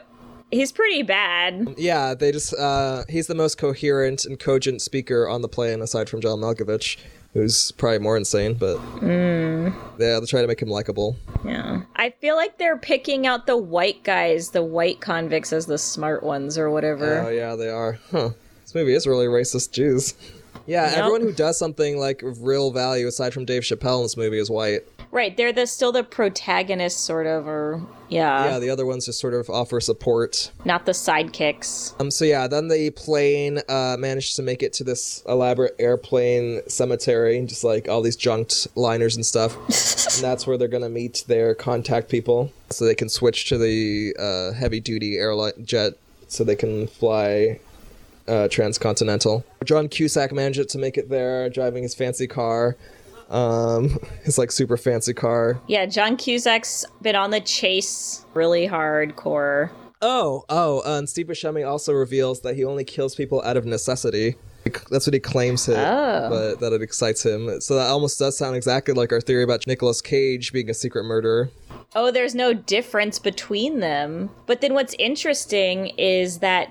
he's 0.50 0.72
pretty 0.72 1.02
bad. 1.02 1.74
Yeah, 1.78 2.14
they 2.14 2.32
just 2.32 2.54
uh, 2.54 3.04
he's 3.08 3.26
the 3.26 3.34
most 3.34 3.56
coherent 3.56 4.24
and 4.24 4.38
cogent 4.38 4.82
speaker 4.82 5.28
on 5.28 5.42
the 5.42 5.48
plane 5.48 5.80
aside 5.80 6.08
from 6.10 6.20
John 6.20 6.40
Malkovich, 6.40 6.98
who's 7.34 7.72
probably 7.72 7.98
more 7.98 8.16
insane, 8.16 8.54
but 8.54 8.76
Mm. 9.00 9.74
yeah, 9.98 10.18
they 10.20 10.26
try 10.26 10.40
to 10.40 10.46
make 10.48 10.62
him 10.62 10.68
likable. 10.68 11.16
Yeah. 11.44 11.82
I 11.96 12.10
feel 12.20 12.36
like 12.36 12.56
they're 12.58 12.78
picking 12.78 13.26
out 13.26 13.46
the 13.46 13.56
white 13.56 14.02
guys, 14.04 14.50
the 14.50 14.62
white 14.62 15.00
convicts, 15.00 15.52
as 15.52 15.66
the 15.66 15.76
smart 15.78 16.22
ones 16.22 16.56
or 16.56 16.70
whatever. 16.70 17.24
Oh 17.26 17.30
yeah, 17.30 17.54
they 17.56 17.68
are. 17.68 17.98
Huh. 18.10 18.30
This 18.62 18.74
movie 18.74 18.94
is 18.94 19.06
really 19.06 19.26
racist 19.26 19.72
Jews. 19.72 20.14
Yeah, 20.66 20.88
Yep. 20.88 20.96
everyone 20.98 21.20
who 21.20 21.32
does 21.32 21.58
something 21.58 21.98
like 21.98 22.22
of 22.22 22.42
real 22.42 22.70
value 22.70 23.06
aside 23.06 23.34
from 23.34 23.44
Dave 23.44 23.62
Chappelle 23.64 23.98
in 23.98 24.02
this 24.04 24.16
movie 24.16 24.38
is 24.38 24.48
white. 24.50 24.84
Right, 25.14 25.36
they're 25.36 25.52
the 25.52 25.68
still 25.68 25.92
the 25.92 26.02
protagonists, 26.02 27.00
sort 27.00 27.28
of, 27.28 27.46
or 27.46 27.80
yeah, 28.08 28.46
yeah, 28.46 28.58
the 28.58 28.68
other 28.68 28.84
ones 28.84 29.06
just 29.06 29.20
sort 29.20 29.32
of 29.32 29.48
offer 29.48 29.80
support. 29.80 30.50
not 30.64 30.86
the 30.86 30.92
sidekicks. 30.92 31.94
Um, 32.00 32.10
so 32.10 32.24
yeah, 32.24 32.48
then 32.48 32.66
the 32.66 32.90
plane 32.90 33.60
uh, 33.68 33.96
managed 33.96 34.34
to 34.34 34.42
make 34.42 34.60
it 34.64 34.72
to 34.72 34.82
this 34.82 35.22
elaborate 35.28 35.76
airplane 35.78 36.68
cemetery, 36.68 37.40
just 37.46 37.62
like 37.62 37.88
all 37.88 38.02
these 38.02 38.16
junked 38.16 38.66
liners 38.74 39.14
and 39.14 39.24
stuff. 39.24 39.54
and 40.16 40.24
that's 40.24 40.48
where 40.48 40.58
they're 40.58 40.66
gonna 40.66 40.88
meet 40.88 41.22
their 41.28 41.54
contact 41.54 42.08
people, 42.08 42.52
so 42.70 42.84
they 42.84 42.96
can 42.96 43.08
switch 43.08 43.48
to 43.50 43.56
the 43.56 44.16
uh, 44.18 44.52
heavy 44.58 44.80
duty 44.80 45.16
airline 45.16 45.52
jet, 45.64 45.92
so 46.26 46.42
they 46.42 46.56
can 46.56 46.88
fly 46.88 47.60
uh, 48.26 48.48
transcontinental. 48.48 49.44
John 49.64 49.88
Cusack 49.88 50.32
managed 50.32 50.70
to 50.70 50.78
make 50.78 50.98
it 50.98 51.08
there, 51.08 51.48
driving 51.50 51.84
his 51.84 51.94
fancy 51.94 52.26
car, 52.26 52.76
um, 53.30 53.98
his 54.24 54.38
like 54.38 54.52
super 54.52 54.76
fancy 54.76 55.14
car. 55.14 55.60
Yeah, 55.66 55.86
John 55.86 56.16
Cusack's 56.16 56.84
been 57.02 57.16
on 57.16 57.30
the 57.30 57.40
chase 57.40 58.24
really 58.34 58.68
hardcore. 58.68 59.70
Oh, 60.02 60.44
oh, 60.50 60.80
uh, 60.84 60.98
and 60.98 61.08
Steve 61.08 61.28
Buscemi 61.28 61.66
also 61.66 61.92
reveals 61.92 62.40
that 62.42 62.56
he 62.56 62.64
only 62.64 62.84
kills 62.84 63.14
people 63.14 63.42
out 63.42 63.56
of 63.56 63.64
necessity. 63.64 64.34
That's 64.90 65.06
what 65.06 65.12
he 65.14 65.20
claims 65.20 65.68
it, 65.68 65.76
Oh. 65.78 66.28
but 66.30 66.60
that 66.60 66.72
it 66.72 66.82
excites 66.82 67.24
him. 67.24 67.60
So 67.60 67.74
that 67.76 67.86
almost 67.88 68.18
does 68.18 68.36
sound 68.36 68.56
exactly 68.56 68.94
like 68.94 69.12
our 69.12 69.20
theory 69.20 69.42
about 69.42 69.66
Nicolas 69.66 70.00
Cage 70.00 70.52
being 70.52 70.68
a 70.70 70.74
secret 70.74 71.04
murderer. 71.04 71.50
Oh, 71.94 72.10
there's 72.10 72.34
no 72.34 72.52
difference 72.54 73.18
between 73.18 73.80
them. 73.80 74.30
But 74.46 74.62
then 74.62 74.72
what's 74.74 74.94
interesting 74.98 75.88
is 75.98 76.38
that 76.38 76.70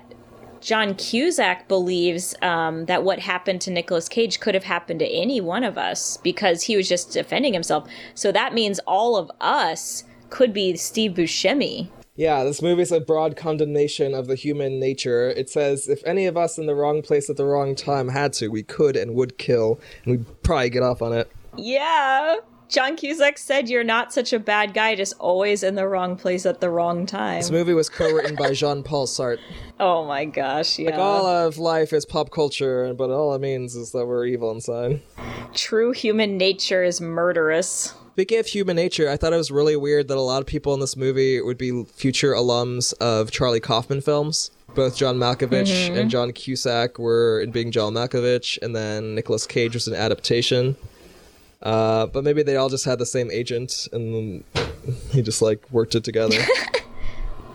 John 0.64 0.94
Cusack 0.94 1.68
believes 1.68 2.34
um, 2.40 2.86
that 2.86 3.04
what 3.04 3.18
happened 3.18 3.60
to 3.60 3.70
Nicolas 3.70 4.08
Cage 4.08 4.40
could 4.40 4.54
have 4.54 4.64
happened 4.64 5.00
to 5.00 5.06
any 5.06 5.38
one 5.38 5.62
of 5.62 5.76
us 5.76 6.16
because 6.16 6.62
he 6.62 6.74
was 6.74 6.88
just 6.88 7.12
defending 7.12 7.52
himself. 7.52 7.86
So 8.14 8.32
that 8.32 8.54
means 8.54 8.80
all 8.86 9.16
of 9.16 9.30
us 9.42 10.04
could 10.30 10.54
be 10.54 10.74
Steve 10.76 11.12
Buscemi. 11.12 11.88
Yeah, 12.16 12.44
this 12.44 12.62
movie's 12.62 12.92
a 12.92 13.00
broad 13.00 13.36
condemnation 13.36 14.14
of 14.14 14.26
the 14.26 14.36
human 14.36 14.80
nature. 14.80 15.28
It 15.28 15.50
says 15.50 15.86
if 15.86 16.02
any 16.06 16.24
of 16.24 16.38
us 16.38 16.56
in 16.56 16.64
the 16.64 16.74
wrong 16.74 17.02
place 17.02 17.28
at 17.28 17.36
the 17.36 17.44
wrong 17.44 17.74
time 17.74 18.08
had 18.08 18.32
to, 18.34 18.48
we 18.48 18.62
could 18.62 18.96
and 18.96 19.14
would 19.14 19.36
kill, 19.36 19.78
and 20.04 20.12
we'd 20.16 20.42
probably 20.42 20.70
get 20.70 20.82
off 20.82 21.02
on 21.02 21.12
it. 21.12 21.30
Yeah. 21.58 22.36
John 22.68 22.96
Cusack 22.96 23.38
said 23.38 23.68
you're 23.68 23.84
not 23.84 24.12
such 24.12 24.32
a 24.32 24.38
bad 24.38 24.74
guy, 24.74 24.94
just 24.94 25.14
always 25.18 25.62
in 25.62 25.74
the 25.74 25.86
wrong 25.86 26.16
place 26.16 26.46
at 26.46 26.60
the 26.60 26.70
wrong 26.70 27.06
time. 27.06 27.40
This 27.40 27.50
movie 27.50 27.74
was 27.74 27.88
co-written 27.88 28.36
by 28.36 28.52
Jean-Paul 28.52 29.06
Sartre. 29.06 29.38
Oh 29.80 30.04
my 30.04 30.24
gosh, 30.24 30.78
yeah. 30.78 30.90
Like 30.90 31.00
all 31.00 31.26
of 31.26 31.58
life 31.58 31.92
is 31.92 32.06
pop 32.06 32.30
culture, 32.30 32.94
but 32.94 33.10
all 33.10 33.34
it 33.34 33.40
means 33.40 33.74
is 33.74 33.90
that 33.90 34.06
we're 34.06 34.24
evil 34.24 34.52
inside. 34.52 35.02
True 35.52 35.90
human 35.90 36.38
nature 36.38 36.84
is 36.84 37.00
murderous. 37.00 37.92
Speaking 38.12 38.38
of 38.38 38.46
human 38.46 38.76
nature, 38.76 39.10
I 39.10 39.16
thought 39.16 39.32
it 39.32 39.36
was 39.36 39.50
really 39.50 39.74
weird 39.74 40.06
that 40.06 40.16
a 40.16 40.20
lot 40.20 40.40
of 40.40 40.46
people 40.46 40.72
in 40.74 40.78
this 40.78 40.96
movie 40.96 41.40
would 41.40 41.58
be 41.58 41.84
future 41.86 42.34
alums 42.34 42.94
of 43.00 43.32
Charlie 43.32 43.58
Kaufman 43.58 44.00
films. 44.00 44.52
Both 44.76 44.96
John 44.96 45.16
Malkovich 45.16 45.66
mm-hmm. 45.66 45.96
and 45.96 46.08
John 46.08 46.30
Cusack 46.30 47.00
were 47.00 47.40
in 47.40 47.50
being 47.50 47.72
John 47.72 47.94
Malkovich, 47.94 48.56
and 48.62 48.76
then 48.76 49.16
Nicolas 49.16 49.48
Cage 49.48 49.74
was 49.74 49.88
an 49.88 49.94
adaptation. 49.94 50.76
Uh, 51.64 52.06
but 52.06 52.22
maybe 52.22 52.42
they 52.42 52.56
all 52.56 52.68
just 52.68 52.84
had 52.84 52.98
the 52.98 53.06
same 53.06 53.30
agent, 53.30 53.88
and 53.92 54.44
he 55.10 55.22
just 55.22 55.40
like 55.42 55.60
worked 55.72 55.94
it 55.94 56.04
together. 56.04 56.36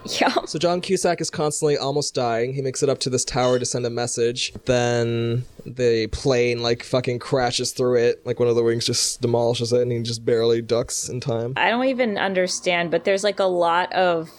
Yeah. 0.06 0.34
So 0.46 0.58
John 0.58 0.82
Cusack 0.82 1.20
is 1.22 1.30
constantly 1.30 1.78
almost 1.78 2.16
dying. 2.16 2.54
He 2.54 2.62
makes 2.62 2.82
it 2.82 2.90
up 2.90 3.00
to 3.00 3.10
this 3.10 3.26
tower 3.26 3.60
to 3.60 3.66
send 3.66 3.86
a 3.86 3.90
message. 3.90 4.54
Then 4.66 5.44
the 5.66 6.08
plane 6.08 6.64
like 6.64 6.84
fucking 6.84 7.20
crashes 7.20 7.74
through 7.74 7.96
it. 7.98 8.26
Like 8.26 8.40
one 8.40 8.48
of 8.48 8.56
the 8.56 8.64
wings 8.64 8.86
just 8.86 9.22
demolishes 9.22 9.74
it 9.74 9.82
and 9.82 9.92
he 9.92 10.02
just 10.02 10.26
barely 10.26 10.62
ducks 10.62 11.10
in 11.10 11.20
time. 11.20 11.54
I 11.58 11.70
don't 11.70 11.86
even 11.86 12.18
understand, 12.18 12.92
but 12.92 13.04
there's 13.04 13.24
like 13.26 13.40
a 13.40 13.44
lot 13.46 13.92
of 13.94 14.30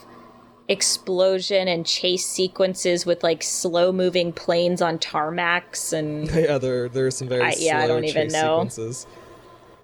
explosion 0.69 1.69
and 1.69 1.85
chase 1.85 2.27
sequences 2.27 3.05
with 3.05 3.23
like 3.23 3.43
slow 3.43 3.93
moving 3.93 4.33
planes 4.33 4.81
on 4.81 4.99
tarmacs 4.99 5.93
and 5.93 6.29
yeah, 6.35 6.59
there 6.59 6.89
there's 6.89 7.17
some 7.17 7.29
very 7.29 7.43
I- 7.43 7.55
yeah, 7.59 7.81
I 7.81 7.87
don't 7.87 8.05
even 8.05 8.29
know. 8.29 8.61
sequences. 8.65 9.07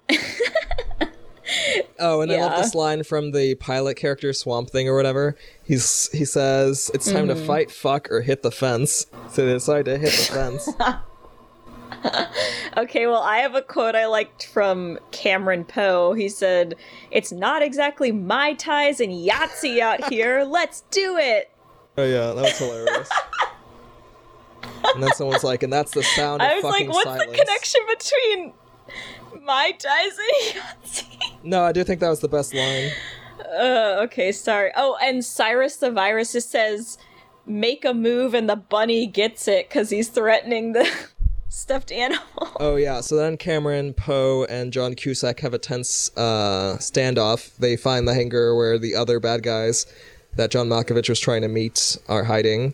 oh, 1.99 2.21
and 2.21 2.31
I 2.31 2.37
love 2.39 2.57
this 2.61 2.75
line 2.75 3.03
from 3.03 3.31
the 3.31 3.55
pilot 3.55 3.95
character 3.95 4.31
Swamp 4.33 4.69
Thing 4.69 4.87
or 4.87 4.95
whatever. 4.95 5.35
He's 5.63 6.09
he 6.11 6.25
says, 6.25 6.91
"It's 6.93 7.11
time 7.11 7.27
Mm-hmm. 7.27 7.39
to 7.39 7.45
fight, 7.45 7.71
fuck, 7.71 8.11
or 8.11 8.21
hit 8.21 8.41
the 8.43 8.51
fence." 8.51 9.07
So 9.31 9.45
they 9.45 9.53
decide 9.53 9.85
to 9.85 9.97
hit 9.97 10.11
the 10.11 10.33
fence. 10.33 10.69
Okay, 12.77 13.07
well, 13.07 13.21
I 13.23 13.37
have 13.39 13.55
a 13.55 13.61
quote 13.63 13.95
I 13.95 14.05
liked 14.05 14.45
from 14.45 14.99
Cameron 15.11 15.65
Poe. 15.65 16.13
He 16.13 16.29
said, 16.29 16.75
It's 17.09 17.31
not 17.31 17.63
exactly 17.63 18.11
Mai 18.11 18.53
Tais 18.53 18.99
and 18.99 19.11
Yahtzee 19.11 19.79
out 19.79 20.11
here. 20.13 20.43
Let's 20.47 20.81
do 20.91 21.17
it. 21.17 21.49
Oh 21.97 22.03
yeah, 22.05 22.33
that 22.33 22.35
was 22.35 22.57
hilarious. 22.59 23.09
and 24.93 25.01
then 25.01 25.11
someone's 25.13 25.43
like, 25.43 25.63
and 25.63 25.73
that's 25.73 25.91
the 25.91 26.03
sound 26.03 26.41
of 26.43 26.47
I 26.47 26.55
was 26.55 26.63
like, 26.65 26.87
What's 26.87 27.03
silence. 27.03 27.31
the 27.31 27.37
connection 27.37 27.81
between 27.89 28.53
my 29.47 29.73
Yahtzee? 29.79 31.09
No, 31.43 31.63
I 31.63 31.71
do 31.71 31.83
think 31.83 31.99
that 32.01 32.09
was 32.09 32.19
the 32.19 32.27
best 32.27 32.53
line. 32.53 32.91
Uh, 33.39 34.01
okay, 34.03 34.31
sorry. 34.31 34.71
Oh, 34.75 34.97
and 35.01 35.23
Cyrus 35.23 35.77
the 35.77 35.89
Virus 35.89 36.33
just 36.33 36.51
says, 36.51 36.97
Make 37.45 37.85
a 37.85 37.93
move 37.93 38.33
and 38.33 38.49
the 38.49 38.57
bunny 38.57 39.07
gets 39.07 39.47
it 39.47 39.69
because 39.69 39.89
he's 39.89 40.09
threatening 40.09 40.73
the 40.73 40.89
stuffed 41.49 41.91
animal. 41.91 42.51
Oh 42.59 42.75
yeah, 42.75 42.99
so 42.99 43.15
then 43.15 43.37
Cameron, 43.37 43.93
Poe, 43.93 44.45
and 44.49 44.73
John 44.73 44.95
Cusack 44.95 45.39
have 45.39 45.53
a 45.53 45.57
tense 45.57 46.11
uh, 46.17 46.75
standoff. 46.79 47.55
They 47.57 47.77
find 47.77 48.07
the 48.07 48.13
hangar 48.13 48.53
where 48.55 48.77
the 48.77 48.95
other 48.95 49.19
bad 49.21 49.43
guys 49.43 49.85
that 50.35 50.51
John 50.51 50.67
Malkovich 50.67 51.07
was 51.07 51.19
trying 51.19 51.41
to 51.41 51.47
meet 51.47 51.97
are 52.09 52.25
hiding. 52.25 52.73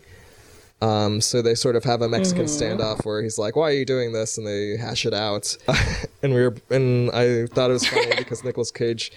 Um, 0.80 1.20
so 1.20 1.40
they 1.40 1.54
sort 1.54 1.76
of 1.76 1.84
have 1.84 2.02
a 2.02 2.08
Mexican 2.08 2.44
standoff 2.44 3.04
where 3.04 3.22
he's 3.22 3.38
like, 3.38 3.56
"Why 3.56 3.70
are 3.70 3.74
you 3.74 3.84
doing 3.84 4.12
this?" 4.12 4.36
and 4.36 4.46
they 4.46 4.76
hash 4.76 5.06
it 5.06 5.14
out. 5.14 5.56
and 6.22 6.34
we 6.34 6.42
were, 6.42 6.56
and 6.70 7.10
I 7.12 7.46
thought 7.46 7.70
it 7.70 7.74
was 7.74 7.86
funny 7.86 8.14
because 8.18 8.44
Nicolas 8.44 8.70
Cage 8.70 9.10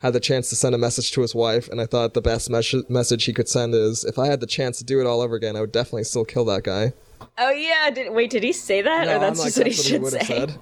had 0.00 0.14
the 0.14 0.20
chance 0.20 0.48
to 0.48 0.56
send 0.56 0.74
a 0.74 0.78
message 0.78 1.12
to 1.12 1.20
his 1.20 1.32
wife, 1.34 1.68
and 1.68 1.80
I 1.80 1.86
thought 1.86 2.14
the 2.14 2.20
best 2.22 2.50
mes- 2.50 2.88
message 2.88 3.24
he 3.24 3.32
could 3.32 3.48
send 3.48 3.74
is, 3.74 4.04
"If 4.04 4.18
I 4.18 4.26
had 4.26 4.40
the 4.40 4.46
chance 4.46 4.78
to 4.78 4.84
do 4.84 5.00
it 5.00 5.06
all 5.06 5.20
over 5.20 5.36
again, 5.36 5.54
I 5.54 5.60
would 5.60 5.72
definitely 5.72 6.04
still 6.04 6.24
kill 6.24 6.44
that 6.46 6.64
guy." 6.64 6.92
Oh, 7.38 7.50
yeah. 7.50 7.90
Did, 7.90 8.12
wait, 8.12 8.30
did 8.30 8.42
he 8.42 8.52
say 8.52 8.82
that? 8.82 9.06
No, 9.06 9.16
or 9.16 9.18
that's 9.20 9.38
I'm 9.38 9.44
like, 9.44 9.54
just 9.54 9.58
what 9.58 9.66
he 9.66 9.72
that's 9.72 9.88
should 9.88 10.26
say? 10.26 10.38
said. 10.38 10.58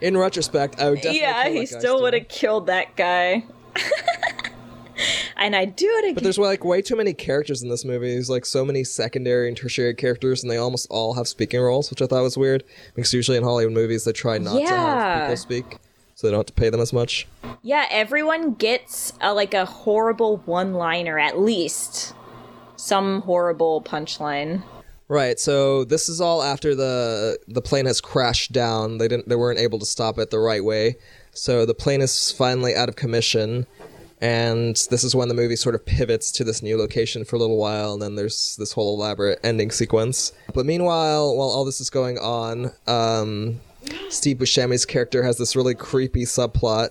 In 0.00 0.16
retrospect, 0.16 0.78
I 0.80 0.90
would 0.90 0.96
definitely 0.96 1.20
yeah, 1.20 1.42
kill 1.44 1.52
he 1.52 1.52
that 1.52 1.52
guy 1.52 1.54
Yeah, 1.54 1.60
he 1.60 1.66
still 1.66 2.02
would 2.02 2.14
have 2.14 2.28
killed 2.28 2.66
that 2.66 2.96
guy. 2.96 3.44
and 5.36 5.54
I 5.54 5.64
do 5.64 5.86
it 5.86 6.04
again. 6.04 6.14
But 6.14 6.22
there's 6.22 6.38
like 6.38 6.64
way 6.64 6.82
too 6.82 6.96
many 6.96 7.12
characters 7.14 7.62
in 7.62 7.68
this 7.68 7.84
movie. 7.84 8.12
There's 8.12 8.30
like 8.30 8.44
so 8.44 8.64
many 8.64 8.84
secondary 8.84 9.48
and 9.48 9.56
tertiary 9.56 9.94
characters, 9.94 10.42
and 10.42 10.50
they 10.50 10.56
almost 10.56 10.86
all 10.90 11.14
have 11.14 11.28
speaking 11.28 11.60
roles, 11.60 11.90
which 11.90 12.02
I 12.02 12.06
thought 12.06 12.22
was 12.22 12.36
weird. 12.36 12.64
Because 12.94 13.12
usually 13.12 13.36
in 13.36 13.44
Hollywood 13.44 13.74
movies, 13.74 14.04
they 14.04 14.12
try 14.12 14.38
not 14.38 14.58
to 14.58 14.66
have 14.66 15.22
people 15.22 15.36
speak, 15.36 15.78
so 16.14 16.26
they 16.26 16.30
don't 16.30 16.38
have 16.40 16.46
to 16.46 16.52
pay 16.52 16.70
them 16.70 16.80
as 16.80 16.92
much. 16.92 17.26
yeah, 17.62 17.86
everyone 17.90 18.54
gets 18.54 19.12
a, 19.20 19.32
like 19.34 19.54
a 19.54 19.64
horrible 19.64 20.38
one-liner 20.38 21.18
at 21.18 21.38
least. 21.38 22.14
Some 22.76 23.22
horrible 23.22 23.82
punchline. 23.82 24.62
Right. 25.08 25.38
So 25.38 25.84
this 25.84 26.08
is 26.08 26.20
all 26.20 26.42
after 26.42 26.74
the 26.74 27.38
the 27.46 27.62
plane 27.62 27.86
has 27.86 28.00
crashed 28.00 28.52
down. 28.52 28.98
They 28.98 29.06
didn't. 29.08 29.28
They 29.28 29.36
weren't 29.36 29.60
able 29.60 29.78
to 29.78 29.86
stop 29.86 30.18
it 30.18 30.30
the 30.30 30.38
right 30.40 30.64
way. 30.64 30.96
So 31.32 31.64
the 31.64 31.74
plane 31.74 32.00
is 32.00 32.32
finally 32.32 32.74
out 32.74 32.88
of 32.88 32.96
commission, 32.96 33.66
and 34.20 34.76
this 34.90 35.04
is 35.04 35.14
when 35.14 35.28
the 35.28 35.34
movie 35.34 35.56
sort 35.56 35.74
of 35.74 35.84
pivots 35.84 36.30
to 36.32 36.44
this 36.44 36.62
new 36.62 36.76
location 36.78 37.24
for 37.24 37.36
a 37.36 37.38
little 37.38 37.58
while, 37.58 37.92
and 37.92 38.02
then 38.02 38.14
there's 38.14 38.56
this 38.56 38.72
whole 38.72 38.94
elaborate 38.94 39.38
ending 39.42 39.70
sequence. 39.70 40.32
But 40.54 40.66
meanwhile, 40.66 41.36
while 41.36 41.48
all 41.48 41.64
this 41.64 41.80
is 41.80 41.90
going 41.90 42.18
on, 42.18 42.72
um, 42.86 43.60
Steve 44.08 44.38
Buscemi's 44.38 44.86
character 44.86 45.22
has 45.22 45.38
this 45.38 45.54
really 45.54 45.74
creepy 45.74 46.24
subplot 46.24 46.90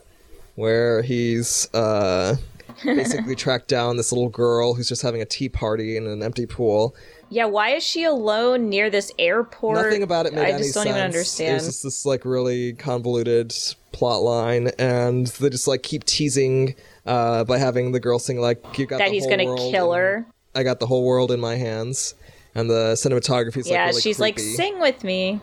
where 0.56 1.02
he's 1.02 1.68
uh, 1.74 2.36
basically 2.84 3.36
tracked 3.38 3.68
down 3.68 3.98
this 3.98 4.12
little 4.12 4.30
girl 4.30 4.74
who's 4.74 4.88
just 4.88 5.02
having 5.02 5.22
a 5.22 5.26
tea 5.26 5.50
party 5.50 5.98
in 5.98 6.08
an 6.08 6.24
empty 6.24 6.46
pool. 6.46 6.96
Yeah, 7.30 7.46
why 7.46 7.72
is 7.72 7.84
she 7.84 8.04
alone 8.04 8.70
near 8.70 8.90
this 8.90 9.12
airport? 9.18 9.78
Nothing 9.78 10.04
about 10.04 10.28
it 10.28 10.34
made 10.34 10.46
I 10.46 10.50
any 10.52 10.60
just 10.60 10.76
don't 10.76 10.84
sense. 10.84 10.96
even 10.96 11.06
understand. 11.06 11.54
was 11.56 11.66
just 11.66 11.84
this 11.84 12.06
like 12.06 12.24
really 12.24 12.74
convoluted 12.74 13.54
plot 13.96 14.22
line, 14.22 14.68
and 14.78 15.28
they 15.28 15.50
just 15.50 15.68
like 15.68 15.82
keep 15.82 16.04
teasing 16.04 16.76
uh, 17.06 17.46
by 17.46 17.58
having 17.58 17.94
the 17.94 18.00
girl 18.00 18.20
sing 18.20 18.40
like 18.40 18.78
"You 18.78 18.86
got 18.86 18.98
that 18.98 19.12
he's 19.12 19.26
gonna 19.26 19.56
kill 19.56 19.94
her. 19.94 20.26
I 20.54 20.64
got 20.64 20.80
the 20.80 20.88
whole 20.88 21.06
world 21.06 21.32
in 21.32 21.40
my 21.40 21.56
hands, 21.56 22.14
and 22.54 22.70
the 22.70 22.94
cinematography's 22.94 23.70
yeah, 23.70 23.86
like 23.86 23.92
really 23.92 24.02
she's 24.02 24.20
like, 24.20 24.38
sing 24.38 24.80
with 24.80 25.04
me. 25.04 25.40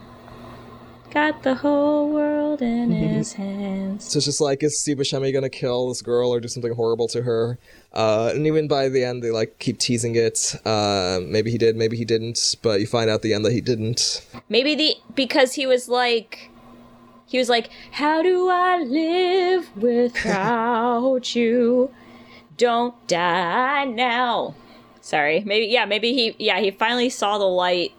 Got 1.11 1.43
the 1.43 1.53
whole 1.53 2.09
world 2.09 2.61
in 2.61 2.91
his 3.15 3.33
hands. 3.33 4.05
So 4.05 4.17
it's 4.17 4.25
just 4.25 4.41
like, 4.41 4.63
is 4.63 4.79
Steve 4.79 4.97
Buscemi 4.97 5.33
gonna 5.33 5.49
kill 5.49 5.89
this 5.89 6.01
girl 6.01 6.31
or 6.31 6.39
do 6.39 6.47
something 6.47 6.73
horrible 6.73 7.07
to 7.09 7.23
her? 7.23 7.57
Uh, 7.91 8.31
and 8.33 8.45
even 8.45 8.67
by 8.67 8.89
the 8.89 9.03
end, 9.03 9.23
they 9.23 9.31
like 9.31 9.57
keep 9.59 9.79
teasing 9.79 10.15
it. 10.15 10.55
Uh, 10.63 11.19
maybe 11.23 11.49
he 11.51 11.57
did, 11.57 11.75
maybe 11.75 11.97
he 11.97 12.05
didn't, 12.05 12.55
but 12.61 12.79
you 12.79 12.87
find 12.87 13.09
out 13.09 13.15
at 13.15 13.21
the 13.23 13.33
end 13.33 13.45
that 13.45 13.51
he 13.51 13.61
didn't. 13.61 14.25
Maybe 14.49 14.75
the 14.75 14.95
because 15.15 15.53
he 15.53 15.65
was 15.65 15.87
like 15.87 16.51
he 17.33 17.39
was 17.39 17.49
like, 17.49 17.71
How 17.91 18.21
do 18.21 18.47
I 18.47 18.77
live 18.77 19.75
without 19.75 21.35
you? 21.35 21.91
Don't 22.57 22.95
die 23.07 23.85
now. 23.85 24.53
Sorry. 25.01 25.41
Maybe 25.41 25.65
yeah, 25.65 25.85
maybe 25.85 26.13
he 26.13 26.35
yeah, 26.37 26.59
he 26.59 26.69
finally 26.69 27.09
saw 27.09 27.39
the 27.39 27.45
light 27.45 27.91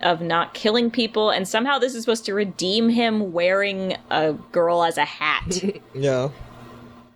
of 0.00 0.20
not 0.20 0.52
killing 0.52 0.90
people 0.90 1.30
and 1.30 1.46
somehow 1.46 1.78
this 1.78 1.94
is 1.94 2.02
supposed 2.02 2.24
to 2.24 2.34
redeem 2.34 2.88
him 2.88 3.32
wearing 3.32 3.96
a 4.10 4.32
girl 4.50 4.82
as 4.82 4.98
a 4.98 5.04
hat. 5.04 5.62
Yeah. 5.94 6.30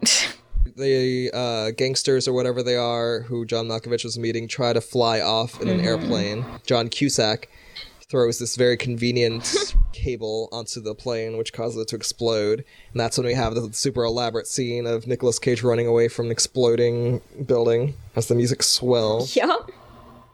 the 0.77 1.31
uh, 1.35 1.73
gangsters 1.73 2.29
or 2.29 2.33
whatever 2.33 2.63
they 2.63 2.77
are 2.77 3.23
who 3.23 3.45
John 3.45 3.67
Malkovich 3.67 4.05
was 4.05 4.17
meeting 4.19 4.47
try 4.47 4.73
to 4.73 4.81
fly 4.81 5.21
off 5.21 5.61
in 5.61 5.69
an 5.69 5.81
airplane. 5.81 6.45
John 6.65 6.89
Cusack 6.89 7.49
throws 8.09 8.39
this 8.39 8.57
very 8.57 8.77
convenient 8.77 9.75
cable 9.93 10.49
onto 10.53 10.81
the 10.81 10.95
plane, 10.95 11.37
which 11.37 11.53
causes 11.53 11.83
it 11.83 11.89
to 11.89 11.97
explode. 11.97 12.65
And 12.93 13.01
that's 13.01 13.19
when 13.19 13.27
we 13.27 13.35
have 13.35 13.55
the 13.55 13.73
super 13.73 14.05
elaborate 14.05 14.47
scene 14.47 14.87
of 14.87 15.07
Nicolas 15.07 15.39
Cage 15.39 15.63
running 15.63 15.87
away 15.87 16.09
from 16.09 16.27
an 16.27 16.33
exploding 16.33 17.21
building 17.47 17.95
as 18.15 18.29
the 18.29 18.35
music 18.35 18.63
swells. 18.63 19.35
yup. 19.37 19.71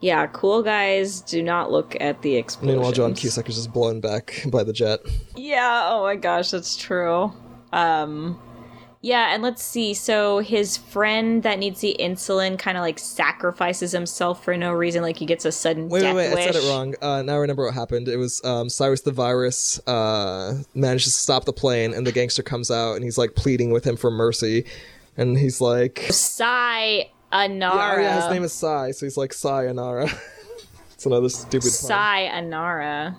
Yeah, 0.01 0.27
cool 0.27 0.65
guys 0.65 1.21
do 1.21 1.43
not 1.43 1.71
look 1.71 1.97
at 2.01 2.23
the 2.23 2.35
explosions. 2.35 2.75
Meanwhile, 2.75 2.93
John 2.93 3.15
Cusack 3.15 3.49
is 3.49 3.55
just 3.55 3.73
blown 3.73 4.01
back 4.01 4.43
by 4.49 4.65
the 4.65 4.73
jet. 4.73 5.01
Yeah, 5.37 5.85
oh 5.87 6.03
my 6.03 6.17
gosh, 6.17 6.51
that's 6.51 6.77
true. 6.77 7.33
Um 7.73 8.39
yeah, 9.03 9.35
and 9.35 9.43
let's 9.43 9.63
see. 9.63 9.95
So 9.95 10.39
his 10.39 10.77
friend 10.77 11.43
that 11.43 11.59
needs 11.59 11.81
the 11.81 11.97
insulin 11.99 12.59
kind 12.59 12.77
of 12.77 12.83
like 12.83 12.99
sacrifices 12.99 13.91
himself 13.93 14.45
for 14.45 14.57
no 14.57 14.73
reason, 14.73 15.03
like 15.03 15.17
he 15.17 15.27
gets 15.27 15.45
a 15.45 15.51
sudden 15.53 15.89
Wait, 15.89 16.01
death 16.03 16.15
wait, 16.15 16.29
wait! 16.29 16.35
wish. 16.37 16.49
I 16.49 16.53
said 16.53 16.63
it 16.63 16.69
wrong. 16.69 16.95
Uh, 17.03 17.23
now 17.23 17.35
I 17.35 17.37
remember 17.37 17.65
what 17.65 17.75
happened. 17.75 18.09
It 18.09 18.17
was 18.17 18.43
um, 18.45 18.69
Cyrus 18.69 19.01
the 19.01 19.11
Virus 19.11 19.81
uh, 19.89 20.63
manages 20.75 21.13
to 21.15 21.19
stop 21.19 21.45
the 21.45 21.53
plane, 21.53 21.93
and 21.93 22.07
the 22.07 22.13
gangster 22.13 22.45
comes 22.45 22.71
out, 22.71 22.95
and 22.95 23.05
he's 23.05 23.19
like 23.19 23.35
pleading 23.35 23.73
with 23.73 23.85
him 23.85 23.97
for 23.97 24.11
mercy, 24.11 24.65
and 25.17 25.37
he's 25.37 25.61
like, 25.61 26.07
Sai 26.11 27.11
Anara. 27.33 27.61
yeah, 27.61 27.95
oh, 27.97 28.01
yeah, 28.01 28.23
his 28.23 28.31
name 28.31 28.45
is 28.45 28.53
Sai, 28.53 28.93
so 28.93 29.05
he's 29.05 29.17
like 29.17 29.33
Sayonara. 29.33 30.09
it's 30.95 31.07
another 31.07 31.29
stupid. 31.29 31.71
Sai 31.71 32.31
Anara. 32.33 33.17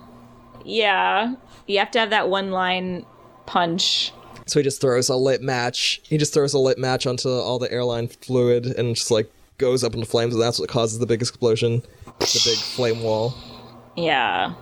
Yeah. 0.64 1.34
You 1.66 1.78
have 1.78 1.90
to 1.92 2.00
have 2.00 2.10
that 2.10 2.28
one 2.28 2.50
line 2.50 3.04
punch. 3.46 4.12
So 4.46 4.58
he 4.60 4.64
just 4.64 4.80
throws 4.80 5.08
a 5.08 5.16
lit 5.16 5.42
match. 5.42 6.00
He 6.04 6.18
just 6.18 6.34
throws 6.34 6.54
a 6.54 6.58
lit 6.58 6.78
match 6.78 7.06
onto 7.06 7.28
all 7.28 7.58
the 7.58 7.72
airline 7.72 8.08
fluid, 8.08 8.66
and 8.66 8.94
just 8.94 9.10
like 9.10 9.30
goes 9.58 9.84
up 9.84 9.94
into 9.94 10.06
flames, 10.06 10.34
and 10.34 10.42
that's 10.42 10.58
what 10.58 10.68
causes 10.68 10.98
the 10.98 11.06
big 11.06 11.20
explosion, 11.20 11.82
the 12.18 12.42
big 12.44 12.58
flame 12.58 13.02
wall. 13.02 13.34
Yeah. 13.96 14.54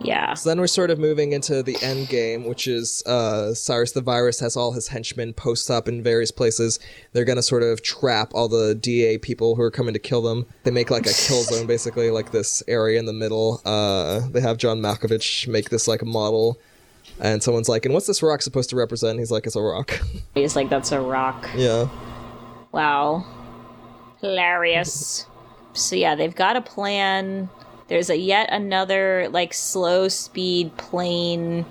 Yeah. 0.00 0.34
So 0.34 0.50
then 0.50 0.60
we're 0.60 0.66
sort 0.66 0.90
of 0.90 0.98
moving 0.98 1.32
into 1.32 1.62
the 1.62 1.78
end 1.80 2.08
game, 2.08 2.44
which 2.44 2.66
is 2.66 3.02
uh, 3.06 3.54
Cyrus 3.54 3.92
the 3.92 4.02
Virus 4.02 4.38
has 4.40 4.56
all 4.56 4.72
his 4.72 4.88
henchmen 4.88 5.32
post 5.32 5.70
up 5.70 5.88
in 5.88 6.02
various 6.02 6.30
places. 6.30 6.78
They're 7.12 7.24
gonna 7.24 7.42
sort 7.42 7.62
of 7.62 7.82
trap 7.82 8.32
all 8.34 8.48
the 8.48 8.74
DA 8.74 9.18
people 9.18 9.54
who 9.54 9.62
are 9.62 9.70
coming 9.70 9.94
to 9.94 10.00
kill 10.00 10.20
them. 10.20 10.46
They 10.64 10.70
make 10.70 10.90
like 10.90 11.06
a 11.06 11.12
kill 11.12 11.42
zone, 11.44 11.66
basically, 11.66 12.10
like 12.10 12.32
this 12.32 12.62
area 12.68 12.98
in 12.98 13.06
the 13.06 13.12
middle. 13.14 13.62
Uh, 13.64 14.28
they 14.28 14.40
have 14.40 14.58
John 14.58 14.80
Malkovich 14.80 15.48
make 15.48 15.70
this 15.70 15.88
like 15.88 16.02
a 16.02 16.06
model, 16.06 16.58
and 17.20 17.42
someone's 17.42 17.68
like, 17.68 17.84
"And 17.84 17.94
what's 17.94 18.06
this 18.06 18.22
rock 18.22 18.42
supposed 18.42 18.70
to 18.70 18.76
represent?" 18.76 19.18
He's 19.18 19.30
like, 19.30 19.46
"It's 19.46 19.56
a 19.56 19.62
rock." 19.62 20.00
He's 20.34 20.56
like, 20.56 20.68
that's 20.68 20.92
a 20.92 21.00
rock. 21.00 21.48
yeah. 21.56 21.88
Wow. 22.72 23.24
Hilarious. 24.20 25.26
so 25.74 25.96
yeah, 25.96 26.14
they've 26.14 26.34
got 26.34 26.56
a 26.56 26.60
plan. 26.60 27.48
There's 27.88 28.08
a 28.10 28.16
yet 28.16 28.48
another 28.50 29.28
like 29.30 29.52
slow 29.52 30.08
speed 30.08 30.76
plane 30.76 31.66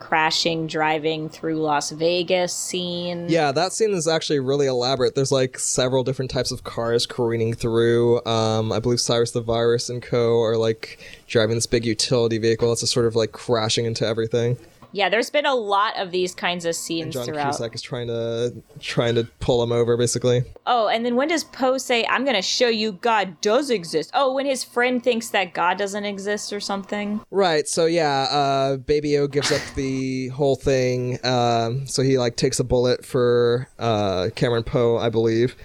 crashing 0.00 0.66
driving 0.66 1.28
through 1.30 1.56
Las 1.56 1.90
Vegas 1.90 2.52
scene. 2.52 3.26
Yeah, 3.28 3.52
that 3.52 3.72
scene 3.72 3.92
is 3.92 4.06
actually 4.06 4.38
really 4.40 4.66
elaborate. 4.66 5.14
There's 5.14 5.32
like 5.32 5.58
several 5.58 6.04
different 6.04 6.30
types 6.30 6.50
of 6.50 6.62
cars 6.64 7.06
careening 7.06 7.54
through. 7.54 8.24
Um, 8.26 8.70
I 8.70 8.80
believe 8.80 9.00
Cyrus 9.00 9.30
the 9.30 9.40
Virus 9.40 9.88
and 9.88 10.02
Co. 10.02 10.42
are 10.42 10.56
like 10.56 10.98
driving 11.26 11.54
this 11.54 11.66
big 11.66 11.86
utility 11.86 12.36
vehicle 12.38 12.68
that's 12.68 12.80
just 12.82 12.92
sort 12.92 13.06
of 13.06 13.16
like 13.16 13.32
crashing 13.32 13.86
into 13.86 14.06
everything. 14.06 14.58
Yeah, 14.94 15.08
there's 15.08 15.28
been 15.28 15.44
a 15.44 15.56
lot 15.56 15.96
of 15.98 16.12
these 16.12 16.36
kinds 16.36 16.64
of 16.64 16.76
scenes 16.76 17.14
John 17.14 17.26
throughout. 17.26 17.46
Cusack 17.46 17.74
is 17.74 17.82
trying 17.82 18.06
to 18.06 18.54
trying 18.78 19.16
to 19.16 19.24
pull 19.40 19.60
him 19.60 19.72
over, 19.72 19.96
basically. 19.96 20.44
Oh, 20.68 20.86
and 20.86 21.04
then 21.04 21.16
when 21.16 21.26
does 21.26 21.42
Poe 21.42 21.78
say, 21.78 22.06
I'm 22.06 22.24
gonna 22.24 22.40
show 22.40 22.68
you 22.68 22.92
God 22.92 23.40
does 23.40 23.70
exist? 23.70 24.12
Oh, 24.14 24.32
when 24.32 24.46
his 24.46 24.62
friend 24.62 25.02
thinks 25.02 25.30
that 25.30 25.52
God 25.52 25.78
doesn't 25.78 26.04
exist 26.04 26.52
or 26.52 26.60
something? 26.60 27.20
Right. 27.32 27.66
So 27.66 27.86
yeah, 27.86 28.28
uh, 28.30 28.76
Baby 28.76 29.18
O 29.18 29.26
gives 29.26 29.50
up 29.50 29.62
the 29.74 30.28
whole 30.28 30.54
thing. 30.54 31.18
Um, 31.26 31.88
so 31.88 32.02
he 32.02 32.16
like 32.16 32.36
takes 32.36 32.60
a 32.60 32.64
bullet 32.64 33.04
for 33.04 33.68
uh, 33.80 34.30
Cameron 34.36 34.62
Poe, 34.62 34.96
I 34.96 35.08
believe. 35.08 35.56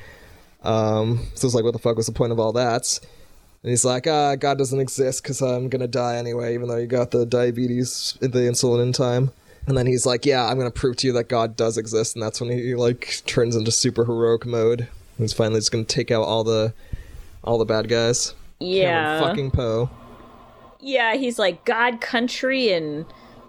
Um, 0.64 1.28
so 1.36 1.46
it's 1.46 1.54
like, 1.54 1.64
what 1.64 1.74
the 1.74 1.80
fuck 1.80 1.98
was 1.98 2.08
the 2.08 2.14
point 2.14 2.32
of 2.32 2.40
all 2.40 2.54
that? 2.54 3.00
And 3.62 3.70
he's 3.70 3.84
like, 3.84 4.08
ah, 4.08 4.36
God 4.36 4.58
doesn't 4.58 4.80
exist 4.80 5.22
because 5.22 5.42
I'm 5.42 5.68
gonna 5.68 5.88
die 5.88 6.16
anyway, 6.16 6.54
even 6.54 6.70
though 6.70 6.78
you 6.78 6.88
got 6.88 7.12
the 7.12 7.26
diabetes, 7.26 8.18
the 8.22 8.28
insulin 8.30 8.82
in 8.82 8.94
time. 8.94 9.32
And 9.68 9.78
then 9.78 9.86
he's 9.86 10.06
like, 10.06 10.26
yeah, 10.26 10.46
I'm 10.46 10.58
gonna 10.58 10.72
prove 10.72 10.96
to 10.98 11.08
you 11.08 11.14
that 11.14 11.28
God 11.28 11.56
does 11.56 11.78
exist, 11.78 12.16
and 12.16 12.24
that's 12.24 12.40
when 12.40 12.50
he 12.50 12.74
like 12.76 13.22
turns 13.26 13.56
into 13.56 13.72
super 13.72 14.06
heroic 14.06 14.46
mode. 14.46 14.88
He's 15.18 15.34
finally 15.34 15.60
just 15.60 15.72
gonna 15.72 15.84
take 15.84 16.10
out 16.10 16.24
all 16.24 16.44
the 16.44 16.74
all 17.44 17.58
the 17.58 17.66
bad 17.66 17.90
guys. 17.90 18.34
Yeah. 18.60 19.20
Cameron 19.20 19.30
fucking 19.30 19.52
Poe. 19.52 19.90
Yeah, 20.80 21.16
he's 21.16 21.38
like 21.38 21.66
God, 21.66 22.00
country, 22.00 22.72
and 22.72 23.06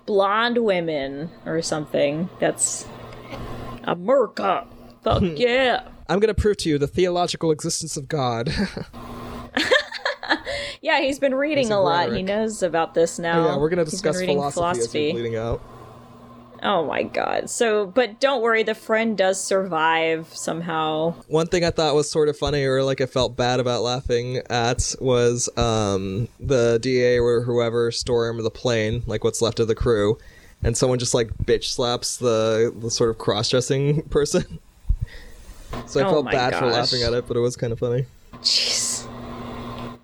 blonde 0.06 0.58
women 0.58 1.30
or 1.46 1.62
something. 1.62 2.28
That's 2.40 2.84
America. 3.84 4.66
Fuck 5.04 5.22
yeah. 5.36 5.88
I'm 6.08 6.18
gonna 6.18 6.34
prove 6.34 6.56
to 6.58 6.68
you 6.68 6.78
the 6.78 6.88
theological 6.88 7.52
existence 7.52 7.96
of 7.96 8.08
God. 8.08 8.52
Yeah, 10.82 11.00
he's 11.00 11.18
been 11.18 11.34
reading 11.34 11.64
Basic 11.64 11.76
a 11.76 11.80
lot. 11.80 12.12
He 12.12 12.22
knows 12.22 12.62
about 12.62 12.94
this 12.94 13.18
now. 13.18 13.48
Yeah, 13.48 13.56
we're 13.58 13.68
gonna 13.68 13.84
discuss 13.84 14.18
philosophy, 14.18 15.08
we're 15.08 15.20
bleeding 15.20 15.36
out. 15.36 15.60
Oh 16.62 16.86
my 16.86 17.02
god. 17.02 17.48
So, 17.48 17.86
but 17.86 18.20
don't 18.20 18.42
worry, 18.42 18.62
the 18.62 18.74
friend 18.74 19.16
does 19.16 19.42
survive 19.42 20.28
somehow. 20.34 21.14
One 21.26 21.46
thing 21.46 21.64
I 21.64 21.70
thought 21.70 21.94
was 21.94 22.10
sort 22.10 22.28
of 22.28 22.36
funny, 22.36 22.64
or 22.64 22.82
like 22.82 23.00
I 23.00 23.06
felt 23.06 23.36
bad 23.36 23.60
about 23.60 23.82
laughing 23.82 24.42
at, 24.50 24.94
was 25.00 25.48
um, 25.56 26.28
the 26.38 26.78
DA 26.80 27.18
or 27.18 27.42
whoever 27.42 27.90
stormed 27.90 28.44
the 28.44 28.50
plane, 28.50 29.02
like 29.06 29.24
what's 29.24 29.40
left 29.42 29.58
of 29.60 29.68
the 29.68 29.74
crew, 29.74 30.18
and 30.62 30.76
someone 30.76 30.98
just 30.98 31.14
like 31.14 31.28
bitch 31.44 31.64
slaps 31.64 32.16
the 32.18 32.74
the 32.78 32.90
sort 32.90 33.10
of 33.10 33.18
cross 33.18 33.48
dressing 33.48 34.02
person. 34.10 34.58
So 35.86 36.00
I 36.00 36.04
Oh 36.04 36.10
felt 36.10 36.30
bad 36.30 36.54
for 36.54 36.66
laughing 36.66 37.02
at 37.02 37.12
it, 37.12 37.26
but 37.26 37.36
it 37.36 37.40
was 37.40 37.56
kind 37.56 37.72
of 37.72 37.78
funny. 37.78 38.06
Jeez. 38.42 39.09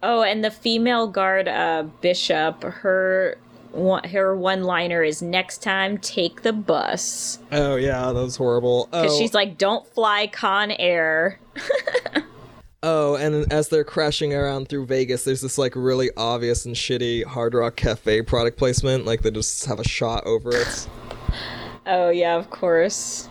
Oh, 0.02 0.22
and 0.22 0.44
the 0.44 0.50
female 0.50 1.06
guard 1.08 1.48
uh, 1.48 1.84
bishop, 2.00 2.62
her 2.62 3.38
one, 3.72 4.04
her 4.04 4.36
one 4.36 4.62
liner 4.64 5.02
is 5.02 5.20
next 5.22 5.62
time 5.62 5.98
take 5.98 6.42
the 6.42 6.52
bus 6.52 7.38
Oh 7.52 7.76
yeah, 7.76 8.06
that 8.12 8.14
was 8.22 8.36
horrible. 8.36 8.86
because 8.90 9.12
Oh, 9.14 9.18
she's 9.18 9.34
like 9.34 9.58
don't 9.58 9.86
fly 9.88 10.28
Con 10.28 10.70
Air. 10.70 11.38
oh, 12.82 13.16
and 13.16 13.50
as 13.52 13.68
they're 13.68 13.84
crashing 13.84 14.32
around 14.34 14.68
through 14.68 14.86
Vegas, 14.86 15.24
there's 15.24 15.40
this 15.40 15.58
like 15.58 15.74
really 15.76 16.10
obvious 16.16 16.64
and 16.66 16.74
shitty 16.76 17.24
Hard 17.24 17.54
Rock 17.54 17.76
Cafe 17.76 18.22
product 18.22 18.56
placement. 18.58 19.04
Like 19.06 19.22
they 19.22 19.30
just 19.30 19.64
have 19.66 19.80
a 19.80 19.88
shot 19.88 20.24
over 20.26 20.54
it, 20.54 20.88
Oh 21.86 22.10
yeah, 22.10 22.36
of 22.36 22.50
course. 22.50 23.28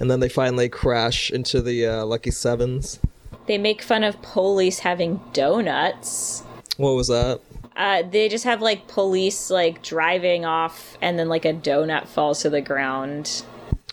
and 0.00 0.10
then 0.10 0.20
they 0.20 0.28
finally 0.28 0.68
crash 0.68 1.30
into 1.30 1.60
the 1.62 1.86
uh, 1.86 2.04
Lucky 2.04 2.30
Sevens. 2.30 2.98
They 3.46 3.58
make 3.58 3.82
fun 3.82 4.04
of 4.04 4.20
police 4.22 4.80
having 4.80 5.20
donuts. 5.32 6.42
What 6.76 6.92
was 6.92 7.08
that? 7.08 7.40
Uh, 7.76 8.02
they 8.08 8.28
just 8.28 8.44
have 8.44 8.62
like 8.62 8.86
police 8.86 9.50
like 9.50 9.82
driving 9.82 10.44
off, 10.44 10.96
and 11.02 11.18
then 11.18 11.28
like 11.28 11.44
a 11.44 11.52
donut 11.52 12.06
falls 12.06 12.42
to 12.42 12.50
the 12.50 12.60
ground. 12.60 13.44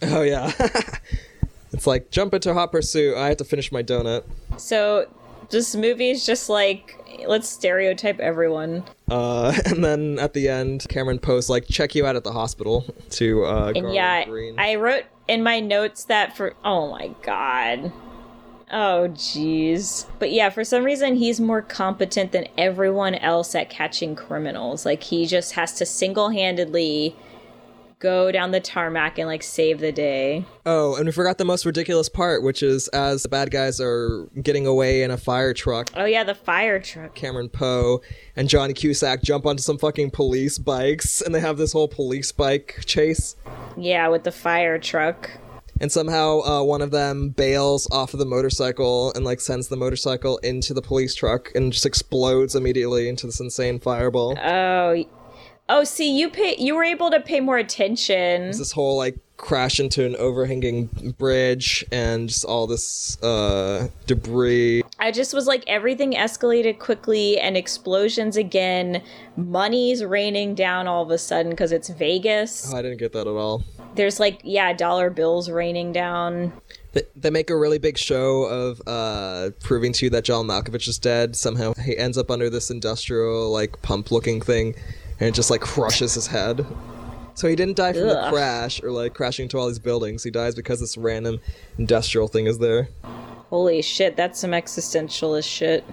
Oh 0.01 0.21
yeah. 0.21 0.51
it's 1.71 1.87
like 1.87 2.11
jump 2.11 2.33
into 2.33 2.53
hot 2.53 2.71
pursuit. 2.71 3.15
I 3.17 3.27
have 3.29 3.37
to 3.37 3.43
finish 3.43 3.71
my 3.71 3.83
donut. 3.83 4.23
So 4.57 5.07
this 5.49 5.75
movie 5.75 6.09
is 6.09 6.25
just 6.25 6.49
like 6.49 6.97
let's 7.27 7.49
stereotype 7.49 8.19
everyone. 8.19 8.83
Uh, 9.09 9.53
and 9.65 9.83
then 9.83 10.19
at 10.19 10.33
the 10.33 10.47
end, 10.47 10.85
Cameron 10.89 11.19
Poe's 11.19 11.49
like 11.49 11.67
check 11.67 11.95
you 11.95 12.05
out 12.05 12.15
at 12.15 12.23
the 12.23 12.31
hospital 12.31 12.85
to 13.11 13.45
uh, 13.45 13.65
And 13.67 13.73
Garland 13.75 13.95
yeah, 13.95 14.25
Green. 14.25 14.59
I 14.59 14.75
wrote 14.75 15.05
in 15.27 15.43
my 15.43 15.59
notes 15.59 16.05
that 16.05 16.35
for 16.35 16.53
oh 16.63 16.91
my 16.91 17.11
god. 17.23 17.91
Oh 18.71 19.09
jeez. 19.09 20.05
But 20.17 20.31
yeah, 20.31 20.49
for 20.49 20.63
some 20.63 20.83
reason 20.83 21.15
he's 21.15 21.39
more 21.41 21.61
competent 21.61 22.31
than 22.31 22.47
everyone 22.57 23.15
else 23.15 23.53
at 23.53 23.69
catching 23.69 24.15
criminals. 24.15 24.85
Like 24.85 25.03
he 25.03 25.25
just 25.25 25.53
has 25.53 25.73
to 25.73 25.85
single-handedly 25.85 27.15
go 27.99 28.31
down 28.31 28.49
the 28.49 28.59
tarmac 28.59 29.19
and 29.19 29.27
like 29.27 29.43
save 29.43 29.79
the 29.79 29.91
day. 29.91 30.43
Oh, 30.65 30.95
and 30.95 31.05
we 31.05 31.11
forgot 31.11 31.37
the 31.37 31.45
most 31.45 31.65
ridiculous 31.65 32.09
part, 32.09 32.43
which 32.43 32.63
is 32.63 32.87
as 32.89 33.23
the 33.23 33.29
bad 33.29 33.51
guys 33.51 33.79
are 33.79 34.27
getting 34.41 34.65
away 34.65 35.03
in 35.03 35.11
a 35.11 35.17
fire 35.17 35.53
truck, 35.53 35.91
Oh 35.95 36.05
yeah, 36.05 36.23
the 36.23 36.33
fire 36.33 36.79
truck. 36.79 37.13
Cameron 37.13 37.49
Poe 37.49 38.01
and 38.35 38.49
Johnny 38.49 38.73
Cusack 38.73 39.21
jump 39.21 39.45
onto 39.45 39.61
some 39.61 39.77
fucking 39.77 40.11
police 40.11 40.57
bikes, 40.57 41.21
and 41.21 41.35
they 41.35 41.39
have 41.39 41.57
this 41.57 41.73
whole 41.73 41.87
police 41.87 42.31
bike 42.31 42.79
chase. 42.85 43.35
Yeah, 43.77 44.07
with 44.07 44.23
the 44.23 44.31
fire 44.31 44.79
truck. 44.79 45.29
And 45.81 45.91
somehow 45.91 46.41
uh, 46.41 46.63
one 46.63 46.83
of 46.83 46.91
them 46.91 47.29
bails 47.29 47.87
off 47.91 48.13
of 48.13 48.19
the 48.19 48.25
motorcycle 48.25 49.11
and 49.13 49.25
like 49.25 49.41
sends 49.41 49.67
the 49.67 49.75
motorcycle 49.75 50.37
into 50.37 50.75
the 50.75 50.81
police 50.81 51.15
truck 51.15 51.51
and 51.55 51.73
just 51.73 51.87
explodes 51.87 52.53
immediately 52.53 53.09
into 53.09 53.25
this 53.25 53.39
insane 53.39 53.79
fireball. 53.79 54.37
Oh. 54.39 55.03
Oh, 55.69 55.83
see, 55.83 56.19
you 56.19 56.29
pay 56.29 56.55
you 56.59 56.75
were 56.75 56.83
able 56.83 57.09
to 57.09 57.19
pay 57.19 57.39
more 57.39 57.57
attention. 57.57 58.41
There's 58.41 58.59
this 58.59 58.73
whole 58.73 58.95
like 58.95 59.17
crash 59.37 59.79
into 59.79 60.05
an 60.05 60.15
overhanging 60.17 61.15
bridge 61.17 61.83
and 61.91 62.29
just 62.29 62.45
all 62.45 62.67
this 62.67 63.17
uh 63.23 63.87
debris 64.05 64.83
I 64.99 65.11
just 65.11 65.33
was 65.33 65.47
like 65.47 65.63
everything 65.65 66.11
escalated 66.11 66.77
quickly 66.77 67.39
and 67.39 67.57
explosions 67.57 68.37
again. 68.37 69.01
Money's 69.35 70.03
raining 70.03 70.53
down 70.53 70.87
all 70.87 71.01
of 71.01 71.09
a 71.09 71.17
sudden 71.17 71.49
because 71.49 71.71
it's 71.71 71.89
Vegas. 71.89 72.71
oh, 72.71 72.77
i 72.77 72.83
didn't 72.83 72.99
get 72.99 73.13
that 73.13 73.25
at 73.25 73.33
all 73.33 73.63
There's 73.95 74.19
like 74.19 74.41
yeah, 74.43 74.73
dollar 74.73 75.09
bills 75.09 75.49
raining 75.49 75.91
down. 75.91 76.53
they, 76.93 77.03
they 77.15 77.29
make 77.29 77.49
a 77.49 77.57
really 77.57 77.77
big 77.77 77.97
show 77.97 78.43
of 78.43 78.81
uh 78.87 79.51
proving 79.61 79.93
to 79.93 80.05
you 80.05 80.09
that 80.11 80.23
john 80.23 80.47
malkovich 80.47 80.87
is 80.87 80.97
dead. 80.97 81.35
Somehow 81.35 81.73
he 81.73 81.97
ends 81.97 82.17
up 82.17 82.31
under 82.31 82.49
this 82.49 82.69
industrial 82.69 83.51
like 83.51 83.81
pump 83.81 84.11
looking 84.11 84.41
thing 84.41 84.75
and 85.19 85.29
it 85.29 85.35
just 85.35 85.51
like 85.51 85.61
crushes 85.61 86.13
his 86.15 86.27
head. 86.27 86.65
So 87.33 87.47
he 87.47 87.55
didn't 87.55 87.77
die 87.77 87.93
from 87.93 88.07
the 88.07 88.27
crash 88.29 88.83
or 88.83 88.91
like 88.91 89.13
crashing 89.13 89.43
into 89.43 89.57
all 89.57 89.67
these 89.67 89.79
buildings. 89.79 90.23
He 90.23 90.31
dies 90.31 90.53
because 90.53 90.79
this 90.79 90.97
random 90.97 91.39
industrial 91.77 92.27
thing 92.27 92.45
is 92.45 92.59
there. 92.59 92.89
Holy 93.49 93.81
shit, 93.81 94.15
that's 94.15 94.39
some 94.39 94.51
existentialist 94.51 95.47
shit. 95.47 95.83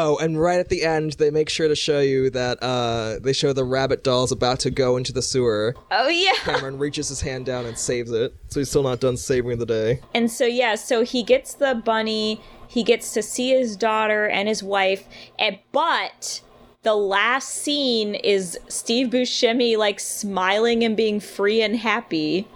Oh, 0.00 0.16
and 0.18 0.40
right 0.40 0.60
at 0.60 0.68
the 0.68 0.84
end, 0.84 1.14
they 1.14 1.32
make 1.32 1.48
sure 1.48 1.66
to 1.66 1.74
show 1.74 1.98
you 1.98 2.30
that 2.30 2.62
uh, 2.62 3.18
they 3.20 3.32
show 3.32 3.52
the 3.52 3.64
rabbit 3.64 4.04
doll's 4.04 4.30
about 4.30 4.60
to 4.60 4.70
go 4.70 4.96
into 4.96 5.12
the 5.12 5.22
sewer. 5.22 5.74
Oh 5.90 6.06
yeah. 6.06 6.34
Cameron 6.36 6.78
reaches 6.78 7.08
his 7.08 7.20
hand 7.20 7.46
down 7.46 7.66
and 7.66 7.76
saves 7.76 8.12
it, 8.12 8.32
so 8.46 8.60
he's 8.60 8.70
still 8.70 8.84
not 8.84 9.00
done 9.00 9.16
saving 9.16 9.58
the 9.58 9.66
day. 9.66 10.00
And 10.14 10.30
so 10.30 10.46
yeah, 10.46 10.76
so 10.76 11.02
he 11.02 11.24
gets 11.24 11.52
the 11.54 11.74
bunny, 11.74 12.40
he 12.68 12.84
gets 12.84 13.12
to 13.14 13.24
see 13.24 13.50
his 13.50 13.76
daughter 13.76 14.28
and 14.28 14.46
his 14.48 14.62
wife, 14.62 15.04
and 15.36 15.58
but 15.72 16.42
the 16.82 16.94
last 16.94 17.48
scene 17.48 18.14
is 18.14 18.56
Steve 18.68 19.08
Buscemi 19.08 19.76
like 19.76 19.98
smiling 19.98 20.84
and 20.84 20.96
being 20.96 21.18
free 21.18 21.60
and 21.60 21.76
happy. 21.76 22.46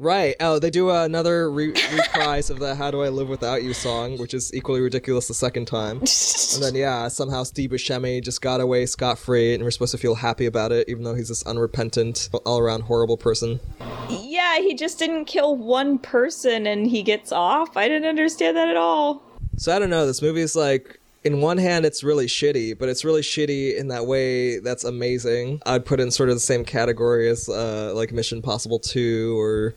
Right. 0.00 0.34
Oh, 0.40 0.58
they 0.58 0.70
do 0.70 0.90
uh, 0.90 1.04
another 1.04 1.50
re- 1.50 1.74
reprise 1.92 2.48
of 2.48 2.58
the 2.58 2.74
"How 2.74 2.90
Do 2.90 3.02
I 3.02 3.10
Live 3.10 3.28
Without 3.28 3.62
You" 3.62 3.74
song, 3.74 4.16
which 4.16 4.32
is 4.32 4.50
equally 4.54 4.80
ridiculous 4.80 5.28
the 5.28 5.34
second 5.34 5.66
time. 5.66 6.02
And 6.52 6.64
then 6.64 6.74
yeah, 6.74 7.06
somehow 7.06 7.44
Steve 7.44 7.70
Buscemi 7.70 8.20
just 8.20 8.42
got 8.42 8.60
away 8.60 8.84
scot 8.86 9.20
free, 9.20 9.54
and 9.54 9.62
we're 9.62 9.70
supposed 9.70 9.92
to 9.92 9.98
feel 9.98 10.16
happy 10.16 10.46
about 10.46 10.72
it, 10.72 10.88
even 10.88 11.04
though 11.04 11.14
he's 11.14 11.28
this 11.28 11.44
unrepentant, 11.46 12.28
all-around 12.44 12.82
horrible 12.82 13.16
person. 13.16 13.60
Yeah, 14.08 14.58
he 14.58 14.74
just 14.74 14.98
didn't 14.98 15.26
kill 15.26 15.54
one 15.56 15.98
person 15.98 16.66
and 16.66 16.88
he 16.88 17.04
gets 17.04 17.30
off. 17.30 17.76
I 17.76 17.86
didn't 17.86 18.08
understand 18.08 18.56
that 18.56 18.68
at 18.68 18.76
all. 18.76 19.22
So 19.58 19.74
I 19.74 19.78
don't 19.78 19.90
know. 19.90 20.06
This 20.06 20.22
movie 20.22 20.40
is 20.40 20.56
like, 20.56 20.99
in 21.22 21.40
one 21.40 21.58
hand, 21.58 21.84
it's 21.84 22.02
really 22.02 22.26
shitty, 22.26 22.78
but 22.78 22.88
it's 22.88 23.04
really 23.04 23.20
shitty 23.20 23.76
in 23.76 23.88
that 23.88 24.06
way 24.06 24.58
that's 24.58 24.84
amazing. 24.84 25.60
I'd 25.66 25.84
put 25.84 26.00
in 26.00 26.10
sort 26.10 26.30
of 26.30 26.36
the 26.36 26.40
same 26.40 26.64
category 26.64 27.28
as 27.28 27.48
uh, 27.48 27.92
like 27.94 28.12
Mission 28.12 28.40
Possible 28.40 28.78
Two 28.78 29.38
or 29.38 29.74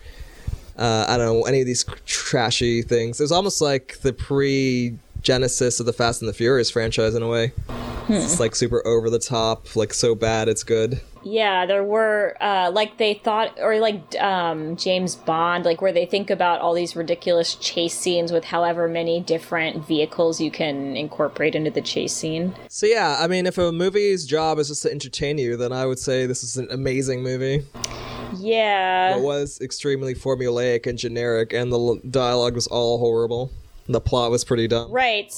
uh, 0.77 1.05
I 1.07 1.17
don't 1.17 1.25
know 1.25 1.43
any 1.43 1.61
of 1.61 1.67
these 1.67 1.85
trashy 2.05 2.81
things. 2.81 3.19
It 3.19 3.23
was 3.23 3.31
almost 3.31 3.61
like 3.61 3.99
the 4.01 4.13
pre 4.13 4.97
genesis 5.23 5.79
of 5.79 5.85
the 5.85 5.93
Fast 5.93 6.21
and 6.21 6.29
the 6.29 6.33
Furious 6.33 6.69
franchise 6.69 7.15
in 7.15 7.23
a 7.23 7.27
way. 7.27 7.53
It's 8.09 8.39
like 8.39 8.53
super 8.53 8.85
over 8.85 9.09
the 9.09 9.17
top, 9.19 9.75
like 9.77 9.93
so 9.93 10.13
bad 10.13 10.49
it's 10.49 10.63
good. 10.65 10.99
Yeah, 11.23 11.65
there 11.65 11.85
were 11.85 12.35
uh, 12.41 12.69
like 12.73 12.97
they 12.97 13.13
thought, 13.13 13.57
or 13.61 13.79
like 13.79 14.13
um, 14.19 14.75
James 14.75 15.15
Bond, 15.15 15.63
like 15.63 15.81
where 15.81 15.93
they 15.93 16.05
think 16.05 16.29
about 16.29 16.59
all 16.59 16.73
these 16.73 16.97
ridiculous 16.97 17.55
chase 17.55 17.97
scenes 17.97 18.33
with 18.33 18.43
however 18.43 18.89
many 18.89 19.21
different 19.21 19.87
vehicles 19.87 20.41
you 20.41 20.51
can 20.51 20.97
incorporate 20.97 21.55
into 21.55 21.71
the 21.71 21.81
chase 21.81 22.11
scene. 22.13 22.53
So 22.67 22.85
yeah, 22.87 23.15
I 23.21 23.27
mean, 23.27 23.45
if 23.45 23.57
a 23.57 23.71
movie's 23.71 24.25
job 24.25 24.59
is 24.59 24.67
just 24.67 24.83
to 24.83 24.91
entertain 24.91 25.37
you, 25.37 25.55
then 25.55 25.71
I 25.71 25.85
would 25.85 25.99
say 25.99 26.25
this 26.25 26.43
is 26.43 26.57
an 26.57 26.67
amazing 26.71 27.23
movie. 27.23 27.65
Yeah, 28.37 29.15
It 29.17 29.21
was 29.21 29.61
extremely 29.61 30.13
formulaic 30.13 30.87
and 30.87 30.97
generic, 30.97 31.53
and 31.53 31.71
the 31.71 31.79
l- 31.79 31.99
dialogue 32.09 32.55
was 32.55 32.67
all 32.67 32.97
horrible. 32.99 33.51
The 33.87 34.01
plot 34.01 34.31
was 34.31 34.43
pretty 34.43 34.67
dumb. 34.67 34.91
right. 34.91 35.33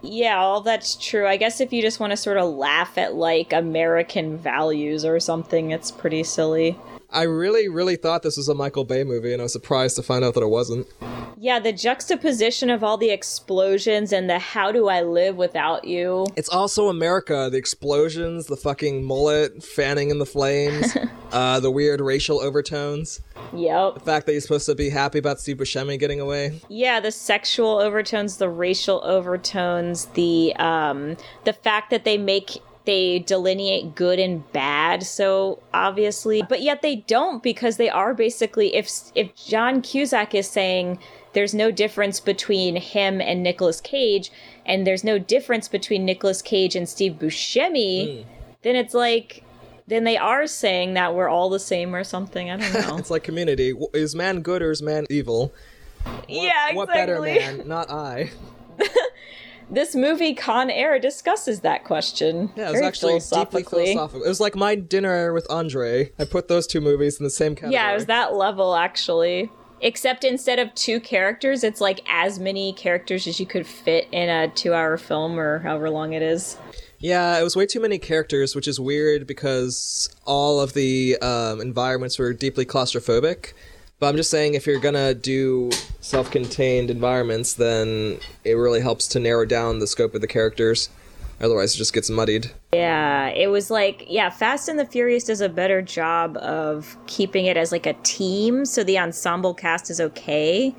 Yeah, 0.00 0.38
all 0.38 0.60
that's 0.60 0.94
true. 0.94 1.26
I 1.26 1.36
guess 1.36 1.60
if 1.60 1.72
you 1.72 1.82
just 1.82 1.98
want 1.98 2.12
to 2.12 2.16
sort 2.16 2.36
of 2.36 2.54
laugh 2.54 2.96
at 2.96 3.14
like 3.14 3.52
American 3.52 4.38
values 4.38 5.04
or 5.04 5.18
something, 5.18 5.72
it's 5.72 5.90
pretty 5.90 6.22
silly. 6.22 6.78
I 7.10 7.22
really, 7.22 7.68
really 7.68 7.96
thought 7.96 8.22
this 8.22 8.36
was 8.36 8.48
a 8.48 8.54
Michael 8.54 8.84
Bay 8.84 9.02
movie, 9.02 9.32
and 9.32 9.40
I 9.40 9.44
was 9.44 9.52
surprised 9.52 9.96
to 9.96 10.02
find 10.02 10.24
out 10.24 10.34
that 10.34 10.42
it 10.42 10.50
wasn't. 10.50 10.86
Yeah, 11.36 11.58
the 11.58 11.72
juxtaposition 11.72 12.68
of 12.70 12.84
all 12.84 12.96
the 12.96 13.10
explosions 13.10 14.12
and 14.12 14.28
the 14.28 14.38
how 14.38 14.70
do 14.70 14.88
I 14.88 15.02
live 15.02 15.36
without 15.36 15.84
you? 15.84 16.26
It's 16.36 16.48
also 16.50 16.88
America. 16.88 17.48
The 17.50 17.58
explosions, 17.58 18.46
the 18.46 18.56
fucking 18.56 19.02
mullet 19.04 19.64
fanning 19.64 20.10
in 20.10 20.18
the 20.18 20.26
flames, 20.26 20.96
uh, 21.32 21.60
the 21.60 21.70
weird 21.70 22.00
racial 22.00 22.40
overtones, 22.40 23.20
Yep. 23.54 23.94
the 23.94 24.00
fact 24.00 24.26
that 24.26 24.32
you're 24.32 24.40
supposed 24.40 24.66
to 24.66 24.74
be 24.74 24.90
happy 24.90 25.18
about 25.18 25.40
Steve 25.40 25.56
Buscemi 25.58 25.98
getting 25.98 26.20
away. 26.20 26.60
Yeah, 26.68 27.00
the 27.00 27.12
sexual 27.12 27.78
overtones, 27.78 28.36
the 28.38 28.48
racial 28.48 29.02
overtones, 29.04 30.06
the 30.14 30.54
um 30.56 31.16
the 31.44 31.52
fact 31.52 31.90
that 31.90 32.04
they 32.04 32.18
make 32.18 32.58
they 32.84 33.18
delineate 33.18 33.94
good 33.94 34.18
and 34.18 34.50
bad 34.52 35.02
so 35.02 35.62
obviously, 35.74 36.42
but 36.48 36.62
yet 36.62 36.80
they 36.80 36.96
don't 36.96 37.42
because 37.42 37.76
they 37.76 37.90
are 37.90 38.14
basically 38.14 38.74
if 38.74 38.88
if 39.14 39.34
John 39.34 39.82
Cusack 39.82 40.34
is 40.34 40.48
saying 40.48 40.98
there's 41.34 41.52
no 41.52 41.70
difference 41.70 42.18
between 42.20 42.76
him 42.76 43.20
and 43.20 43.42
Nicolas 43.42 43.80
Cage 43.82 44.32
and 44.64 44.86
there's 44.86 45.04
no 45.04 45.18
difference 45.18 45.68
between 45.68 46.04
Nicolas 46.06 46.40
Cage 46.40 46.74
and 46.74 46.88
Steve 46.88 47.12
Buscemi, 47.20 48.24
then 48.62 48.74
it's 48.74 48.94
like 48.94 49.44
then 49.88 50.04
they 50.04 50.16
are 50.16 50.46
saying 50.46 50.94
that 50.94 51.14
we're 51.14 51.28
all 51.28 51.50
the 51.50 51.58
same 51.58 51.94
or 51.94 52.04
something. 52.04 52.50
I 52.50 52.56
don't 52.56 52.88
know. 52.88 52.96
It's 52.98 53.10
like 53.10 53.24
Community. 53.24 53.74
Is 53.92 54.14
man 54.14 54.40
good 54.42 54.62
or 54.62 54.70
is 54.70 54.82
man 54.82 55.06
evil? 55.10 55.52
yeah, 56.28 56.68
exactly. 56.68 56.76
What 56.76 56.88
better 56.88 57.20
man? 57.20 57.62
Not 57.66 57.90
I. 57.90 58.30
This 59.70 59.94
movie 59.94 60.34
Con 60.34 60.70
Air 60.70 60.98
discusses 60.98 61.60
that 61.60 61.84
question. 61.84 62.50
Yeah, 62.56 62.70
it 62.70 62.72
was 62.72 62.80
actually 62.80 63.18
deeply 63.18 63.62
philosophical. 63.62 64.24
It 64.24 64.28
was 64.28 64.40
like 64.40 64.56
my 64.56 64.74
dinner 64.74 65.34
with 65.34 65.46
Andre. 65.50 66.10
I 66.18 66.24
put 66.24 66.48
those 66.48 66.66
two 66.66 66.80
movies 66.80 67.18
in 67.18 67.24
the 67.24 67.30
same 67.30 67.54
category. 67.54 67.74
Yeah, 67.74 67.90
it 67.90 67.94
was 67.94 68.06
that 68.06 68.34
level 68.34 68.74
actually. 68.74 69.50
Except 69.80 70.24
instead 70.24 70.58
of 70.58 70.74
two 70.74 71.00
characters, 71.00 71.62
it's 71.62 71.80
like 71.80 72.00
as 72.08 72.38
many 72.40 72.72
characters 72.72 73.26
as 73.26 73.38
you 73.38 73.46
could 73.46 73.66
fit 73.66 74.08
in 74.10 74.28
a 74.28 74.48
two 74.48 74.72
hour 74.72 74.96
film 74.96 75.38
or 75.38 75.58
however 75.60 75.90
long 75.90 76.14
it 76.14 76.22
is. 76.22 76.56
Yeah, 76.98 77.38
it 77.38 77.42
was 77.42 77.54
way 77.54 77.66
too 77.66 77.80
many 77.80 77.98
characters, 77.98 78.56
which 78.56 78.66
is 78.66 78.80
weird 78.80 79.26
because 79.26 80.10
all 80.24 80.60
of 80.60 80.74
the 80.74 81.16
um, 81.18 81.60
environments 81.60 82.18
were 82.18 82.32
deeply 82.32 82.66
claustrophobic. 82.66 83.52
But 84.00 84.08
I'm 84.08 84.16
just 84.16 84.30
saying, 84.30 84.54
if 84.54 84.66
you're 84.66 84.80
gonna 84.80 85.14
do 85.14 85.70
self 86.00 86.30
contained 86.30 86.90
environments, 86.90 87.54
then 87.54 88.18
it 88.44 88.52
really 88.54 88.80
helps 88.80 89.08
to 89.08 89.20
narrow 89.20 89.44
down 89.44 89.80
the 89.80 89.86
scope 89.86 90.14
of 90.14 90.20
the 90.20 90.28
characters. 90.28 90.88
Otherwise, 91.40 91.74
it 91.74 91.78
just 91.78 91.92
gets 91.92 92.10
muddied. 92.10 92.50
Yeah, 92.72 93.28
it 93.28 93.48
was 93.48 93.70
like, 93.70 94.04
yeah, 94.08 94.28
Fast 94.28 94.68
and 94.68 94.78
the 94.78 94.86
Furious 94.86 95.24
does 95.24 95.40
a 95.40 95.48
better 95.48 95.80
job 95.80 96.36
of 96.38 96.96
keeping 97.06 97.46
it 97.46 97.56
as 97.56 97.70
like 97.70 97.86
a 97.86 97.92
team, 98.02 98.64
so 98.64 98.82
the 98.82 98.98
ensemble 98.98 99.54
cast 99.54 99.88
is 99.88 100.00
okay. 100.00 100.74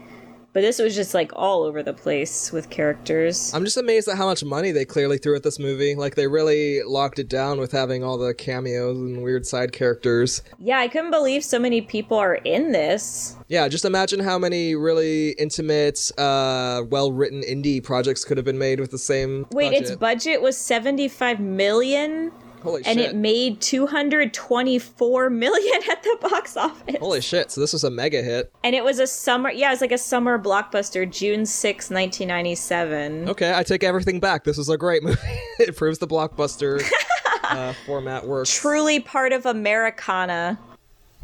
But 0.52 0.62
this 0.62 0.80
was 0.80 0.96
just 0.96 1.14
like 1.14 1.32
all 1.36 1.64
over 1.64 1.84
the 1.84 1.94
place 1.94 2.52
with 2.52 2.70
characters. 2.70 3.54
I'm 3.54 3.64
just 3.64 3.78
amazed 3.78 4.08
at 4.08 4.18
how 4.18 4.26
much 4.26 4.44
money 4.44 4.72
they 4.72 4.86
clearly 4.86 5.18
threw 5.18 5.36
at 5.36 5.44
this 5.44 5.60
movie. 5.60 5.96
Like, 5.96 6.16
they 6.16 6.28
really 6.28 6.82
locked 6.84 7.20
it 7.20 7.30
down 7.30 7.60
with 7.60 7.72
having 7.72 8.04
all 8.04 8.18
the 8.18 8.34
cameos 8.34 8.98
and 8.98 9.22
weird 9.22 9.46
side 9.46 9.72
characters. 9.72 10.42
Yeah, 10.58 10.80
I 10.80 10.88
couldn't 10.88 11.12
believe 11.12 11.44
so 11.44 11.60
many 11.60 11.82
people 11.82 12.18
are 12.18 12.36
in 12.36 12.72
this. 12.72 13.36
Yeah, 13.48 13.68
just 13.68 13.86
imagine 13.86 14.20
how 14.20 14.40
many 14.40 14.76
really 14.76 15.32
intimate, 15.32 16.12
uh, 16.18 16.84
well 16.90 17.12
written 17.12 17.42
indie 17.42 17.84
projects 17.84 18.24
could 18.24 18.38
have 18.38 18.46
been 18.46 18.58
made 18.58 18.80
with 18.80 18.92
the 18.92 18.98
same. 18.98 19.46
Wait, 19.52 19.72
budget. 19.72 19.82
its 19.82 19.96
budget 19.96 20.42
was 20.42 20.58
75 20.58 21.40
million 21.40 22.32
Holy 22.62 22.84
and 22.86 23.00
shit. 23.00 23.12
it 23.12 23.16
made 23.16 23.62
224 23.62 25.30
million 25.30 25.82
at 25.90 26.04
the 26.04 26.18
box 26.22 26.58
office. 26.58 26.96
Holy 27.00 27.22
shit, 27.22 27.52
so 27.52 27.62
this 27.62 27.74
was 27.74 27.84
a 27.84 27.90
mega 27.90 28.22
hit. 28.22 28.52
And 28.64 28.76
it 28.76 28.84
was 28.84 29.00
a 29.00 29.08
summer, 29.08 29.52
yeah, 29.52 29.70
it 29.70 29.72
was 29.72 29.82
like 29.82 29.92
a 29.92 29.98
summer 29.98 30.38
blockbuster, 30.38 31.10
June 31.10 31.46
6, 31.46 31.90
1997. 31.90 33.30
Okay, 33.30 33.54
I 33.56 33.64
take 33.64 33.84
everything 33.84 34.20
back. 34.20 34.44
This 34.44 34.58
was 34.58 34.70
a 34.70 34.78
great 34.78 35.04
movie. 35.04 35.20
it 35.60 35.76
proves 35.76 36.00
the 36.00 36.08
blockbuster 36.08 36.84
uh, 37.44 37.74
format 37.86 38.28
works. 38.28 38.54
Truly 38.54 39.00
part 39.00 39.34
of 39.34 39.46
Americana. 39.46 40.60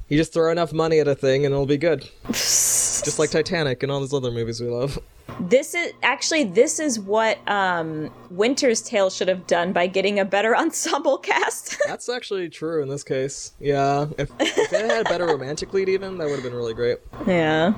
You 0.08 0.18
just 0.18 0.34
throw 0.34 0.52
enough 0.52 0.72
money 0.72 1.00
at 1.00 1.08
a 1.08 1.16
thing 1.16 1.46
and 1.46 1.54
it'll 1.54 1.66
be 1.66 1.78
good. 1.78 2.08
Just 2.28 3.18
like 3.18 3.32
Titanic 3.32 3.82
and 3.82 3.92
all 3.92 4.00
those 4.00 4.14
other 4.14 4.32
movies 4.32 4.62
we 4.62 4.68
love. 4.68 5.00
This 5.40 5.76
is 5.76 5.92
actually 6.02 6.46
this 6.46 6.80
is 6.80 7.00
what 7.00 7.38
um 7.48 8.10
Winter's 8.30 8.82
Tale 8.82 9.10
should 9.10 9.28
have 9.28 9.46
done 9.48 9.74
by 9.74 9.88
getting 9.88 10.20
a 10.20 10.26
better 10.26 10.56
ensemble 10.58 11.18
cast. 11.18 11.78
That's 11.88 12.10
actually 12.10 12.50
true 12.50 12.82
in 12.82 12.90
this 12.90 13.04
case. 13.04 13.54
Yeah, 13.60 14.08
if, 14.18 14.32
if 14.40 14.74
it 14.74 14.90
had 14.90 15.06
a 15.06 15.10
better 15.10 15.26
romantic 15.26 15.74
lead, 15.74 15.90
even 15.90 16.18
that 16.18 16.26
would 16.26 16.36
have 16.36 16.44
been 16.44 16.54
really 16.54 16.74
great. 16.74 17.00
yeah. 17.28 17.74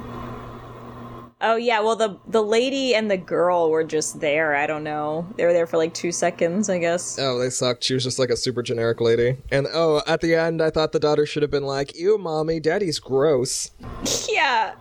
Oh 1.39 1.55
yeah, 1.55 1.81
well 1.81 1.95
the 1.95 2.17
the 2.27 2.41
lady 2.41 2.95
and 2.95 3.11
the 3.11 3.17
girl 3.17 3.69
were 3.69 3.83
just 3.83 4.19
there. 4.19 4.55
I 4.55 4.65
don't 4.65 4.83
know. 4.83 5.27
They 5.35 5.45
were 5.45 5.53
there 5.53 5.67
for 5.67 5.77
like 5.77 5.93
2 5.93 6.11
seconds, 6.11 6.67
I 6.67 6.79
guess. 6.79 7.19
Oh, 7.19 7.37
they 7.37 7.51
sucked. 7.51 7.83
She 7.83 7.93
was 7.93 8.03
just 8.03 8.17
like 8.17 8.31
a 8.31 8.35
super 8.37 8.63
generic 8.63 8.99
lady. 9.01 9.37
And 9.51 9.67
oh, 9.71 10.01
at 10.07 10.21
the 10.21 10.33
end, 10.33 10.63
I 10.63 10.71
thought 10.71 10.93
the 10.93 10.99
daughter 10.99 11.27
should 11.27 11.43
have 11.43 11.51
been 11.51 11.65
like, 11.65 11.95
"Ew, 11.95 12.17
mommy, 12.17 12.59
daddy's 12.59 12.97
gross." 12.97 13.69
yeah. 14.29 14.73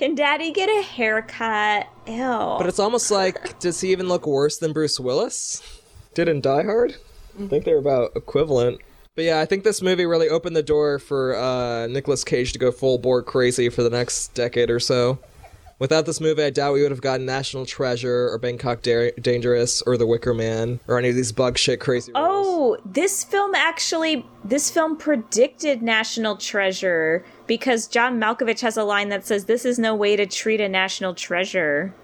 Can 0.00 0.14
daddy 0.14 0.50
get 0.50 0.70
a 0.70 0.80
haircut? 0.80 1.86
Ew. 2.06 2.16
But 2.16 2.66
it's 2.68 2.78
almost 2.78 3.10
like, 3.10 3.58
does 3.58 3.82
he 3.82 3.92
even 3.92 4.08
look 4.08 4.26
worse 4.26 4.56
than 4.56 4.72
Bruce 4.72 4.98
Willis? 4.98 5.62
Did 6.14 6.26
in 6.26 6.40
Die 6.40 6.62
Hard? 6.62 6.96
I 7.38 7.48
think 7.48 7.66
they're 7.66 7.76
about 7.76 8.12
equivalent. 8.16 8.80
But 9.14 9.26
yeah, 9.26 9.40
I 9.40 9.44
think 9.44 9.62
this 9.62 9.82
movie 9.82 10.06
really 10.06 10.30
opened 10.30 10.56
the 10.56 10.62
door 10.62 11.00
for 11.00 11.36
uh, 11.36 11.86
Nicolas 11.86 12.24
Cage 12.24 12.54
to 12.54 12.58
go 12.58 12.72
full 12.72 12.96
bore 12.96 13.22
crazy 13.22 13.68
for 13.68 13.82
the 13.82 13.90
next 13.90 14.32
decade 14.32 14.70
or 14.70 14.80
so. 14.80 15.18
Without 15.80 16.04
this 16.04 16.20
movie, 16.20 16.42
I 16.42 16.50
doubt 16.50 16.74
we 16.74 16.82
would 16.82 16.90
have 16.90 17.00
gotten 17.00 17.24
National 17.24 17.64
Treasure 17.64 18.28
or 18.28 18.36
Bangkok 18.36 18.82
Da- 18.82 19.12
Dangerous 19.12 19.80
or 19.80 19.96
The 19.96 20.06
Wicker 20.06 20.34
Man 20.34 20.78
or 20.86 20.98
any 20.98 21.08
of 21.08 21.16
these 21.16 21.32
bug 21.32 21.56
shit 21.56 21.80
crazy. 21.80 22.12
Oh, 22.14 22.76
this 22.84 23.24
film 23.24 23.54
actually 23.54 24.26
this 24.44 24.70
film 24.70 24.98
predicted 24.98 25.80
National 25.80 26.36
Treasure 26.36 27.24
because 27.46 27.88
John 27.88 28.20
Malkovich 28.20 28.60
has 28.60 28.76
a 28.76 28.84
line 28.84 29.08
that 29.08 29.26
says 29.26 29.46
this 29.46 29.64
is 29.64 29.78
no 29.78 29.94
way 29.94 30.16
to 30.16 30.26
treat 30.26 30.60
a 30.60 30.68
national 30.68 31.14
treasure. 31.14 31.94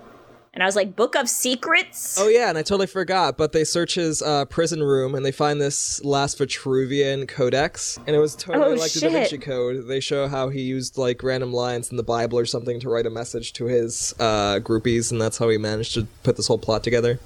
And 0.57 0.63
I 0.63 0.67
was 0.67 0.75
like, 0.75 0.97
Book 0.97 1.17
of 1.17 1.29
Secrets? 1.29 2.17
Oh 2.19 2.29
yeah, 2.29 2.49
and 2.49 2.57
I 2.57 2.63
totally 2.63 2.87
forgot. 2.87 3.37
But 3.37 3.53
they 3.53 3.63
search 3.63 3.95
his 3.97 4.23
uh, 4.23 4.47
prison 4.47 4.83
room 4.83 5.15
and 5.15 5.23
they 5.23 5.31
find 5.31 5.61
this 5.61 6.03
last 6.03 6.39
Vitruvian 6.39 7.29
codex, 7.29 7.99
and 8.07 8.17
it 8.17 8.19
was 8.19 8.35
totally 8.35 8.65
Oh, 8.65 8.71
like 8.81 8.91
the 8.91 9.01
Da 9.01 9.11
Vinci. 9.11 9.37
Code. 9.37 9.87
They 9.87 10.01
show 10.01 10.29
how 10.29 10.49
he 10.49 10.63
used 10.63 10.97
like 10.97 11.23
random 11.23 11.53
lines 11.53 11.91
in 11.91 11.99
the 11.99 12.03
Bible 12.03 12.39
or 12.39 12.47
something 12.47 12.81
to 12.81 12.89
write 12.89 13.05
a 13.05 13.11
message 13.11 13.53
to 13.53 13.67
his 13.67 14.15
uh, 14.19 14.59
groupies, 14.61 15.13
and 15.13 15.21
that's 15.21 15.37
how 15.37 15.51
he 15.51 15.59
managed 15.59 15.93
to 15.93 16.07
put 16.23 16.37
this 16.39 16.47
whole 16.47 16.57
plot 16.59 16.83
together. 16.83 17.21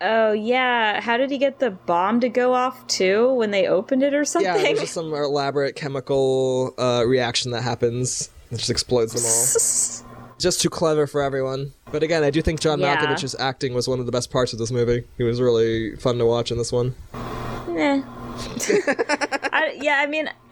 Oh 0.00 0.32
yeah. 0.32 1.00
How 1.00 1.16
did 1.16 1.30
he 1.30 1.38
get 1.38 1.60
the 1.60 1.70
bomb 1.70 2.18
to 2.18 2.28
go 2.28 2.52
off 2.52 2.84
too 2.88 3.32
when 3.34 3.52
they 3.52 3.68
opened 3.68 4.02
it 4.02 4.12
or 4.12 4.24
something? 4.24 4.52
Yeah, 4.52 4.60
there's 4.60 4.80
just 4.80 4.94
some 4.94 5.14
elaborate 5.14 5.76
chemical 5.76 6.74
uh, 6.78 7.04
reaction 7.06 7.52
that 7.52 7.62
happens. 7.62 8.28
It 8.50 8.56
just 8.56 8.70
explodes 8.70 9.12
them 9.12 9.22
all. 9.24 10.10
Just 10.38 10.60
too 10.60 10.70
clever 10.70 11.06
for 11.06 11.22
everyone. 11.22 11.72
But 11.92 12.02
again, 12.02 12.22
I 12.24 12.30
do 12.30 12.42
think 12.42 12.60
John 12.60 12.80
Yeah. 12.80 12.96
Malkovich's 12.96 13.36
acting 13.38 13.72
was 13.74 13.86
one 13.88 14.00
of 14.00 14.06
the 14.06 14.12
best 14.12 14.30
parts 14.30 14.52
of 14.52 14.58
this 14.58 14.70
movie. 14.70 15.04
He 15.16 15.22
was 15.24 15.40
really 15.40 15.96
fun 15.96 16.18
to 16.18 16.26
watch 16.26 16.50
in 16.50 16.58
this 16.58 16.72
one. 16.72 16.94
Nah. 17.68 18.02
I, 19.52 19.78
yeah, 19.80 19.98
I 20.02 20.06
mean, 20.06 20.28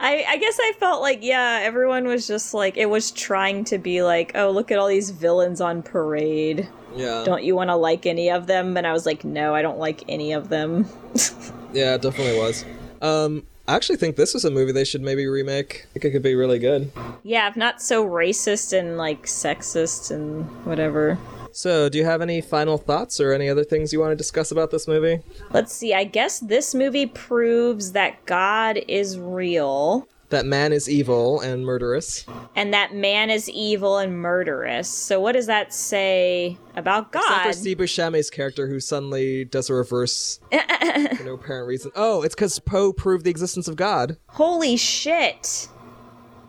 I 0.00 0.24
I 0.28 0.36
guess 0.38 0.58
I 0.60 0.72
felt 0.78 1.02
like 1.02 1.20
yeah, 1.22 1.60
everyone 1.62 2.06
was 2.06 2.26
just 2.26 2.52
like 2.54 2.76
it 2.76 2.86
was 2.86 3.10
trying 3.10 3.64
to 3.66 3.78
be 3.78 4.02
like, 4.02 4.32
oh, 4.34 4.50
look 4.50 4.70
at 4.70 4.78
all 4.78 4.88
these 4.88 5.10
villains 5.10 5.60
on 5.60 5.82
parade. 5.82 6.68
Yeah. 6.96 7.22
Don't 7.24 7.42
you 7.44 7.54
want 7.54 7.70
to 7.70 7.76
like 7.76 8.06
any 8.06 8.30
of 8.30 8.46
them? 8.46 8.76
And 8.76 8.86
I 8.86 8.92
was 8.92 9.04
like, 9.06 9.24
no, 9.24 9.54
I 9.54 9.62
don't 9.62 9.78
like 9.78 10.04
any 10.08 10.32
of 10.32 10.48
them. 10.48 10.86
Yeah, 11.74 11.96
it 11.96 12.02
definitely 12.02 12.38
was. 12.38 12.64
Um, 13.02 13.44
I 13.66 13.76
actually 13.76 13.96
think 13.96 14.16
this 14.16 14.34
is 14.34 14.44
a 14.44 14.50
movie 14.50 14.72
they 14.72 14.84
should 14.84 15.00
maybe 15.00 15.26
remake. 15.26 15.86
I 15.90 15.92
think 15.94 16.04
it 16.04 16.10
could 16.10 16.22
be 16.22 16.34
really 16.34 16.58
good. 16.58 16.92
yeah, 17.22 17.48
if 17.48 17.56
not 17.56 17.80
so 17.80 18.06
racist 18.06 18.78
and 18.78 18.98
like 18.98 19.24
sexist 19.24 20.10
and 20.10 20.44
whatever. 20.66 21.18
So, 21.52 21.88
do 21.88 21.96
you 21.98 22.04
have 22.04 22.20
any 22.20 22.40
final 22.40 22.76
thoughts 22.78 23.20
or 23.20 23.32
any 23.32 23.48
other 23.48 23.62
things 23.64 23.92
you 23.92 24.00
want 24.00 24.10
to 24.10 24.16
discuss 24.16 24.50
about 24.50 24.70
this 24.72 24.88
movie? 24.88 25.22
Let's 25.52 25.72
see. 25.72 25.94
I 25.94 26.02
guess 26.04 26.40
this 26.40 26.74
movie 26.74 27.06
proves 27.06 27.92
that 27.92 28.26
God 28.26 28.80
is 28.88 29.18
real. 29.18 30.08
That 30.30 30.46
man 30.46 30.72
is 30.72 30.88
evil 30.88 31.40
and 31.40 31.64
murderous. 31.64 32.24
and 32.56 32.72
that 32.74 32.94
man 32.94 33.30
is 33.30 33.48
evil 33.50 33.98
and 33.98 34.18
murderous. 34.20 34.88
So 34.88 35.20
what 35.20 35.32
does 35.32 35.46
that 35.46 35.72
say 35.72 36.58
about 36.76 37.08
Except 37.08 37.28
God? 37.28 37.46
for 37.46 37.52
Steve 37.52 37.76
Buscemi's 37.78 38.30
character, 38.30 38.66
who 38.66 38.80
suddenly 38.80 39.44
does 39.44 39.70
a 39.70 39.74
reverse 39.74 40.40
for 40.50 41.24
no 41.24 41.34
apparent 41.34 41.68
reason. 41.68 41.92
Oh, 41.94 42.22
it's 42.22 42.34
because 42.34 42.58
Poe 42.58 42.92
proved 42.92 43.24
the 43.24 43.30
existence 43.30 43.68
of 43.68 43.76
God. 43.76 44.16
Holy 44.28 44.76
shit. 44.76 45.68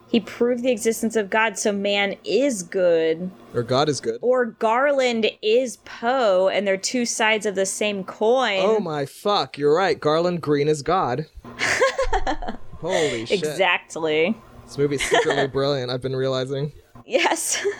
He 0.08 0.20
proved 0.22 0.64
the 0.64 0.72
existence 0.72 1.16
of 1.18 1.30
God, 1.30 1.58
so 1.60 1.74
man 1.74 2.16
is 2.24 2.64
good. 2.64 3.30
Or 3.54 3.64
God 3.64 3.90
is 3.90 4.00
good. 4.00 4.20
Or 4.22 4.46
Garland 4.46 5.30
is 5.42 5.78
Poe, 5.78 6.48
and 6.48 6.66
they're 6.66 6.78
two 6.78 7.06
sides 7.06 7.46
of 7.46 7.56
the 7.56 7.66
same 7.66 8.04
coin. 8.06 8.60
Oh 8.62 8.80
my 8.80 9.06
fuck, 9.06 9.58
you're 9.58 9.76
right. 9.76 10.00
Garland 10.00 10.42
Green 10.42 10.70
is 10.70 10.82
God. 10.82 11.26
Holy 12.86 13.26
shit. 13.26 13.40
Exactly. 13.40 14.38
This 14.66 14.78
movie's 14.78 15.04
secretly 15.04 15.48
brilliant, 15.54 15.92
I've 15.92 16.02
been 16.02 16.16
realizing. 16.16 16.72
Yes. 17.06 17.64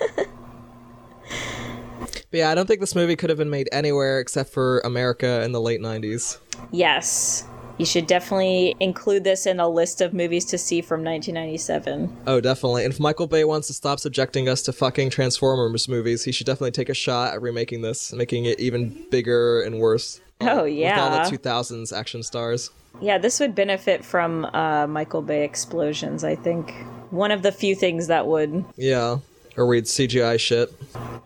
But 2.32 2.40
yeah, 2.40 2.52
I 2.52 2.56
don't 2.56 2.66
think 2.68 2.82
this 2.82 2.96
movie 2.96 3.16
could 3.16 3.30
have 3.30 3.38
been 3.38 3.50
made 3.50 3.70
anywhere 3.72 4.20
except 4.20 4.50
for 4.52 4.80
America 4.80 5.42
in 5.44 5.54
the 5.54 5.62
late 5.62 5.80
90s. 5.80 6.38
yes. 6.72 7.46
You 7.78 7.86
should 7.86 8.08
definitely 8.08 8.74
include 8.80 9.26
this 9.26 9.46
in 9.46 9.60
a 9.60 9.68
list 9.68 10.00
of 10.00 10.14
movies 10.14 10.46
to 10.46 10.58
see 10.58 10.80
from 10.82 11.04
1997. 11.04 12.16
Oh, 12.26 12.40
definitely. 12.40 12.86
And 12.86 12.94
if 12.94 13.02
Michael 13.02 13.28
Bay 13.28 13.44
wants 13.44 13.68
to 13.68 13.74
stop 13.74 14.00
subjecting 14.00 14.48
us 14.48 14.62
to 14.64 14.72
fucking 14.72 15.10
Transformers 15.10 15.90
movies, 15.90 16.24
he 16.24 16.32
should 16.32 16.48
definitely 16.48 16.72
take 16.72 16.88
a 16.88 16.94
shot 16.94 17.34
at 17.34 17.42
remaking 17.42 17.82
this, 17.82 18.14
making 18.14 18.46
it 18.46 18.62
even 18.62 19.06
bigger 19.12 19.62
and 19.62 19.80
worse. 19.80 20.22
Oh, 20.42 20.64
With 20.64 20.74
yeah. 20.74 21.02
all 21.02 21.30
the 21.30 21.38
2000s 21.38 21.96
action 21.96 22.22
stars. 22.24 22.70
Yeah, 23.02 23.18
this 23.18 23.40
would 23.40 23.56
benefit 23.56 24.04
from 24.06 24.46
uh, 24.46 24.88
Michael 24.88 25.22
Bay 25.22 25.44
explosions, 25.44 26.24
I 26.24 26.36
think. 26.36 26.74
One 27.10 27.32
of 27.32 27.42
the 27.42 27.52
few 27.52 27.76
things 27.76 28.08
that 28.08 28.28
would. 28.28 28.64
Yeah. 28.78 29.18
Or 29.58 29.66
read 29.68 29.86
CGI 29.86 30.40
shit. 30.40 30.74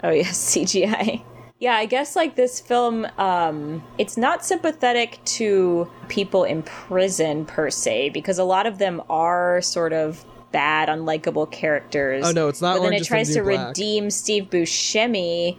Oh, 0.04 0.10
yes, 0.12 0.38
CGI. 0.56 1.24
Yeah, 1.60 1.74
I 1.76 1.86
guess 1.88 2.16
like 2.16 2.36
this 2.36 2.60
film, 2.62 3.06
um, 3.18 3.84
it's 3.98 4.16
not 4.16 4.46
sympathetic 4.46 5.20
to 5.26 5.90
people 6.08 6.44
in 6.46 6.64
prison 6.64 7.46
per 7.46 7.70
se, 7.70 8.10
because 8.10 8.40
a 8.40 8.44
lot 8.46 8.66
of 8.66 8.78
them 8.78 9.02
are 9.10 9.62
sort 9.62 9.92
of 9.92 10.24
bad, 10.52 10.88
unlikable 10.88 11.52
characters. 11.52 12.26
Oh, 12.26 12.32
no, 12.32 12.48
it's 12.48 12.62
not 12.62 12.78
But 12.78 12.84
then 12.84 12.94
it 12.94 13.04
tries 13.04 13.34
to 13.34 13.44
Black. 13.44 13.68
redeem 13.70 14.10
Steve 14.10 14.46
Buscemi. 14.46 15.58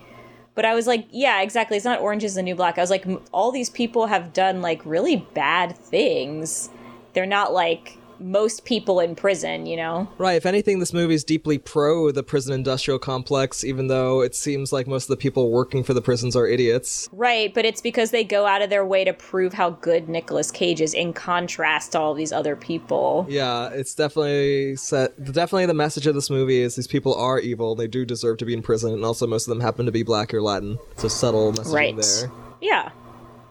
But 0.60 0.66
I 0.66 0.74
was 0.74 0.86
like, 0.86 1.06
yeah, 1.10 1.40
exactly. 1.40 1.78
It's 1.78 1.86
not 1.86 2.00
Orange 2.02 2.22
is 2.22 2.34
the 2.34 2.42
New 2.42 2.54
Black. 2.54 2.76
I 2.76 2.82
was 2.82 2.90
like, 2.90 3.06
all 3.32 3.50
these 3.50 3.70
people 3.70 4.08
have 4.08 4.34
done 4.34 4.60
like 4.60 4.84
really 4.84 5.16
bad 5.32 5.74
things. 5.74 6.68
They're 7.14 7.24
not 7.24 7.54
like, 7.54 7.96
most 8.20 8.64
people 8.64 9.00
in 9.00 9.14
prison, 9.14 9.66
you 9.66 9.76
know? 9.76 10.08
Right. 10.18 10.34
If 10.34 10.46
anything, 10.46 10.78
this 10.78 10.92
movie 10.92 11.14
is 11.14 11.24
deeply 11.24 11.58
pro 11.58 12.10
the 12.12 12.22
prison 12.22 12.52
industrial 12.52 12.98
complex, 12.98 13.64
even 13.64 13.86
though 13.88 14.20
it 14.20 14.34
seems 14.34 14.72
like 14.72 14.86
most 14.86 15.04
of 15.04 15.08
the 15.08 15.16
people 15.16 15.50
working 15.50 15.82
for 15.82 15.94
the 15.94 16.02
prisons 16.02 16.36
are 16.36 16.46
idiots. 16.46 17.08
Right, 17.12 17.52
but 17.54 17.64
it's 17.64 17.80
because 17.80 18.10
they 18.10 18.22
go 18.24 18.46
out 18.46 18.62
of 18.62 18.70
their 18.70 18.84
way 18.84 19.04
to 19.04 19.12
prove 19.12 19.52
how 19.54 19.70
good 19.70 20.08
Nicolas 20.08 20.50
Cage 20.50 20.80
is 20.80 20.94
in 20.94 21.12
contrast 21.12 21.92
to 21.92 21.98
all 21.98 22.14
these 22.14 22.32
other 22.32 22.54
people. 22.56 23.26
Yeah, 23.28 23.68
it's 23.70 23.94
definitely 23.94 24.76
set. 24.76 25.16
Definitely, 25.22 25.66
the 25.66 25.74
message 25.74 26.06
of 26.06 26.14
this 26.14 26.30
movie 26.30 26.60
is 26.60 26.76
these 26.76 26.86
people 26.86 27.14
are 27.14 27.38
evil. 27.40 27.74
They 27.74 27.86
do 27.88 28.04
deserve 28.04 28.38
to 28.38 28.44
be 28.44 28.54
in 28.54 28.62
prison, 28.62 28.92
and 28.92 29.04
also 29.04 29.26
most 29.26 29.46
of 29.46 29.50
them 29.50 29.60
happen 29.60 29.86
to 29.86 29.92
be 29.92 30.02
black 30.02 30.34
or 30.34 30.42
Latin. 30.42 30.78
It's 30.92 31.04
a 31.04 31.10
subtle 31.10 31.52
message 31.52 31.72
Right. 31.72 31.96
there. 31.96 32.30
Yeah. 32.60 32.90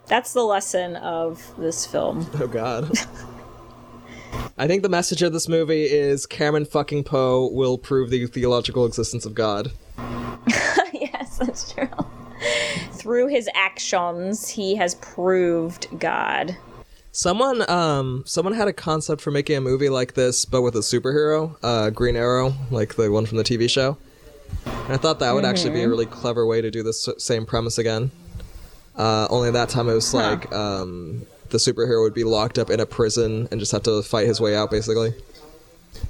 That's 0.07 0.33
the 0.33 0.43
lesson 0.43 0.95
of 0.95 1.53
this 1.57 1.85
film. 1.85 2.27
Oh 2.39 2.47
God. 2.47 2.91
I 4.59 4.67
think 4.67 4.83
the 4.83 4.89
message 4.89 5.21
of 5.21 5.31
this 5.31 5.47
movie 5.47 5.85
is 5.85 6.25
Cameron 6.25 6.65
fucking 6.65 7.05
Poe 7.05 7.47
will 7.47 7.77
prove 7.77 8.09
the 8.09 8.27
theological 8.27 8.85
existence 8.85 9.25
of 9.25 9.33
God. 9.33 9.71
yes, 10.91 11.37
that's 11.37 11.71
true. 11.71 11.87
Through 12.91 13.27
his 13.27 13.49
actions, 13.55 14.49
he 14.49 14.75
has 14.75 14.95
proved 14.95 15.87
God. 15.97 16.57
Someone, 17.13 17.69
um, 17.71 18.23
someone 18.25 18.53
had 18.53 18.67
a 18.67 18.73
concept 18.73 19.21
for 19.21 19.31
making 19.31 19.55
a 19.55 19.61
movie 19.61 19.87
like 19.87 20.15
this, 20.15 20.43
but 20.43 20.61
with 20.61 20.75
a 20.75 20.79
superhero, 20.79 21.55
uh, 21.63 21.89
Green 21.91 22.17
Arrow, 22.17 22.53
like 22.69 22.95
the 22.95 23.09
one 23.09 23.25
from 23.25 23.37
the 23.37 23.45
TV 23.45 23.69
show. 23.69 23.97
And 24.65 24.91
I 24.91 24.97
thought 24.97 25.19
that 25.19 25.31
would 25.31 25.45
actually 25.45 25.71
be 25.71 25.83
a 25.83 25.87
really 25.87 26.05
clever 26.05 26.45
way 26.45 26.59
to 26.59 26.69
do 26.69 26.83
this 26.83 27.07
same 27.17 27.45
premise 27.45 27.77
again. 27.77 28.11
Uh, 28.97 29.25
only 29.29 29.51
that 29.51 29.69
time 29.69 29.87
it 29.87 29.93
was 29.93 30.13
like 30.13 30.51
um, 30.51 31.25
the 31.49 31.57
superhero 31.57 32.01
would 32.03 32.13
be 32.13 32.23
locked 32.23 32.57
up 32.57 32.69
in 32.69 32.79
a 32.79 32.85
prison 32.85 33.47
and 33.51 33.59
just 33.59 33.71
have 33.71 33.83
to 33.83 34.01
fight 34.03 34.27
his 34.27 34.39
way 34.39 34.55
out, 34.55 34.71
basically. 34.71 35.13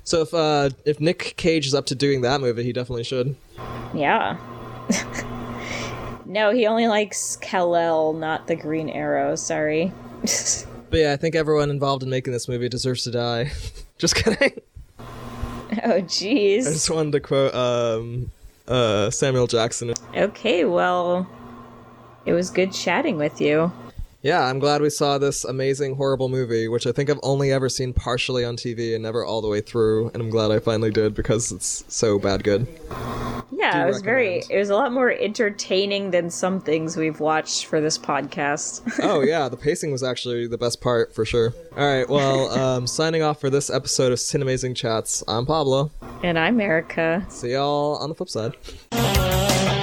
So 0.04 0.22
if 0.22 0.34
uh, 0.34 0.70
if 0.86 1.00
Nick 1.00 1.36
Cage 1.38 1.66
is 1.68 1.74
up 1.74 1.86
to 1.88 1.96
doing 1.96 2.22
that 2.22 2.42
movie, 2.42 2.64
he 2.64 2.74
definitely 2.74 3.04
should. 3.04 3.36
Yeah. 3.94 4.38
no, 6.26 6.52
he 6.52 6.68
only 6.68 6.88
likes 6.88 7.38
Kal-El, 7.38 8.14
not 8.14 8.48
the 8.48 8.56
Green 8.56 8.90
Arrow. 8.90 9.36
Sorry. 9.36 9.92
But 10.90 11.00
yeah, 11.00 11.14
I 11.14 11.18
think 11.18 11.36
everyone 11.36 11.70
involved 11.70 12.02
in 12.04 12.10
making 12.10 12.34
this 12.34 12.48
movie 12.48 12.68
deserves 12.68 13.04
to 13.04 13.12
die. 13.12 13.52
just 13.98 14.16
kidding. 14.16 14.60
oh, 15.00 16.02
jeez. 16.02 16.62
I 16.62 16.72
just 16.72 16.90
wanted 16.90 17.12
to 17.12 17.20
quote 17.20 17.54
um, 17.54 18.32
uh, 18.68 19.12
Samuel 19.12 19.48
Jackson. 19.48 19.94
Okay, 20.16 20.66
well, 20.66 21.28
it 22.26 22.34
was 22.34 22.50
good 22.50 22.74
chatting 22.74 23.18
with 23.18 23.40
you. 23.40 23.72
Yeah, 24.22 24.44
I'm 24.44 24.60
glad 24.60 24.82
we 24.82 24.90
saw 24.90 25.18
this 25.18 25.46
amazing, 25.46 25.96
horrible 25.96 26.28
movie, 26.28 26.68
which 26.68 26.86
I 26.86 26.92
think 26.92 27.10
I've 27.10 27.22
only 27.24 27.54
ever 27.54 27.70
seen 27.70 27.94
partially 27.94 28.44
on 28.44 28.58
TV 28.58 28.94
and 28.94 29.02
never 29.02 29.24
all 29.24 29.42
the 29.42 29.48
way 29.48 29.62
through. 29.62 30.10
And 30.10 30.22
I'm 30.22 30.30
glad 30.30 30.52
I 30.52 30.60
finally 30.60 30.92
did 30.92 31.16
because 31.16 31.54
it's 31.54 31.86
so 31.88 32.20
bad 32.20 32.44
good. 32.44 32.68
Yeah, 33.50 33.84
it 33.84 33.88
was 33.88 34.02
very. 34.02 34.44
It 34.50 34.58
was 34.58 34.70
a 34.70 34.76
lot 34.76 34.92
more 34.92 35.10
entertaining 35.12 36.12
than 36.12 36.30
some 36.30 36.60
things 36.60 36.98
we've 36.98 37.22
watched 37.22 37.66
for 37.66 37.80
this 37.80 37.98
podcast. 37.98 39.00
oh 39.04 39.22
yeah, 39.22 39.48
the 39.48 39.58
pacing 39.58 39.92
was 39.92 40.04
actually 40.04 40.48
the 40.48 40.58
best 40.58 40.82
part 40.82 41.16
for 41.16 41.24
sure. 41.24 41.54
All 41.78 41.88
right, 41.88 42.10
well, 42.10 42.50
um, 42.60 42.88
signing 42.88 43.22
off 43.22 43.40
for 43.40 43.50
this 43.50 43.70
episode 43.70 44.12
of 44.12 44.18
Cinemazing 44.18 44.76
Chats. 44.76 45.24
I'm 45.30 45.46
Pablo. 45.46 45.92
and 46.24 46.38
I'm 46.38 46.60
Erica. 46.60 47.26
See 47.30 47.54
y'all 47.54 47.96
on 47.98 48.10
the 48.10 48.16
flip 48.16 48.30
side. 48.30 49.79